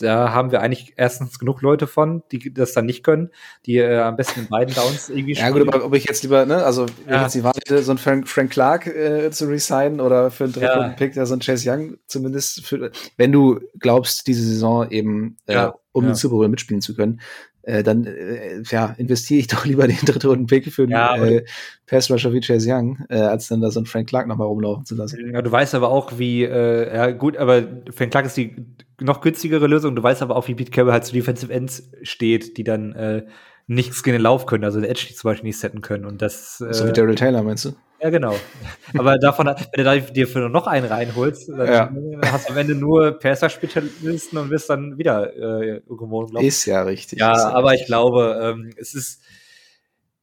da 0.00 0.32
haben 0.32 0.50
wir 0.50 0.60
eigentlich 0.60 0.94
erstens 0.96 1.38
genug 1.38 1.62
Leute 1.62 1.86
von, 1.86 2.22
die 2.32 2.52
das 2.52 2.72
dann 2.72 2.86
nicht 2.86 3.04
können, 3.04 3.30
die 3.66 3.76
äh, 3.76 3.98
am 3.98 4.16
besten 4.16 4.40
in 4.40 4.48
beiden 4.48 4.74
Downs 4.74 5.08
irgendwie 5.08 5.34
Ja 5.34 5.50
gut, 5.50 5.66
aber 5.66 5.84
ob 5.84 5.94
ich 5.94 6.04
jetzt 6.04 6.22
lieber, 6.22 6.46
ne, 6.46 6.64
also 6.64 6.86
wenn 7.04 7.14
ja. 7.14 7.22
jetzt 7.22 7.34
die 7.34 7.44
Wahl 7.44 7.52
hätte, 7.54 7.82
so 7.82 7.92
einen 7.92 7.98
Frank, 7.98 8.28
Frank 8.28 8.50
Clark 8.50 8.86
äh, 8.86 9.30
zu 9.30 9.46
resignen 9.46 10.00
oder 10.00 10.30
für 10.30 10.44
einen 10.44 10.52
dritten 10.52 10.66
ja. 10.66 10.88
Pick, 10.90 11.16
ja, 11.16 11.26
so 11.26 11.34
einen 11.34 11.42
Chase 11.42 11.70
Young 11.70 11.98
zumindest, 12.06 12.64
für, 12.64 12.90
wenn 13.16 13.32
du 13.32 13.60
glaubst, 13.78 14.26
diese 14.26 14.42
Saison 14.42 14.90
eben 14.90 15.36
äh, 15.46 15.54
ja. 15.54 15.74
um 15.92 16.04
den 16.04 16.14
Super 16.14 16.36
Bowl 16.36 16.48
mitspielen 16.48 16.82
zu 16.82 16.94
können, 16.94 17.20
äh, 17.62 17.82
dann 17.82 18.06
äh, 18.06 18.62
ja, 18.70 18.94
investiere 18.96 19.40
ich 19.40 19.46
doch 19.48 19.64
lieber 19.64 19.86
den 19.86 19.98
dritten 20.04 20.46
Pick 20.46 20.72
für 20.72 20.82
einen 20.82 20.92
ja, 20.92 21.16
äh, 21.16 21.44
Pass 21.86 22.10
Rusher 22.10 22.32
wie 22.32 22.40
Chase 22.40 22.70
Young, 22.70 23.04
äh, 23.08 23.18
als 23.18 23.48
dann 23.48 23.60
da 23.60 23.70
so 23.70 23.80
einen 23.80 23.86
Frank 23.86 24.08
Clark 24.08 24.26
nochmal 24.26 24.46
rumlaufen 24.46 24.84
zu 24.84 24.94
lassen. 24.94 25.32
Ja, 25.32 25.42
du 25.42 25.50
weißt 25.52 25.74
aber 25.74 25.90
auch, 25.90 26.18
wie, 26.18 26.44
äh, 26.44 26.94
ja 26.94 27.10
gut, 27.10 27.36
aber 27.36 27.62
Frank 27.92 28.12
Clark 28.12 28.26
ist 28.26 28.36
die 28.36 28.56
noch 29.00 29.20
günstigere 29.20 29.66
Lösung. 29.66 29.96
Du 29.96 30.02
weißt 30.02 30.22
aber 30.22 30.36
auch, 30.36 30.48
wie 30.48 30.54
Pete 30.54 30.70
Carroll 30.70 30.92
halt 30.92 31.04
zu 31.04 31.12
Defensive 31.12 31.52
Ends 31.52 31.90
steht, 32.02 32.56
die 32.56 32.64
dann 32.64 32.92
äh, 32.92 33.26
nichts 33.66 34.02
gegen 34.02 34.16
den 34.16 34.22
Lauf 34.22 34.46
können, 34.46 34.64
also 34.64 34.80
der 34.80 34.90
Edge 34.90 35.14
zum 35.14 35.30
Beispiel 35.30 35.48
nicht 35.48 35.60
setten 35.60 35.80
können. 35.80 36.04
Und 36.04 36.22
das, 36.22 36.60
äh, 36.60 36.72
so 36.74 36.88
wie 36.88 36.92
Daryl 36.92 37.14
Taylor, 37.14 37.42
meinst 37.42 37.64
du? 37.66 37.72
Ja, 38.00 38.10
genau. 38.10 38.34
Aber 38.98 39.18
davon, 39.18 39.46
wenn 39.46 39.56
du 39.76 39.84
da 39.84 39.96
dir 39.96 40.26
für 40.26 40.48
noch 40.48 40.66
einen 40.66 40.86
reinholst, 40.86 41.50
dann 41.50 41.66
ja. 41.66 42.22
hast 42.32 42.48
du 42.48 42.52
am 42.52 42.58
Ende 42.58 42.74
nur 42.74 43.12
Perser-Spezialisten 43.12 44.38
und 44.38 44.50
wirst 44.50 44.70
dann 44.70 44.98
wieder 44.98 45.34
äh, 45.34 45.82
irgendwo 45.88 46.26
glauben. 46.26 46.44
Ist 46.44 46.64
ja 46.66 46.82
richtig. 46.82 47.20
Ja, 47.20 47.32
aber 47.32 47.70
richtig. 47.70 47.82
ich 47.82 47.86
glaube, 47.86 48.40
ähm, 48.42 48.70
es 48.76 48.94
ist, 48.94 49.22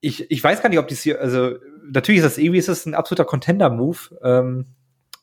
ich, 0.02 0.30
ich 0.30 0.44
weiß 0.44 0.62
gar 0.62 0.70
nicht, 0.70 0.80
ob 0.80 0.88
das 0.88 1.02
hier, 1.02 1.22
also 1.22 1.56
natürlich 1.90 2.20
ist 2.20 2.26
das 2.26 2.38
irgendwie 2.38 2.60
ist 2.60 2.68
das 2.68 2.86
ein 2.86 2.96
absoluter 2.96 3.26
Contender-Move. 3.26 3.98
Ähm, 4.24 4.66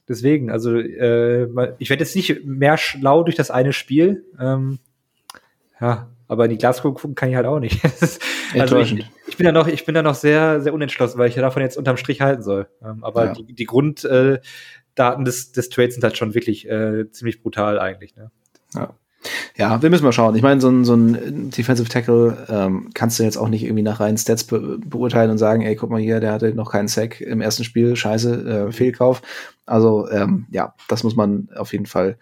deswegen, 0.08 0.50
also 0.50 0.76
äh, 0.76 1.44
ich 1.78 1.90
werde 1.90 2.02
jetzt 2.02 2.16
nicht 2.16 2.44
mehr 2.44 2.76
schlau 2.76 3.22
durch 3.22 3.36
das 3.36 3.50
eine 3.50 3.72
Spiel. 3.72 4.24
Ähm, 4.38 4.78
ja, 5.80 6.08
aber 6.28 6.44
in 6.44 6.50
die 6.50 6.58
Glaskugel 6.58 7.00
gucken 7.00 7.14
kann 7.14 7.28
ich 7.28 7.36
halt 7.36 7.46
auch 7.46 7.60
nicht. 7.60 7.82
also 8.54 8.78
ich, 8.78 9.04
ich, 9.26 9.36
bin 9.36 9.44
da 9.44 9.52
noch, 9.52 9.66
ich 9.66 9.84
bin 9.84 9.94
da 9.94 10.02
noch 10.02 10.14
sehr, 10.14 10.60
sehr 10.60 10.72
unentschlossen, 10.72 11.18
weil 11.18 11.28
ich 11.28 11.36
ja 11.36 11.42
davon 11.42 11.62
jetzt 11.62 11.76
unterm 11.76 11.96
Strich 11.96 12.20
halten 12.20 12.42
soll. 12.42 12.68
Ähm, 12.82 13.04
aber 13.04 13.26
ja. 13.26 13.32
die, 13.32 13.52
die 13.52 13.64
Grunddaten 13.64 14.42
äh, 14.96 15.24
des, 15.24 15.52
des 15.52 15.68
Trades 15.68 15.94
sind 15.94 16.04
halt 16.04 16.16
schon 16.16 16.34
wirklich 16.34 16.68
äh, 16.68 17.10
ziemlich 17.10 17.42
brutal 17.42 17.78
eigentlich. 17.78 18.16
Ne? 18.16 18.30
Ja. 18.74 18.94
Ja, 19.56 19.82
wir 19.82 19.90
müssen 19.90 20.04
mal 20.04 20.12
schauen. 20.12 20.34
Ich 20.34 20.42
meine, 20.42 20.60
so 20.60 20.68
ein, 20.68 20.84
so 20.84 20.94
ein 20.94 21.50
Defensive 21.50 21.88
Tackle 21.88 22.46
ähm, 22.48 22.90
kannst 22.94 23.18
du 23.18 23.22
jetzt 23.22 23.36
auch 23.36 23.48
nicht 23.48 23.64
irgendwie 23.64 23.82
nach 23.82 24.00
reinen 24.00 24.18
Stats 24.18 24.44
be 24.44 24.78
beurteilen 24.84 25.30
und 25.30 25.38
sagen, 25.38 25.62
ey, 25.62 25.76
guck 25.76 25.90
mal 25.90 26.00
hier, 26.00 26.20
der 26.20 26.32
hatte 26.32 26.54
noch 26.54 26.70
keinen 26.70 26.88
Sack 26.88 27.20
im 27.20 27.40
ersten 27.40 27.64
Spiel, 27.64 27.96
scheiße, 27.96 28.68
äh, 28.68 28.72
Fehlkauf. 28.72 29.22
Also 29.66 30.08
ähm, 30.10 30.46
ja, 30.50 30.74
das 30.88 31.04
muss 31.04 31.16
man 31.16 31.48
auf 31.56 31.72
jeden 31.72 31.86
Fall 31.86 32.18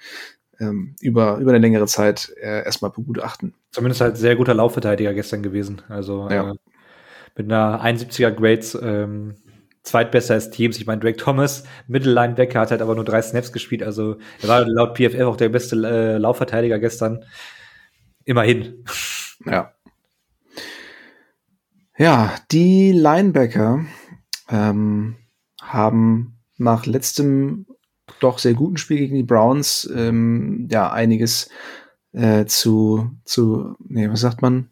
ähm, 0.60 0.94
über, 1.00 1.38
über 1.38 1.50
eine 1.50 1.58
längere 1.58 1.86
Zeit 1.86 2.32
äh, 2.40 2.64
erstmal 2.64 2.90
begutachten. 2.90 3.54
Zumindest 3.70 4.00
halt 4.00 4.16
sehr 4.16 4.36
guter 4.36 4.54
Laufverteidiger 4.54 5.14
gestern 5.14 5.42
gewesen. 5.42 5.82
Also 5.88 6.28
ja. 6.30 6.50
äh, 6.50 6.54
mit 7.36 7.50
einer 7.50 7.82
71er 7.82 8.30
Grades 8.30 8.78
ähm, 8.80 9.36
zweitbester 9.82 10.38
Teams. 10.50 10.78
Ich 10.78 10.86
meine, 10.86 11.00
Drake 11.00 11.16
Thomas, 11.16 11.64
Mittellinebacker, 11.88 12.60
hat 12.60 12.70
halt 12.70 12.82
aber 12.82 12.94
nur 12.94 13.04
drei 13.04 13.22
Snaps 13.22 13.52
gespielt. 13.52 13.82
Also 13.82 14.16
er 14.40 14.48
war 14.48 14.66
laut 14.66 14.96
PFF 14.96 15.20
auch 15.22 15.36
der 15.36 15.48
beste 15.48 15.76
äh, 15.76 16.18
Laufverteidiger 16.18 16.78
gestern. 16.78 17.24
Immerhin. 18.24 18.84
Ja. 19.44 19.72
Ja, 21.98 22.36
die 22.52 22.92
Linebacker 22.92 23.84
ähm, 24.48 25.16
haben 25.60 26.38
nach 26.58 26.86
letztem 26.86 27.66
doch 28.20 28.38
sehr 28.38 28.54
guten 28.54 28.76
Spiel 28.76 28.98
gegen 28.98 29.16
die 29.16 29.24
Browns 29.24 29.90
ähm, 29.92 30.68
ja 30.70 30.92
einiges 30.92 31.50
äh, 32.12 32.44
zu, 32.46 33.10
zu, 33.24 33.74
nee, 33.80 34.08
was 34.08 34.20
sagt 34.20 34.42
man? 34.42 34.70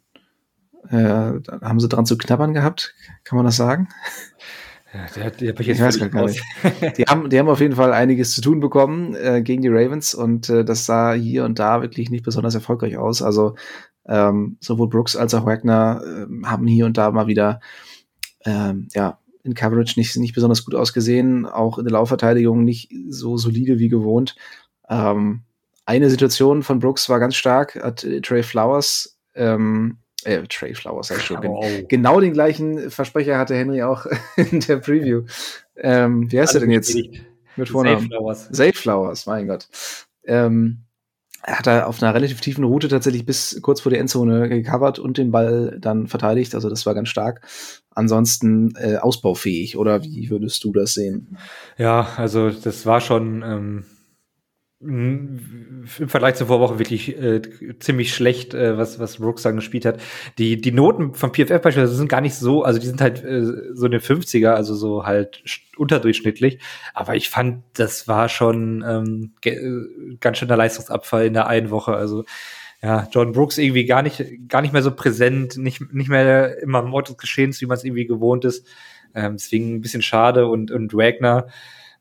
Äh, 0.88 1.40
haben 1.62 1.80
sie 1.80 1.88
dran 1.88 2.06
zu 2.06 2.16
knabbern 2.16 2.54
gehabt? 2.54 2.94
Kann 3.24 3.36
man 3.36 3.46
das 3.46 3.56
sagen? 3.56 3.88
Ja, 4.92 5.06
der, 5.14 5.30
der 5.30 5.60
ich, 5.60 5.68
ich 5.68 5.80
weiß 5.80 5.98
gar 6.10 6.26
nicht. 6.26 6.42
die, 6.98 7.04
haben, 7.04 7.30
die 7.30 7.38
haben 7.38 7.48
auf 7.48 7.60
jeden 7.60 7.76
Fall 7.76 7.92
einiges 7.92 8.34
zu 8.34 8.40
tun 8.40 8.60
bekommen 8.60 9.14
äh, 9.14 9.40
gegen 9.42 9.62
die 9.62 9.68
Ravens 9.68 10.14
und 10.14 10.48
äh, 10.48 10.64
das 10.64 10.86
sah 10.86 11.12
hier 11.12 11.44
und 11.44 11.58
da 11.58 11.82
wirklich 11.82 12.10
nicht 12.10 12.24
besonders 12.24 12.54
erfolgreich 12.54 12.96
aus. 12.96 13.22
Also 13.22 13.54
ähm, 14.06 14.56
sowohl 14.60 14.88
Brooks 14.88 15.14
als 15.14 15.34
auch 15.34 15.46
Wagner 15.46 16.02
äh, 16.04 16.46
haben 16.46 16.66
hier 16.66 16.86
und 16.86 16.98
da 16.98 17.10
mal 17.12 17.28
wieder 17.28 17.60
ähm, 18.44 18.88
ja, 18.92 19.18
in 19.44 19.54
Coverage 19.54 19.98
nicht, 19.98 20.16
nicht 20.16 20.34
besonders 20.34 20.64
gut 20.64 20.74
ausgesehen, 20.74 21.46
auch 21.46 21.78
in 21.78 21.84
der 21.84 21.92
Laufverteidigung 21.92 22.64
nicht 22.64 22.92
so 23.08 23.36
solide 23.36 23.78
wie 23.78 23.88
gewohnt. 23.88 24.36
Ähm, 24.88 25.42
eine 25.86 26.10
Situation 26.10 26.62
von 26.62 26.78
Brooks 26.78 27.08
war 27.08 27.20
ganz 27.20 27.36
stark, 27.36 27.76
hat 27.82 28.04
äh, 28.04 28.20
Trey 28.20 28.42
Flowers, 28.42 29.18
ähm, 29.34 29.98
äh, 30.24 30.42
Trey 30.48 30.74
Flowers, 30.74 31.08
sag 31.08 31.18
ich 31.18 31.24
schon, 31.24 31.44
oh. 31.44 31.64
genau 31.88 32.20
den 32.20 32.32
gleichen 32.32 32.90
Versprecher 32.90 33.38
hatte 33.38 33.54
Henry 33.54 33.82
auch 33.82 34.06
in 34.36 34.60
der 34.60 34.76
Preview. 34.76 35.22
Ähm, 35.76 36.30
wie 36.30 36.40
heißt 36.40 36.54
er 36.54 36.60
denn 36.60 36.70
jetzt? 36.70 36.94
Mit 37.56 37.68
Vornamen? 37.68 38.02
Safe 38.02 38.08
Flowers. 38.08 38.48
Safe 38.50 38.72
Flowers, 38.72 39.26
mein 39.26 39.46
Gott. 39.46 39.68
Ähm, 40.24 40.84
er 41.42 41.58
hat 41.58 41.66
da 41.66 41.84
auf 41.86 42.02
einer 42.02 42.14
relativ 42.14 42.40
tiefen 42.40 42.64
Route 42.64 42.88
tatsächlich 42.88 43.24
bis 43.24 43.58
kurz 43.62 43.80
vor 43.80 43.90
die 43.90 43.98
Endzone 43.98 44.48
gecovert 44.48 44.98
und 44.98 45.16
den 45.16 45.30
Ball 45.30 45.78
dann 45.80 46.06
verteidigt. 46.06 46.54
Also 46.54 46.68
das 46.68 46.84
war 46.84 46.94
ganz 46.94 47.08
stark. 47.08 47.40
Ansonsten 47.94 48.74
äh, 48.76 48.96
ausbaufähig, 48.96 49.76
oder 49.76 50.04
wie 50.04 50.28
würdest 50.30 50.62
du 50.64 50.72
das 50.72 50.92
sehen? 50.92 51.38
Ja, 51.78 52.08
also 52.16 52.50
das 52.50 52.84
war 52.84 53.00
schon 53.00 53.42
ähm, 53.42 53.84
im 54.82 55.84
Vergleich 55.84 56.36
zur 56.36 56.46
Vorwoche 56.46 56.78
wirklich 56.78 57.14
äh, 57.16 57.42
ziemlich 57.80 58.14
schlecht, 58.14 58.54
äh, 58.54 58.78
was, 58.78 58.98
was 58.98 59.18
Brooks 59.18 59.42
dann 59.42 59.56
gespielt 59.56 59.84
hat. 59.84 60.00
Die, 60.38 60.58
die 60.58 60.72
Noten 60.72 61.12
vom 61.12 61.32
PFF 61.32 61.60
beispielsweise 61.60 61.94
sind 61.94 62.08
gar 62.08 62.22
nicht 62.22 62.34
so, 62.34 62.62
also 62.62 62.80
die 62.80 62.86
sind 62.86 63.02
halt 63.02 63.22
äh, 63.22 63.74
so 63.74 63.84
eine 63.84 63.98
50er, 63.98 64.52
also 64.52 64.74
so 64.74 65.04
halt 65.04 65.42
unterdurchschnittlich. 65.76 66.60
Aber 66.94 67.14
ich 67.14 67.28
fand, 67.28 67.62
das 67.74 68.08
war 68.08 68.30
schon 68.30 68.82
ähm, 68.86 69.32
äh, 69.44 70.16
ganz 70.18 70.38
schöner 70.38 70.56
Leistungsabfall 70.56 71.26
in 71.26 71.34
der 71.34 71.46
einen 71.46 71.70
Woche. 71.70 71.92
Also 71.92 72.24
ja, 72.82 73.06
John 73.12 73.32
Brooks 73.32 73.58
irgendwie 73.58 73.84
gar 73.84 74.00
nicht, 74.00 74.24
gar 74.48 74.62
nicht 74.62 74.72
mehr 74.72 74.82
so 74.82 74.92
präsent, 74.92 75.58
nicht, 75.58 75.92
nicht 75.92 76.08
mehr 76.08 76.58
immer 76.62 76.80
im 76.80 76.94
Ort 76.94 77.10
des 77.10 77.18
Geschehens, 77.18 77.60
wie 77.60 77.66
man 77.66 77.76
es 77.76 77.84
irgendwie 77.84 78.06
gewohnt 78.06 78.46
ist. 78.46 78.66
Ähm, 79.14 79.34
deswegen 79.36 79.74
ein 79.74 79.80
bisschen 79.82 80.00
schade 80.00 80.46
und, 80.46 80.70
und 80.70 80.94
Wagner, 80.94 81.48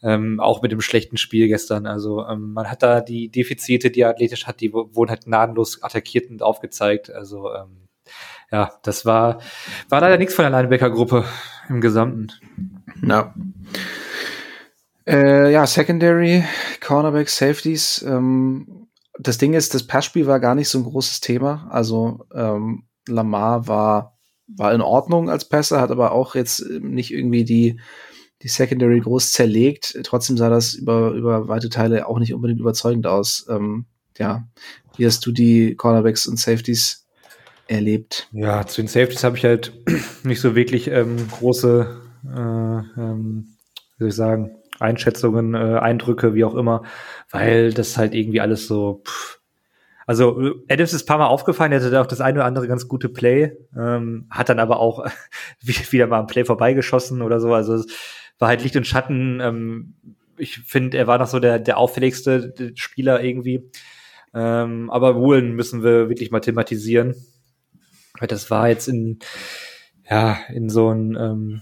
ähm, 0.02 0.40
auch 0.40 0.62
mit 0.62 0.72
dem 0.72 0.82
schlechten 0.82 1.18
Spiel 1.18 1.48
gestern. 1.48 1.86
Also 1.86 2.26
ähm, 2.26 2.54
man 2.54 2.70
hat 2.70 2.84
da 2.84 3.02
die 3.02 3.30
Defizite, 3.30 3.92
die 3.92 4.02
er 4.02 4.10
athletisch 4.10 4.48
hat, 4.48 4.62
die 4.62 4.74
wurden 4.74 5.10
halt 5.10 5.26
gnadenlos 5.26 5.84
attackiert 5.84 6.30
und 6.30 6.42
aufgezeigt. 6.42 7.10
Also 7.10 7.54
ähm, 7.54 7.88
ja, 8.52 8.72
das 8.84 9.06
war, 9.06 9.40
war 9.90 10.02
leider 10.02 10.18
nichts 10.18 10.34
von 10.34 10.44
der 10.44 10.52
Linebacker-Gruppe 10.52 11.26
im 11.68 11.82
Gesamten. 11.82 12.30
Ja. 13.06 13.34
Äh, 15.06 15.52
ja, 15.52 15.66
Secondary, 15.68 16.44
Cornerback, 16.82 17.30
Safeties. 17.30 18.04
Ähm, 18.08 18.88
das 19.20 19.38
Ding 19.38 19.54
ist, 19.54 19.74
das 19.74 19.86
Passspiel 19.86 20.28
war 20.28 20.40
gar 20.40 20.56
nicht 20.56 20.70
so 20.70 20.80
ein 20.80 20.84
großes 20.86 21.20
Thema. 21.20 21.68
Also 21.70 22.26
ähm, 22.34 22.88
Lamar 23.08 23.68
war, 23.68 24.18
war 24.48 24.74
in 24.74 24.82
Ordnung 24.82 25.30
als 25.30 25.46
Passer, 25.48 25.82
hat 25.82 25.92
aber 25.92 26.12
auch 26.12 26.36
jetzt 26.36 26.62
nicht 26.70 27.14
irgendwie 27.14 27.44
die 27.44 27.80
die 28.42 28.48
Secondary 28.48 29.00
groß 29.00 29.32
zerlegt. 29.32 29.98
Trotzdem 30.04 30.38
sah 30.38 30.50
das 30.50 30.74
über, 30.74 31.12
über 31.12 31.48
weite 31.48 31.70
Teile 31.70 32.08
auch 32.08 32.20
nicht 32.20 32.34
unbedingt 32.34 32.60
überzeugend 32.60 33.08
aus. 33.08 33.46
Ähm, 33.50 33.86
ja, 34.18 34.48
wie 34.98 35.06
hast 35.06 35.26
du 35.26 35.32
die 35.32 35.76
Cornerbacks 35.76 36.28
und 36.28 36.40
Safeties 36.40 37.06
erlebt? 37.68 38.28
Ja, 38.32 38.66
zu 38.66 38.82
den 38.82 38.88
Safeties 38.88 39.24
habe 39.24 39.38
ich 39.38 39.46
halt 39.46 39.74
nicht 40.24 40.42
so 40.42 40.56
wirklich 40.56 40.90
ähm, 40.90 41.28
große, 41.30 42.02
äh, 42.26 43.00
ähm, 43.02 43.56
wie 43.98 44.04
soll 44.04 44.10
ich 44.10 44.16
sagen, 44.16 44.56
Einschätzungen, 44.80 45.56
äh, 45.56 45.80
Eindrücke, 45.80 46.34
wie 46.34 46.46
auch 46.46 46.56
immer, 46.56 46.84
weil 47.32 47.74
das 47.74 47.98
halt 47.98 48.14
irgendwie 48.14 48.40
alles 48.40 48.68
so, 48.68 49.02
pff, 49.06 49.40
also 50.10 50.56
Adams 50.68 50.94
ist 50.94 51.04
ein 51.04 51.06
paar 51.06 51.20
Mal 51.20 51.28
aufgefallen, 51.28 51.72
er 51.72 51.84
hatte 51.84 52.02
auch 52.02 52.08
das 52.08 52.20
eine 52.20 52.40
oder 52.40 52.46
andere 52.46 52.68
ganz 52.68 52.88
gute 52.88 53.10
Play, 53.10 53.56
ähm, 53.78 54.26
hat 54.32 54.50
dann 54.50 54.58
aber 54.58 54.80
auch 54.80 55.06
wieder 55.62 56.08
mal 56.08 56.22
am 56.22 56.26
Play 56.26 56.46
vorbeigeschossen 56.46 57.22
oder 57.22 57.40
so. 57.40 57.54
Also 57.54 57.84
war 58.40 58.48
halt 58.48 58.64
Licht 58.64 58.76
und 58.76 58.88
Schatten. 58.88 59.40
Ähm, 59.42 59.94
ich 60.38 60.60
finde, 60.60 60.98
er 60.98 61.08
war 61.08 61.18
noch 61.18 61.28
so 61.28 61.40
der, 61.40 61.60
der 61.60 61.78
auffälligste 61.78 62.74
Spieler 62.76 63.22
irgendwie. 63.22 63.70
Ähm, 64.34 64.90
aber 64.90 65.16
Woolen 65.16 65.56
müssen 65.56 65.84
wir 65.84 66.10
wirklich 66.10 66.32
mal 66.32 66.40
thematisieren. 66.40 67.16
Weil 68.18 68.28
das 68.28 68.50
war 68.50 68.70
jetzt 68.70 68.88
in, 68.88 69.20
ja, 70.10 70.40
in 70.54 70.70
so 70.70 70.90
ein, 70.90 71.16
ähm, 71.16 71.62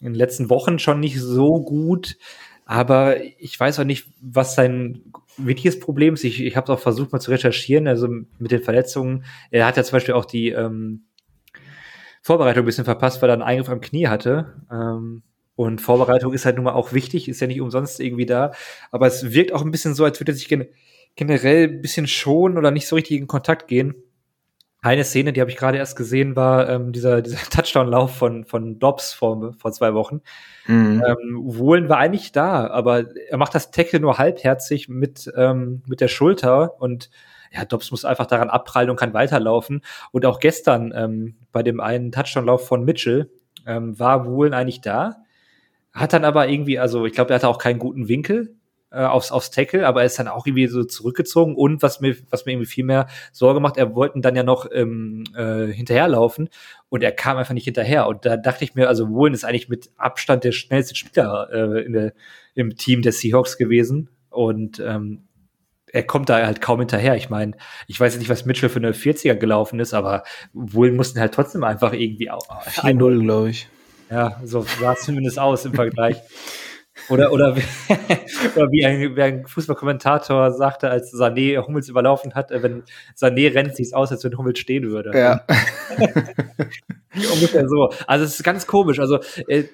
in 0.00 0.12
den 0.12 0.14
letzten 0.14 0.48
Wochen 0.48 0.78
schon 0.78 1.00
nicht 1.00 1.20
so 1.20 1.60
gut. 1.60 2.16
Aber 2.64 3.16
ich 3.38 3.58
weiß 3.58 3.80
auch 3.80 3.84
nicht, 3.84 4.06
was 4.20 4.54
sein 4.54 5.02
wichtiges 5.38 5.80
Problem 5.80 6.14
ist. 6.14 6.24
Ich, 6.24 6.42
ich 6.42 6.56
habe 6.56 6.72
auch 6.72 6.78
versucht, 6.78 7.12
mal 7.12 7.20
zu 7.20 7.30
recherchieren, 7.30 7.88
also 7.88 8.08
mit 8.38 8.50
den 8.50 8.62
Verletzungen. 8.62 9.24
Er 9.50 9.66
hat 9.66 9.76
ja 9.76 9.84
zum 9.84 9.96
Beispiel 9.96 10.14
auch 10.14 10.24
die 10.24 10.50
ähm, 10.50 11.04
Vorbereitung 12.22 12.64
ein 12.64 12.66
bisschen 12.66 12.84
verpasst, 12.84 13.22
weil 13.22 13.30
er 13.30 13.34
einen 13.34 13.42
Eingriff 13.42 13.70
am 13.70 13.80
Knie 13.80 14.08
hatte. 14.08 14.62
Ähm, 14.70 15.22
und 15.58 15.80
Vorbereitung 15.80 16.32
ist 16.34 16.44
halt 16.44 16.54
nun 16.54 16.66
mal 16.66 16.74
auch 16.74 16.92
wichtig, 16.92 17.28
ist 17.28 17.40
ja 17.40 17.48
nicht 17.48 17.60
umsonst 17.60 17.98
irgendwie 17.98 18.26
da. 18.26 18.52
Aber 18.92 19.08
es 19.08 19.32
wirkt 19.32 19.52
auch 19.52 19.62
ein 19.62 19.72
bisschen 19.72 19.92
so, 19.92 20.04
als 20.04 20.20
würde 20.20 20.30
er 20.30 20.36
sich 20.36 20.46
gen 20.46 20.68
generell 21.16 21.64
ein 21.64 21.82
bisschen 21.82 22.06
schonen 22.06 22.58
oder 22.58 22.70
nicht 22.70 22.86
so 22.86 22.94
richtig 22.94 23.18
in 23.18 23.26
Kontakt 23.26 23.66
gehen. 23.66 23.96
Eine 24.82 25.02
Szene, 25.02 25.32
die 25.32 25.40
habe 25.40 25.50
ich 25.50 25.56
gerade 25.56 25.76
erst 25.76 25.96
gesehen, 25.96 26.36
war 26.36 26.68
ähm, 26.68 26.92
dieser, 26.92 27.22
dieser 27.22 27.38
Touchdown-Lauf 27.50 28.14
von, 28.14 28.44
von 28.44 28.78
Dobbs 28.78 29.12
vor, 29.12 29.52
vor 29.58 29.72
zwei 29.72 29.94
Wochen. 29.94 30.20
Mhm. 30.68 31.02
Ähm, 31.04 31.40
Wohlen 31.42 31.88
war 31.88 31.98
eigentlich 31.98 32.30
da, 32.30 32.68
aber 32.68 33.06
er 33.28 33.36
macht 33.36 33.56
das 33.56 33.72
Tackle 33.72 33.98
nur 33.98 34.16
halbherzig 34.16 34.88
mit, 34.88 35.28
ähm, 35.36 35.82
mit 35.88 36.00
der 36.00 36.06
Schulter 36.06 36.80
und 36.80 37.10
ja, 37.50 37.64
Dobbs 37.64 37.90
muss 37.90 38.04
einfach 38.04 38.26
daran 38.26 38.48
abprallen 38.48 38.90
und 38.90 38.96
kann 38.96 39.12
weiterlaufen. 39.12 39.82
Und 40.12 40.24
auch 40.24 40.38
gestern 40.38 40.92
ähm, 40.94 41.34
bei 41.50 41.64
dem 41.64 41.80
einen 41.80 42.12
Touchdown-Lauf 42.12 42.64
von 42.64 42.84
Mitchell 42.84 43.32
ähm, 43.66 43.98
war 43.98 44.24
Wohlen 44.24 44.54
eigentlich 44.54 44.82
da 44.82 45.16
hat 45.92 46.12
dann 46.12 46.24
aber 46.24 46.48
irgendwie, 46.48 46.78
also 46.78 47.06
ich 47.06 47.12
glaube, 47.12 47.30
er 47.30 47.36
hatte 47.36 47.48
auch 47.48 47.58
keinen 47.58 47.78
guten 47.78 48.08
Winkel. 48.08 48.54
äh, 48.90 49.04
aufs, 49.04 49.32
aufs 49.32 49.50
Tackle, 49.50 49.86
aber 49.86 50.00
er 50.00 50.06
ist 50.06 50.18
dann 50.18 50.28
auch 50.28 50.46
irgendwie 50.46 50.66
so 50.66 50.84
zurückgezogen 50.84 51.54
und 51.54 51.82
was 51.82 52.00
mir, 52.00 52.16
was 52.30 52.46
mir 52.46 52.52
irgendwie 52.52 52.70
viel 52.70 52.84
mehr 52.84 53.06
Sorge 53.32 53.60
macht, 53.60 53.76
er 53.76 53.94
wollten 53.94 54.22
dann 54.22 54.34
ja 54.34 54.42
noch 54.42 54.66
ähm, 54.72 55.24
äh, 55.36 55.66
hinterherlaufen 55.66 56.48
und 56.88 57.02
er 57.02 57.12
kam 57.12 57.36
einfach 57.36 57.54
nicht 57.54 57.64
hinterher. 57.64 58.06
Und 58.08 58.24
da 58.24 58.36
dachte 58.36 58.64
ich 58.64 58.74
mir, 58.74 58.88
also 58.88 59.10
Woolen 59.10 59.34
ist 59.34 59.44
eigentlich 59.44 59.68
mit 59.68 59.90
Abstand 59.96 60.44
der 60.44 60.52
schnellste 60.52 60.94
Spieler 60.94 61.48
äh, 61.52 61.84
in 61.84 61.92
der, 61.92 62.12
im 62.54 62.76
Team 62.76 63.02
der 63.02 63.12
Seahawks 63.12 63.58
gewesen. 63.58 64.08
Und 64.30 64.80
ähm, 64.80 65.28
er 65.92 66.02
kommt 66.02 66.28
da 66.28 66.44
halt 66.44 66.60
kaum 66.60 66.80
hinterher. 66.80 67.16
Ich 67.16 67.30
meine, 67.30 67.56
ich 67.86 67.98
weiß 67.98 68.16
nicht, 68.18 68.28
was 68.28 68.44
Mitchell 68.44 68.68
für 68.68 68.78
eine 68.78 68.92
40er 68.92 69.34
gelaufen 69.34 69.80
ist, 69.80 69.94
aber 69.94 70.22
Woolen 70.52 70.96
mussten 70.96 71.20
halt 71.20 71.34
trotzdem 71.34 71.64
einfach 71.64 71.92
irgendwie 71.92 72.30
auch. 72.30 72.46
4-0, 72.66 73.22
glaube 73.22 73.50
ich. 73.50 73.68
Ja, 74.10 74.40
so 74.44 74.62
sah 74.62 74.92
es 74.92 75.02
zumindest 75.02 75.38
aus 75.38 75.64
im 75.64 75.74
Vergleich. 75.74 76.16
Oder, 77.08 77.32
oder, 77.32 77.56
wie, 77.56 77.62
oder 78.56 78.70
wie 78.70 78.84
ein, 78.84 79.16
wie 79.16 79.22
ein 79.22 79.46
Fußballkommentator 79.46 80.52
sagte, 80.52 80.90
als 80.90 81.12
Sané 81.12 81.64
Hummels 81.64 81.88
überlaufen 81.88 82.34
hat, 82.34 82.50
äh, 82.50 82.62
wenn 82.62 82.82
Sané 83.16 83.54
rennt, 83.54 83.76
sieht 83.76 83.86
es 83.86 83.92
aus, 83.92 84.10
als 84.10 84.24
wenn 84.24 84.36
Hummels 84.36 84.58
stehen 84.58 84.84
würde. 84.90 85.12
Ja. 85.18 85.44
Ungefähr 87.32 87.68
so. 87.68 87.90
Also 88.06 88.24
es 88.24 88.38
ist 88.38 88.44
ganz 88.44 88.66
komisch. 88.66 89.00
Also 89.00 89.18
äh, 89.48 89.64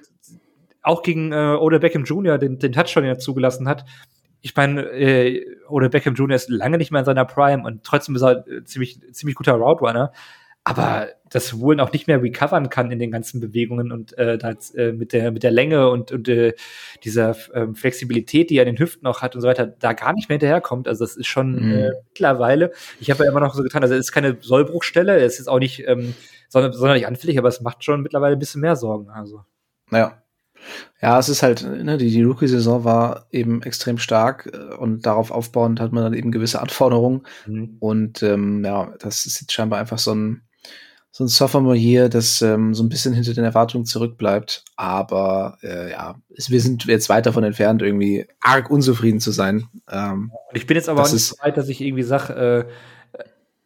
auch 0.82 1.02
gegen 1.02 1.32
äh, 1.32 1.56
Oder 1.58 1.80
Beckham 1.80 2.04
Jr., 2.04 2.38
den, 2.38 2.58
den 2.58 2.72
Touchdown, 2.72 3.02
den 3.02 3.12
er 3.12 3.18
zugelassen 3.18 3.68
hat, 3.68 3.84
ich 4.40 4.54
meine, 4.54 4.82
äh, 4.82 5.44
Oder 5.68 5.88
Beckham 5.88 6.14
Jr. 6.14 6.36
ist 6.36 6.50
lange 6.50 6.78
nicht 6.78 6.90
mehr 6.90 7.00
in 7.00 7.06
seiner 7.06 7.24
Prime 7.24 7.64
und 7.64 7.82
trotzdem 7.82 8.14
ist 8.14 8.22
er 8.22 8.46
äh, 8.46 8.62
ziemlich, 8.64 9.00
ziemlich 9.12 9.36
guter 9.36 9.54
Route 9.54 9.80
Runner 9.80 10.12
aber 10.64 11.08
das 11.28 11.58
Woolen 11.60 11.78
auch 11.80 11.92
nicht 11.92 12.06
mehr 12.06 12.22
recovern 12.22 12.70
kann 12.70 12.90
in 12.90 12.98
den 12.98 13.10
ganzen 13.10 13.38
Bewegungen 13.38 13.92
und 13.92 14.16
äh, 14.16 14.38
das, 14.38 14.70
äh, 14.74 14.92
mit 14.92 15.12
der 15.12 15.30
mit 15.30 15.42
der 15.42 15.50
Länge 15.50 15.90
und, 15.90 16.10
und 16.10 16.26
äh, 16.28 16.54
dieser 17.04 17.36
ähm, 17.52 17.74
Flexibilität, 17.74 18.48
die 18.48 18.56
er 18.56 18.66
in 18.66 18.74
den 18.74 18.78
Hüften 18.78 19.04
noch 19.04 19.20
hat 19.20 19.34
und 19.34 19.42
so 19.42 19.48
weiter, 19.48 19.66
da 19.66 19.92
gar 19.92 20.14
nicht 20.14 20.28
mehr 20.28 20.36
hinterherkommt. 20.36 20.88
Also 20.88 21.04
das 21.04 21.16
ist 21.16 21.26
schon 21.26 21.56
mhm. 21.56 21.72
äh, 21.72 21.90
mittlerweile. 22.08 22.72
Ich 22.98 23.10
habe 23.10 23.24
ja 23.24 23.30
immer 23.30 23.40
noch 23.40 23.54
so 23.54 23.62
getan, 23.62 23.82
also 23.82 23.94
es 23.94 24.06
ist 24.06 24.12
keine 24.12 24.38
Sollbruchstelle, 24.40 25.22
es 25.22 25.38
ist 25.38 25.48
auch 25.48 25.58
nicht 25.58 25.84
ähm, 25.86 26.14
nicht 26.54 27.06
anfällig, 27.06 27.38
aber 27.38 27.48
es 27.48 27.60
macht 27.60 27.84
schon 27.84 28.00
mittlerweile 28.00 28.36
ein 28.36 28.38
bisschen 28.38 28.60
mehr 28.60 28.76
Sorgen. 28.76 29.10
Also 29.10 29.44
ja. 29.90 30.22
Ja, 31.02 31.18
es 31.18 31.28
ist 31.28 31.42
halt, 31.42 31.62
ne, 31.62 31.98
die, 31.98 32.10
die 32.10 32.22
Rookie-Saison 32.22 32.84
war 32.84 33.26
eben 33.30 33.62
extrem 33.62 33.98
stark 33.98 34.50
äh, 34.52 34.74
und 34.76 35.04
darauf 35.04 35.30
aufbauend 35.30 35.80
hat 35.80 35.92
man 35.92 36.04
dann 36.04 36.14
eben 36.14 36.32
gewisse 36.32 36.60
Anforderungen. 36.60 37.22
Mhm. 37.46 37.76
Und 37.80 38.22
ähm, 38.22 38.64
ja, 38.64 38.94
das 38.98 39.26
ist 39.26 39.40
jetzt 39.40 39.52
scheinbar 39.52 39.80
einfach 39.80 39.98
so 39.98 40.14
ein, 40.14 40.42
so 41.16 41.22
ein 41.22 41.28
Sophomore 41.28 41.76
hier, 41.76 42.08
das 42.08 42.42
ähm, 42.42 42.74
so 42.74 42.82
ein 42.82 42.88
bisschen 42.88 43.14
hinter 43.14 43.34
den 43.34 43.44
Erwartungen 43.44 43.84
zurückbleibt. 43.84 44.64
Aber 44.74 45.58
äh, 45.62 45.92
ja, 45.92 46.16
wir 46.28 46.60
sind 46.60 46.86
jetzt 46.86 47.08
weit 47.08 47.26
davon 47.26 47.44
entfernt, 47.44 47.82
irgendwie 47.82 48.26
arg 48.40 48.68
unzufrieden 48.68 49.20
zu 49.20 49.30
sein. 49.30 49.68
Ähm, 49.88 50.32
ich 50.54 50.66
bin 50.66 50.76
jetzt 50.76 50.88
aber 50.88 51.02
auch 51.02 51.12
nicht 51.12 51.24
so 51.24 51.36
weit, 51.40 51.56
dass 51.56 51.68
ich 51.68 51.80
irgendwie 51.80 52.02
sage, 52.02 52.66
äh, 52.66 52.72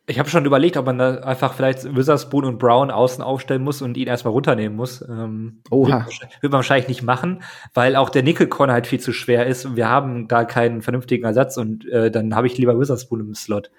ich 0.09 0.19
habe 0.19 0.31
schon 0.31 0.47
überlegt, 0.47 0.79
ob 0.79 0.87
man 0.87 0.97
da 0.97 1.17
einfach 1.17 1.53
vielleicht 1.53 1.85
Witherspoon 1.95 2.47
und 2.47 2.59
Brown 2.59 2.91
außen 2.91 3.23
aufstellen 3.23 3.63
muss 3.63 3.83
und 3.83 3.97
ihn 3.99 4.09
erstmal 4.09 4.33
runternehmen 4.33 4.75
muss. 4.75 5.03
Ähm, 5.03 5.61
Oha. 5.71 6.07
Wird, 6.07 6.21
wird, 6.41 6.53
man 6.53 6.53
wahrscheinlich 6.53 6.89
nicht 6.89 7.03
machen, 7.03 7.43
weil 7.75 7.95
auch 7.95 8.09
der 8.09 8.23
Nickel-Corner 8.23 8.73
halt 8.73 8.87
viel 8.87 9.01
zu 9.01 9.13
schwer 9.13 9.47
ist 9.47 9.67
und 9.67 9.77
wir 9.77 9.89
haben 9.89 10.27
da 10.27 10.45
keinen 10.45 10.81
vernünftigen 10.81 11.25
Ersatz 11.25 11.59
und 11.59 11.87
äh, 11.91 12.11
dann 12.11 12.35
habe 12.35 12.47
ich 12.47 12.57
lieber 12.57 12.81
Witherspoon 12.81 13.21
im 13.21 13.35
Slot. 13.35 13.71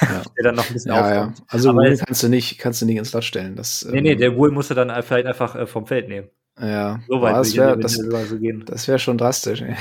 Ja. 0.00 0.22
der 0.36 0.44
dann 0.44 0.54
noch 0.54 0.66
ein 0.66 0.72
bisschen 0.72 0.94
ja, 0.94 1.14
ja. 1.14 1.32
Also 1.48 1.74
Wool 1.74 1.98
kannst 1.98 2.22
du 2.22 2.28
nicht, 2.28 2.58
kannst 2.58 2.80
du 2.80 2.86
nicht 2.86 2.96
ins 2.96 3.10
Slot 3.10 3.24
stellen. 3.24 3.54
Das, 3.54 3.86
nee, 3.90 4.00
nee, 4.00 4.12
ähm, 4.12 4.18
der 4.18 4.36
Wool 4.36 4.50
musste 4.50 4.74
dann 4.74 4.90
vielleicht 5.02 5.26
einfach 5.26 5.54
äh, 5.54 5.66
vom 5.66 5.86
Feld 5.86 6.08
nehmen. 6.08 6.28
Ja, 6.60 7.00
so 7.08 7.20
weit 7.20 7.36
das 7.36 7.56
wäre 7.56 7.78
das, 7.78 7.94
so 7.94 8.38
gehen. 8.38 8.64
Das 8.66 8.88
wäre 8.88 8.98
schon 8.98 9.16
drastisch. 9.16 9.62
Ey. 9.62 9.76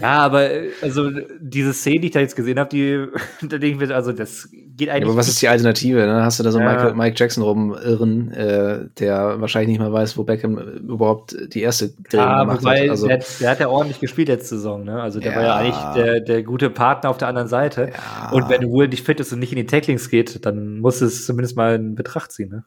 Ja, 0.00 0.18
aber 0.20 0.48
also 0.80 1.10
diese 1.40 1.72
Szene, 1.72 2.00
die 2.00 2.06
ich 2.06 2.12
da 2.12 2.20
jetzt 2.20 2.36
gesehen 2.36 2.58
habe, 2.58 2.70
die 2.70 3.06
da 3.48 3.58
denke 3.58 3.84
ich 3.84 3.94
also 3.94 4.12
das 4.12 4.48
geht 4.50 4.88
eigentlich. 4.88 5.02
Ja, 5.02 5.08
aber 5.08 5.16
was 5.16 5.28
ist 5.28 5.42
die 5.42 5.48
Alternative? 5.48 6.06
Ne? 6.06 6.24
Hast 6.24 6.38
du 6.38 6.44
da 6.44 6.52
so 6.52 6.60
ja. 6.60 6.72
Michael, 6.72 6.94
Mike 6.94 7.16
Jackson 7.18 7.42
rumirren, 7.42 8.32
äh, 8.32 8.86
der 8.98 9.40
wahrscheinlich 9.40 9.70
nicht 9.70 9.80
mal 9.80 9.92
weiß, 9.92 10.16
wo 10.16 10.24
Beckham 10.24 10.58
überhaupt 10.58 11.36
die 11.54 11.62
erste 11.62 11.90
Drehung 12.08 12.24
ja, 12.24 12.40
gemacht 12.44 12.64
hat. 12.64 12.90
Also, 12.90 13.06
der, 13.06 13.24
der, 13.40 13.50
hat 13.50 13.60
ja 13.60 13.68
ordentlich 13.68 14.00
gespielt 14.00 14.28
letzte 14.28 14.56
Saison. 14.56 14.84
Ne? 14.84 15.02
Also 15.02 15.20
der 15.20 15.32
ja. 15.32 15.38
war 15.38 15.44
ja 15.44 15.56
eigentlich 15.56 15.94
der, 15.94 16.20
der 16.20 16.42
gute 16.42 16.70
Partner 16.70 17.10
auf 17.10 17.18
der 17.18 17.28
anderen 17.28 17.48
Seite. 17.48 17.90
Ja. 17.92 18.30
Und 18.30 18.48
wenn 18.48 18.62
Will 18.72 18.88
nicht 18.88 19.04
fit 19.04 19.20
ist 19.20 19.32
und 19.32 19.40
nicht 19.40 19.52
in 19.52 19.56
die 19.56 19.66
Tacklings 19.66 20.08
geht, 20.08 20.44
dann 20.46 20.78
muss 20.78 21.00
es 21.00 21.26
zumindest 21.26 21.56
mal 21.56 21.74
in 21.74 21.94
Betracht 21.94 22.32
ziehen. 22.32 22.50
Ne? 22.50 22.64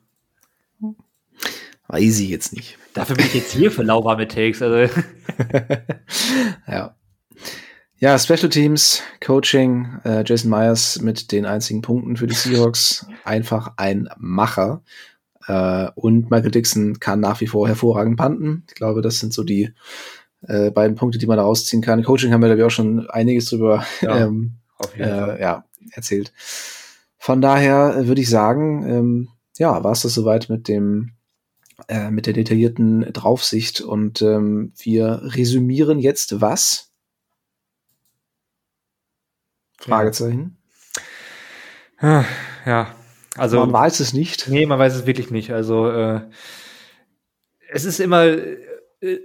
Weiß 1.87 2.19
ich 2.19 2.29
jetzt 2.29 2.53
nicht. 2.53 2.77
Dafür 2.93 3.15
bin 3.15 3.25
ich 3.25 3.35
jetzt 3.35 3.51
hier 3.51 3.71
für 3.71 3.83
lauwarme 3.83 4.27
Takes. 4.27 4.61
Also. 4.61 4.91
ja. 6.67 6.95
Ja, 7.97 8.19
Special 8.19 8.49
Teams, 8.49 9.01
Coaching, 9.23 9.99
äh, 10.03 10.23
Jason 10.25 10.49
Myers 10.49 11.01
mit 11.01 11.31
den 11.31 11.45
einzigen 11.45 11.81
Punkten 11.81 12.17
für 12.17 12.27
die 12.27 12.35
Seahawks. 12.35 13.07
Einfach 13.23 13.73
ein 13.77 14.09
Macher. 14.17 14.83
Äh, 15.47 15.89
und 15.95 16.29
Michael 16.29 16.51
Dixon 16.51 16.99
kann 16.99 17.19
nach 17.19 17.39
wie 17.41 17.47
vor 17.47 17.67
hervorragend 17.67 18.17
panten. 18.17 18.63
Ich 18.67 18.75
glaube, 18.75 19.01
das 19.01 19.19
sind 19.19 19.33
so 19.33 19.43
die 19.43 19.73
äh, 20.47 20.71
beiden 20.71 20.95
Punkte, 20.95 21.17
die 21.17 21.27
man 21.27 21.37
da 21.37 21.43
rausziehen 21.43 21.81
kann. 21.81 22.03
Coaching 22.03 22.33
haben 22.33 22.41
wir, 22.41 22.47
glaube 22.47 22.61
ich, 22.61 22.65
auch 22.65 22.71
schon 22.71 23.09
einiges 23.09 23.45
drüber 23.45 23.85
ja, 24.01 24.17
ähm, 24.25 24.55
äh, 24.97 25.41
ja, 25.41 25.65
erzählt. 25.91 26.33
Von 27.17 27.41
daher 27.41 28.07
würde 28.07 28.21
ich 28.21 28.29
sagen, 28.29 28.87
ähm, 28.87 29.27
ja, 29.57 29.83
war 29.83 29.93
es 29.93 30.01
das 30.01 30.13
soweit 30.13 30.49
mit 30.49 30.67
dem 30.67 31.14
äh, 31.87 32.09
mit 32.09 32.25
der 32.25 32.33
detaillierten 32.33 33.13
Draufsicht. 33.13 33.81
Und 33.81 34.21
ähm, 34.21 34.73
wir 34.77 35.21
resümieren 35.23 35.99
jetzt 35.99 36.41
was? 36.41 36.91
Fragezeichen. 39.79 40.57
Ja, 42.01 42.25
ja. 42.65 42.95
also. 43.35 43.59
Man 43.59 43.73
weiß 43.73 43.99
es 43.99 44.13
nicht. 44.13 44.47
Nee, 44.47 44.65
man 44.65 44.79
weiß 44.79 44.95
es 44.95 45.05
wirklich 45.05 45.31
nicht. 45.31 45.51
Also, 45.51 45.89
äh, 45.89 46.21
es 47.69 47.85
ist 47.85 47.99
immer, 47.99 48.25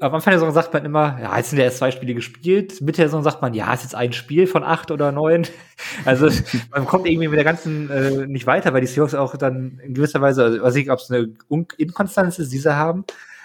am 0.00 0.14
Anfang 0.14 0.32
der 0.32 0.40
Saison 0.40 0.52
sagt 0.52 0.72
man 0.72 0.84
immer, 0.84 1.18
ja, 1.20 1.36
jetzt 1.36 1.50
sind 1.50 1.58
ja 1.58 1.64
erst 1.64 1.78
zwei 1.78 1.90
Spiele 1.90 2.14
gespielt. 2.14 2.80
Mitte 2.80 2.98
der 2.98 3.08
Saison 3.08 3.22
sagt 3.22 3.42
man, 3.42 3.54
ja, 3.54 3.72
ist 3.72 3.82
jetzt 3.82 3.94
ein 3.94 4.12
Spiel 4.12 4.46
von 4.46 4.64
acht 4.64 4.90
oder 4.90 5.12
neun. 5.12 5.46
Also 6.04 6.28
man 6.70 6.84
kommt 6.84 7.06
irgendwie 7.06 7.28
mit 7.28 7.38
der 7.38 7.44
ganzen 7.44 7.88
äh, 7.90 8.26
nicht 8.26 8.46
weiter, 8.46 8.74
weil 8.74 8.82
die 8.82 8.86
Seahawks 8.86 9.14
auch 9.14 9.34
dann 9.36 9.80
in 9.82 9.94
gewisser 9.94 10.20
Weise, 10.20 10.44
also 10.44 10.62
weiß 10.62 10.76
ich, 10.76 10.90
ob 10.90 10.98
es 10.98 11.10
eine 11.10 11.32
Inkonstanz 11.78 12.38
ist, 12.38 12.52
die 12.52 12.58
sie 12.58 12.76
haben. 12.76 13.04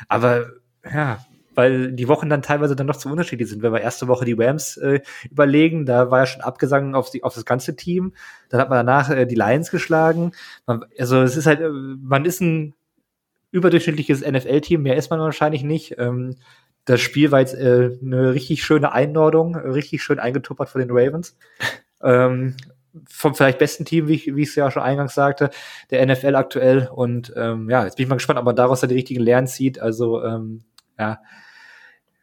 Aber 0.10 0.48
ja, 0.84 1.20
weil 1.56 1.94
die 1.94 2.08
Wochen 2.08 2.30
dann 2.30 2.42
teilweise 2.42 2.76
dann 2.76 2.88
noch 2.88 2.98
zu 2.98 3.10
unterschiedlich 3.10 3.50
sind. 3.50 3.64
Wenn 3.64 3.74
wir 3.74 3.82
erste 3.82 4.08
Woche 4.08 4.26
die 4.26 4.36
Rams 4.38 4.78
äh, 4.78 5.00
überlegen, 5.32 5.86
da 5.86 6.12
war 6.12 6.20
ja 6.20 6.26
schon 6.26 6.42
abgesangen 6.42 6.94
auf, 6.94 7.10
die, 7.10 7.24
auf 7.24 7.34
das 7.34 7.46
ganze 7.46 7.76
Team. 7.76 8.14
Dann 8.50 8.60
hat 8.60 8.70
man 8.70 8.86
danach 8.86 9.10
äh, 9.10 9.26
die 9.26 9.36
Lions 9.36 9.72
geschlagen. 9.72 10.32
Man, 10.68 10.86
also 11.00 11.22
es 11.22 11.38
ist 11.38 11.48
halt, 11.48 11.62
äh, 11.62 11.70
man 11.70 12.26
ist 12.26 12.42
ein 12.42 12.76
überdurchschnittliches 13.56 14.22
NFL-Team, 14.22 14.82
mehr 14.82 14.98
ist 14.98 15.10
man 15.10 15.20
wahrscheinlich 15.20 15.64
nicht. 15.64 15.96
Ähm, 15.98 16.36
das 16.84 17.02
Spiel 17.02 17.32
war 17.32 17.40
jetzt 17.40 17.56
äh, 17.56 17.98
eine 18.02 18.34
richtig 18.34 18.64
schöne 18.64 18.92
Einordnung, 18.92 19.56
richtig 19.56 20.04
schön 20.04 20.20
eingetuppert 20.20 20.70
von 20.70 20.82
den 20.82 20.92
Ravens. 20.92 21.38
ähm, 22.04 22.56
vom 23.10 23.36
vielleicht 23.36 23.58
besten 23.58 23.84
Team, 23.84 24.08
wie 24.08 24.14
ich, 24.14 24.36
wie 24.36 24.44
ich 24.44 24.50
es 24.50 24.56
ja 24.56 24.72
schon 24.72 24.84
eingangs 24.84 25.16
sagte, 25.16 25.50
der 25.90 26.06
NFL 26.06 26.36
aktuell. 26.36 26.90
Und 26.94 27.34
ähm, 27.36 27.70
ja, 27.70 27.84
jetzt 27.84 27.98
bin 27.98 28.04
ich 28.04 28.10
mal 28.10 28.16
gespannt, 28.16 28.40
ob 28.40 28.46
man 28.46 28.56
daraus 28.56 28.82
dann 28.82 28.90
die 28.90 28.96
richtigen 28.96 29.22
Lernen 29.22 29.48
zieht. 29.48 29.80
Also 29.80 30.24
ähm, 30.24 30.64
ja, 30.98 31.20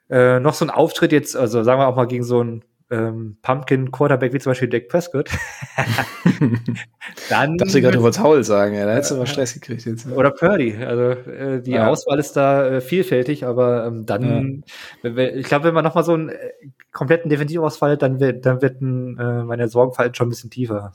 äh, 0.09 0.41
noch 0.41 0.55
so 0.55 0.65
ein 0.65 0.71
Auftritt 0.71 1.13
jetzt, 1.13 1.37
also 1.37 1.63
sagen 1.63 1.81
wir 1.81 1.89
auch 1.89 1.97
mal 1.97 2.07
gegen 2.07 2.25
so 2.25 2.43
ein 2.43 2.65
ähm, 2.93 3.39
Pumpkin 3.43 3.91
Quarterback 3.91 4.33
wie 4.33 4.39
zum 4.39 4.51
Beispiel 4.51 4.69
Dak 4.69 4.89
Prescott, 4.89 5.31
dann. 7.29 7.57
Gerade, 7.57 7.97
du 7.97 8.03
wolltest 8.03 8.23
Howell 8.23 8.45
sagen, 8.45 8.75
ja, 8.75 8.85
da 8.85 8.93
hättest 8.93 9.13
du 9.13 9.17
mal 9.17 9.27
Stress 9.27 9.55
gekriegt 9.55 9.85
jetzt. 9.87 10.07
Oder 10.07 10.31
Purdy. 10.31 10.77
Also 10.77 11.03
äh, 11.31 11.63
die 11.63 11.73
ja. 11.73 11.89
Auswahl 11.89 12.19
ist 12.19 12.35
da 12.35 12.67
äh, 12.69 12.81
vielfältig, 12.81 13.45
aber 13.47 13.87
ähm, 13.87 14.05
dann, 14.05 14.65
ja. 15.03 15.11
ich 15.11 15.47
glaube, 15.47 15.65
wenn 15.65 15.75
man 15.75 15.85
nochmal 15.85 16.05
so 16.05 16.13
einen 16.13 16.29
äh, 16.29 16.53
kompletten 16.93 17.31
Defensivausfall, 17.31 17.97
dann 17.97 18.21
wird, 18.21 18.45
dann 18.45 18.61
wird 18.61 18.81
ein, 18.83 19.19
äh, 19.19 19.43
meine 19.45 19.69
Sorgenfalt 19.69 20.17
schon 20.17 20.27
ein 20.27 20.31
bisschen 20.31 20.51
tiefer. 20.51 20.93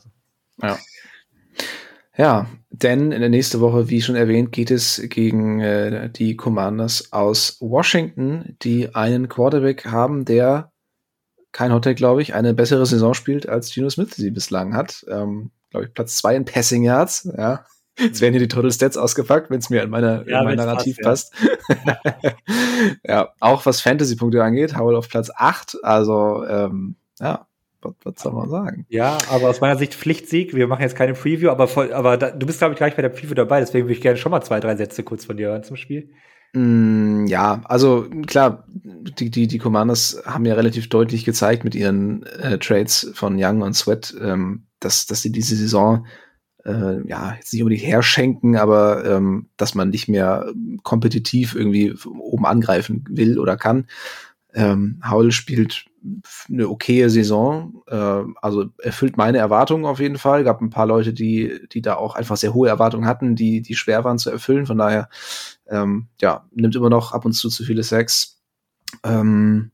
Ja. 0.62 0.78
Ja, 2.16 2.48
denn 2.70 3.12
in 3.12 3.20
der 3.20 3.30
nächsten 3.30 3.60
Woche, 3.60 3.90
wie 3.90 4.02
schon 4.02 4.16
erwähnt, 4.16 4.50
geht 4.50 4.72
es 4.72 5.00
gegen 5.08 5.60
äh, 5.60 6.10
die 6.10 6.36
Commanders 6.36 7.12
aus 7.12 7.58
Washington, 7.60 8.56
die 8.62 8.92
einen 8.92 9.28
Quarterback 9.28 9.86
haben, 9.86 10.24
der 10.24 10.72
kein 11.52 11.72
Hottake, 11.72 11.96
glaube 11.96 12.22
ich, 12.22 12.34
eine 12.34 12.54
bessere 12.54 12.86
Saison 12.86 13.14
spielt, 13.14 13.48
als 13.48 13.72
Geno 13.72 13.90
Smith 13.90 14.14
sie 14.14 14.30
bislang 14.30 14.74
hat. 14.74 15.04
Ähm, 15.08 15.50
glaube 15.70 15.86
ich, 15.86 15.94
Platz 15.94 16.16
zwei 16.16 16.36
in 16.36 16.44
Passing 16.44 16.82
Yards, 16.82 17.30
ja. 17.36 17.64
Jetzt 17.98 18.20
werden 18.20 18.32
hier 18.32 18.40
die 18.40 18.48
Total 18.48 18.70
Stats 18.70 18.96
ausgepackt, 18.96 19.50
wenn 19.50 19.58
es 19.58 19.70
mir 19.70 19.82
in, 19.82 19.90
meiner, 19.90 20.26
ja, 20.28 20.38
in 20.38 20.44
mein 20.44 20.56
Narrativ 20.56 20.98
passt. 20.98 21.34
Ja. 21.84 22.00
ja, 23.04 23.28
auch 23.40 23.66
was 23.66 23.80
Fantasy-Punkte 23.80 24.42
angeht, 24.42 24.78
Howell 24.78 24.94
auf 24.94 25.08
Platz 25.08 25.30
acht. 25.34 25.76
Also, 25.82 26.44
ähm, 26.46 26.94
ja, 27.18 27.48
was, 27.80 27.94
was 28.04 28.14
soll 28.22 28.32
man 28.32 28.48
sagen? 28.48 28.86
Ja, 28.88 29.18
aber 29.30 29.48
aus 29.48 29.60
meiner 29.60 29.76
Sicht 29.76 29.94
Pflichtsieg. 29.94 30.54
Wir 30.54 30.68
machen 30.68 30.82
jetzt 30.82 30.94
keine 30.94 31.14
Preview, 31.14 31.50
aber, 31.50 31.66
voll, 31.66 31.92
aber 31.92 32.16
da, 32.16 32.30
du 32.30 32.46
bist, 32.46 32.58
glaube 32.58 32.74
ich, 32.74 32.78
gleich 32.78 32.94
bei 32.94 33.02
der 33.02 33.08
Preview 33.08 33.34
dabei, 33.34 33.58
deswegen 33.58 33.86
würde 33.86 33.94
ich 33.94 34.00
gerne 34.00 34.16
schon 34.16 34.30
mal 34.30 34.42
zwei, 34.42 34.60
drei 34.60 34.76
Sätze 34.76 35.02
kurz 35.02 35.24
von 35.24 35.36
dir 35.36 35.48
hören 35.48 35.64
zum 35.64 35.76
Spiel. 35.76 36.10
Mm, 36.54 37.26
ja, 37.26 37.60
also 37.64 38.06
klar, 38.26 38.64
die, 38.68 39.30
die, 39.30 39.46
die 39.46 39.58
Commanders 39.58 40.22
haben 40.24 40.46
ja 40.46 40.54
relativ 40.54 40.88
deutlich 40.88 41.24
gezeigt 41.24 41.64
mit 41.64 41.74
ihren 41.74 42.24
äh, 42.24 42.58
Trades 42.58 43.10
von 43.14 43.36
Young 43.38 43.62
und 43.62 43.74
Sweat, 43.74 44.14
ähm, 44.20 44.66
dass, 44.80 45.06
dass 45.06 45.22
sie 45.22 45.32
diese 45.32 45.56
Saison 45.56 46.06
äh, 46.64 47.06
ja 47.06 47.34
jetzt 47.34 47.52
nicht 47.52 47.62
unbedingt 47.62 47.86
herschenken, 47.86 48.56
aber 48.56 49.04
ähm, 49.04 49.48
dass 49.56 49.74
man 49.74 49.90
nicht 49.90 50.08
mehr 50.08 50.52
kompetitiv 50.82 51.54
irgendwie 51.54 51.94
oben 52.06 52.46
angreifen 52.46 53.04
will 53.08 53.38
oder 53.38 53.56
kann. 53.56 53.86
Ähm, 54.54 55.02
Howell 55.08 55.32
spielt 55.32 55.84
eine 56.48 56.68
okaye 56.68 57.10
Saison, 57.10 57.82
äh, 57.86 58.22
also 58.40 58.66
erfüllt 58.78 59.16
meine 59.16 59.38
Erwartungen 59.38 59.84
auf 59.84 60.00
jeden 60.00 60.18
Fall. 60.18 60.44
Gab 60.44 60.60
ein 60.60 60.70
paar 60.70 60.86
Leute, 60.86 61.12
die, 61.12 61.60
die 61.72 61.82
da 61.82 61.96
auch 61.96 62.14
einfach 62.14 62.36
sehr 62.36 62.54
hohe 62.54 62.68
Erwartungen 62.68 63.06
hatten, 63.06 63.34
die, 63.34 63.62
die 63.62 63.74
schwer 63.74 64.04
waren 64.04 64.18
zu 64.18 64.30
erfüllen. 64.30 64.66
Von 64.66 64.78
daher, 64.78 65.08
ähm, 65.68 66.08
ja, 66.20 66.46
nimmt 66.52 66.74
immer 66.76 66.90
noch 66.90 67.12
ab 67.12 67.24
und 67.24 67.32
zu 67.32 67.48
zu 67.48 67.64
viele 67.64 67.82
Sex. 67.82 68.40
Ähm, 69.04 69.70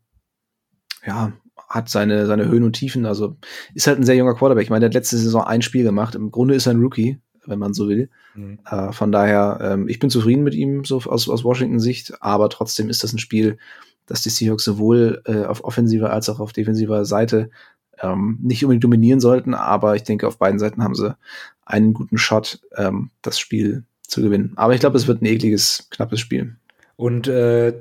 ja, 1.06 1.32
hat 1.68 1.88
seine, 1.88 2.26
seine 2.26 2.48
Höhen 2.48 2.62
und 2.62 2.74
Tiefen. 2.74 3.06
Also 3.06 3.36
ist 3.74 3.86
halt 3.86 3.98
ein 3.98 4.04
sehr 4.04 4.16
junger 4.16 4.34
Quarterback. 4.34 4.64
Ich 4.64 4.70
meine, 4.70 4.80
der 4.80 4.88
hat 4.88 4.94
letzte 4.94 5.18
Saison 5.18 5.44
ein 5.44 5.62
Spiel 5.62 5.84
gemacht. 5.84 6.14
Im 6.14 6.30
Grunde 6.30 6.54
ist 6.54 6.66
er 6.66 6.74
ein 6.74 6.80
Rookie, 6.80 7.20
wenn 7.46 7.58
man 7.58 7.74
so 7.74 7.88
will. 7.88 8.10
Mhm. 8.34 8.58
Äh, 8.64 8.92
von 8.92 9.12
daher, 9.12 9.58
ähm, 9.60 9.88
ich 9.88 9.98
bin 9.98 10.10
zufrieden 10.10 10.44
mit 10.44 10.54
ihm, 10.54 10.84
so 10.84 10.98
aus, 10.98 11.28
aus 11.28 11.44
Washington-Sicht, 11.44 12.22
aber 12.22 12.48
trotzdem 12.48 12.88
ist 12.90 13.02
das 13.02 13.12
ein 13.12 13.18
Spiel, 13.18 13.58
dass 14.06 14.22
die 14.22 14.30
Seahawks 14.30 14.64
sowohl 14.64 15.22
äh, 15.24 15.44
auf 15.44 15.64
offensiver 15.64 16.12
als 16.12 16.28
auch 16.28 16.40
auf 16.40 16.52
defensiver 16.52 17.04
Seite 17.04 17.50
ähm, 18.00 18.38
nicht 18.42 18.64
unbedingt 18.64 18.84
dominieren 18.84 19.20
sollten, 19.20 19.54
aber 19.54 19.96
ich 19.96 20.02
denke, 20.02 20.26
auf 20.26 20.38
beiden 20.38 20.58
Seiten 20.58 20.82
haben 20.82 20.94
sie 20.94 21.16
einen 21.64 21.94
guten 21.94 22.18
Shot, 22.18 22.60
ähm, 22.76 23.10
das 23.22 23.38
Spiel 23.38 23.84
zu 24.06 24.22
gewinnen. 24.22 24.52
Aber 24.56 24.74
ich 24.74 24.80
glaube, 24.80 24.96
es 24.96 25.06
wird 25.06 25.22
ein 25.22 25.26
ekliges, 25.26 25.88
knappes 25.90 26.20
Spiel. 26.20 26.56
Und 26.96 27.28
äh, 27.28 27.74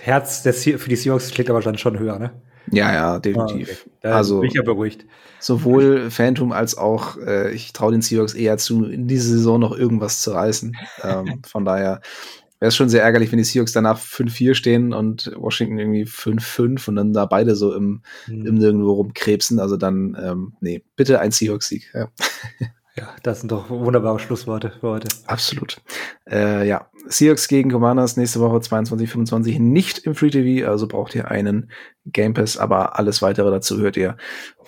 Herz 0.00 0.42
der 0.42 0.54
für 0.54 0.88
die 0.88 0.96
Seahawks 0.96 1.32
schlägt 1.32 1.50
aber 1.50 1.60
dann 1.60 1.78
schon 1.78 1.98
höher, 1.98 2.18
ne? 2.18 2.32
Ja, 2.70 2.92
ja, 2.92 3.18
definitiv. 3.18 3.86
Ah, 3.86 3.90
okay. 3.98 4.14
Also 4.14 4.40
bin 4.40 4.48
ich 4.48 4.54
ja 4.54 4.62
beruhigt. 4.62 5.04
Sowohl 5.40 6.10
Phantom 6.10 6.52
als 6.52 6.78
auch 6.78 7.16
äh, 7.18 7.52
ich 7.52 7.72
traue 7.72 7.92
den 7.92 8.02
Seahawks 8.02 8.34
eher 8.34 8.56
zu, 8.56 8.84
in 8.84 9.08
dieser 9.08 9.30
Saison 9.30 9.60
noch 9.60 9.76
irgendwas 9.76 10.22
zu 10.22 10.30
reißen. 10.30 10.76
ähm, 11.02 11.42
von 11.46 11.64
daher 11.64 12.00
wäre 12.60 12.68
es 12.68 12.76
schon 12.76 12.88
sehr 12.88 13.02
ärgerlich, 13.02 13.32
wenn 13.32 13.38
die 13.38 13.44
Seahawks 13.44 13.72
danach 13.72 13.98
5-4 13.98 14.54
stehen 14.54 14.92
und 14.92 15.32
Washington 15.36 15.78
irgendwie 15.78 16.04
5-5 16.04 16.88
und 16.88 16.96
dann 16.96 17.12
da 17.12 17.26
beide 17.26 17.56
so 17.56 17.74
im, 17.74 18.02
mhm. 18.28 18.46
im 18.46 18.54
Nirgendwo 18.54 18.92
rumkrebsen. 18.92 19.58
Also 19.58 19.76
dann, 19.76 20.16
ähm, 20.22 20.52
nee, 20.60 20.84
bitte 20.94 21.18
ein 21.18 21.32
Seahawks-Sieg. 21.32 21.90
Ja. 21.92 22.08
Ja, 22.96 23.08
das 23.22 23.40
sind 23.40 23.50
doch 23.50 23.70
wunderbare 23.70 24.18
Schlussworte 24.18 24.72
für 24.80 24.90
heute. 24.90 25.08
Absolut. 25.26 25.80
Äh, 26.30 26.66
ja, 26.66 26.88
Seahawks 27.06 27.48
gegen 27.48 27.70
Commanders 27.70 28.16
nächste 28.16 28.40
Woche 28.40 28.60
22, 28.60 29.10
25 29.10 29.58
nicht 29.58 29.98
im 30.00 30.14
Free 30.14 30.30
TV, 30.30 30.68
also 30.68 30.86
braucht 30.86 31.14
ihr 31.14 31.30
einen 31.30 31.70
Game 32.06 32.34
Pass, 32.34 32.58
aber 32.58 32.98
alles 32.98 33.22
weitere 33.22 33.50
dazu 33.50 33.78
hört 33.78 33.96
ihr 33.96 34.16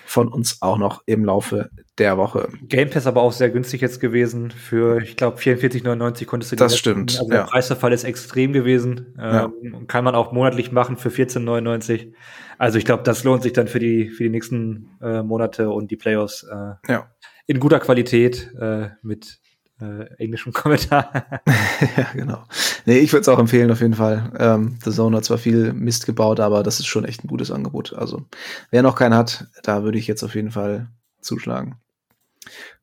von 0.07 0.29
uns 0.29 0.61
auch 0.61 0.79
noch 0.79 1.03
im 1.07 1.25
Laufe 1.25 1.71
der 1.99 2.19
Woche. 2.19 2.49
Game 2.63 2.91
Pass 2.91 3.07
aber 3.07 3.23
auch 3.23 3.33
sehr 3.33 3.51
günstig 3.51 3.81
jetzt 3.81 4.01
gewesen. 4.01 4.51
Für, 4.51 5.01
ich 5.01 5.17
glaube, 5.17 5.39
44,99 5.39 6.27
konntest 6.27 6.53
du 6.53 6.57
Das 6.57 6.77
stimmt. 6.77 7.13
Also 7.19 7.29
der 7.29 7.41
ja. 7.41 7.47
Preisverfall 7.47 7.93
ist 7.93 8.05
extrem 8.05 8.53
gewesen. 8.53 9.15
Ja. 9.19 9.47
Ähm, 9.63 9.87
kann 9.87 10.05
man 10.05 10.15
auch 10.15 10.33
monatlich 10.33 10.73
machen 10.73 10.97
für 10.97 11.09
14,99. 11.09 12.13
Also 12.59 12.79
ich 12.79 12.85
glaube, 12.85 13.03
das 13.03 13.25
lohnt 13.25 13.43
sich 13.43 13.53
dann 13.53 13.69
für 13.69 13.79
die, 13.79 14.11
für 14.11 14.25
die 14.25 14.31
nächsten 14.31 14.91
äh, 15.01 15.23
Monate 15.23 15.71
und 15.71 15.91
die 15.91 15.97
Playoffs 15.97 16.45
äh, 16.45 16.93
ja. 16.93 17.11
In 17.47 17.61
guter 17.61 17.81
Qualität 17.81 18.53
äh, 18.59 18.91
mit 19.03 19.41
äh, 19.81 20.05
englischem 20.19 20.53
Kommentar. 20.55 21.41
ja, 21.97 22.07
genau. 22.15 22.45
Nee, 22.87 22.99
ich 22.99 23.13
würde 23.13 23.23
es 23.23 23.29
auch 23.29 23.39
empfehlen, 23.39 23.71
auf 23.71 23.81
jeden 23.81 23.95
Fall. 23.95 24.33
Ähm, 24.39 24.79
The 24.85 24.91
Zone 24.91 25.17
hat 25.17 25.25
zwar 25.25 25.39
viel 25.39 25.73
Mist 25.73 26.07
gebaut, 26.07 26.41
aber 26.41 26.63
das 26.63 26.81
ist 26.81 26.87
schon 26.87 27.05
echt 27.05 27.25
ein 27.25 27.29
gutes 27.29 27.51
Angebot. 27.51 27.93
Also, 27.93 28.23
wer 28.71 28.83
noch 28.83 28.97
keinen 28.97 29.15
hat, 29.15 29.49
da 29.63 29.83
würde 29.83 29.99
ich 29.99 30.07
jetzt 30.07 30.23
auf 30.23 30.35
jeden 30.35 30.51
Fall 30.51 30.89
zuschlagen. 31.21 31.77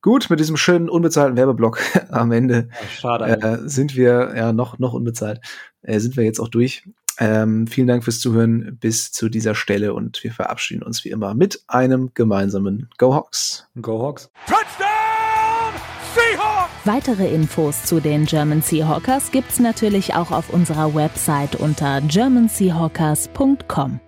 Gut, 0.00 0.28
mit 0.30 0.40
diesem 0.40 0.56
schönen 0.56 0.88
unbezahlten 0.88 1.36
Werbeblock 1.36 1.78
am 2.10 2.32
Ende 2.32 2.68
ja, 2.70 2.88
schade, 2.88 3.24
äh, 3.26 3.68
sind 3.68 3.96
wir 3.96 4.32
ja 4.36 4.52
noch, 4.52 4.78
noch 4.78 4.92
unbezahlt. 4.92 5.40
Äh, 5.82 6.00
sind 6.00 6.16
wir 6.16 6.24
jetzt 6.24 6.40
auch 6.40 6.48
durch. 6.48 6.84
Ähm, 7.18 7.66
vielen 7.66 7.88
Dank 7.88 8.04
fürs 8.04 8.20
Zuhören 8.20 8.78
bis 8.80 9.12
zu 9.12 9.28
dieser 9.28 9.54
Stelle 9.54 9.92
und 9.94 10.22
wir 10.24 10.32
verabschieden 10.32 10.82
uns 10.82 11.04
wie 11.04 11.10
immer 11.10 11.34
mit 11.34 11.62
einem 11.68 12.10
gemeinsamen 12.14 12.88
Go 12.98 13.14
Hawks. 13.14 13.68
Go 13.80 14.02
Hawks. 14.02 14.30
Touchdown! 14.46 14.62
Seahawks! 16.14 16.72
Weitere 16.84 17.34
Infos 17.34 17.84
zu 17.84 18.00
den 18.00 18.24
German 18.24 18.62
Seahawkers 18.62 19.30
gibt's 19.30 19.60
natürlich 19.60 20.14
auch 20.14 20.30
auf 20.30 20.50
unserer 20.50 20.94
Website 20.94 21.56
unter 21.56 22.00
germanseahawkers.com. 22.00 24.00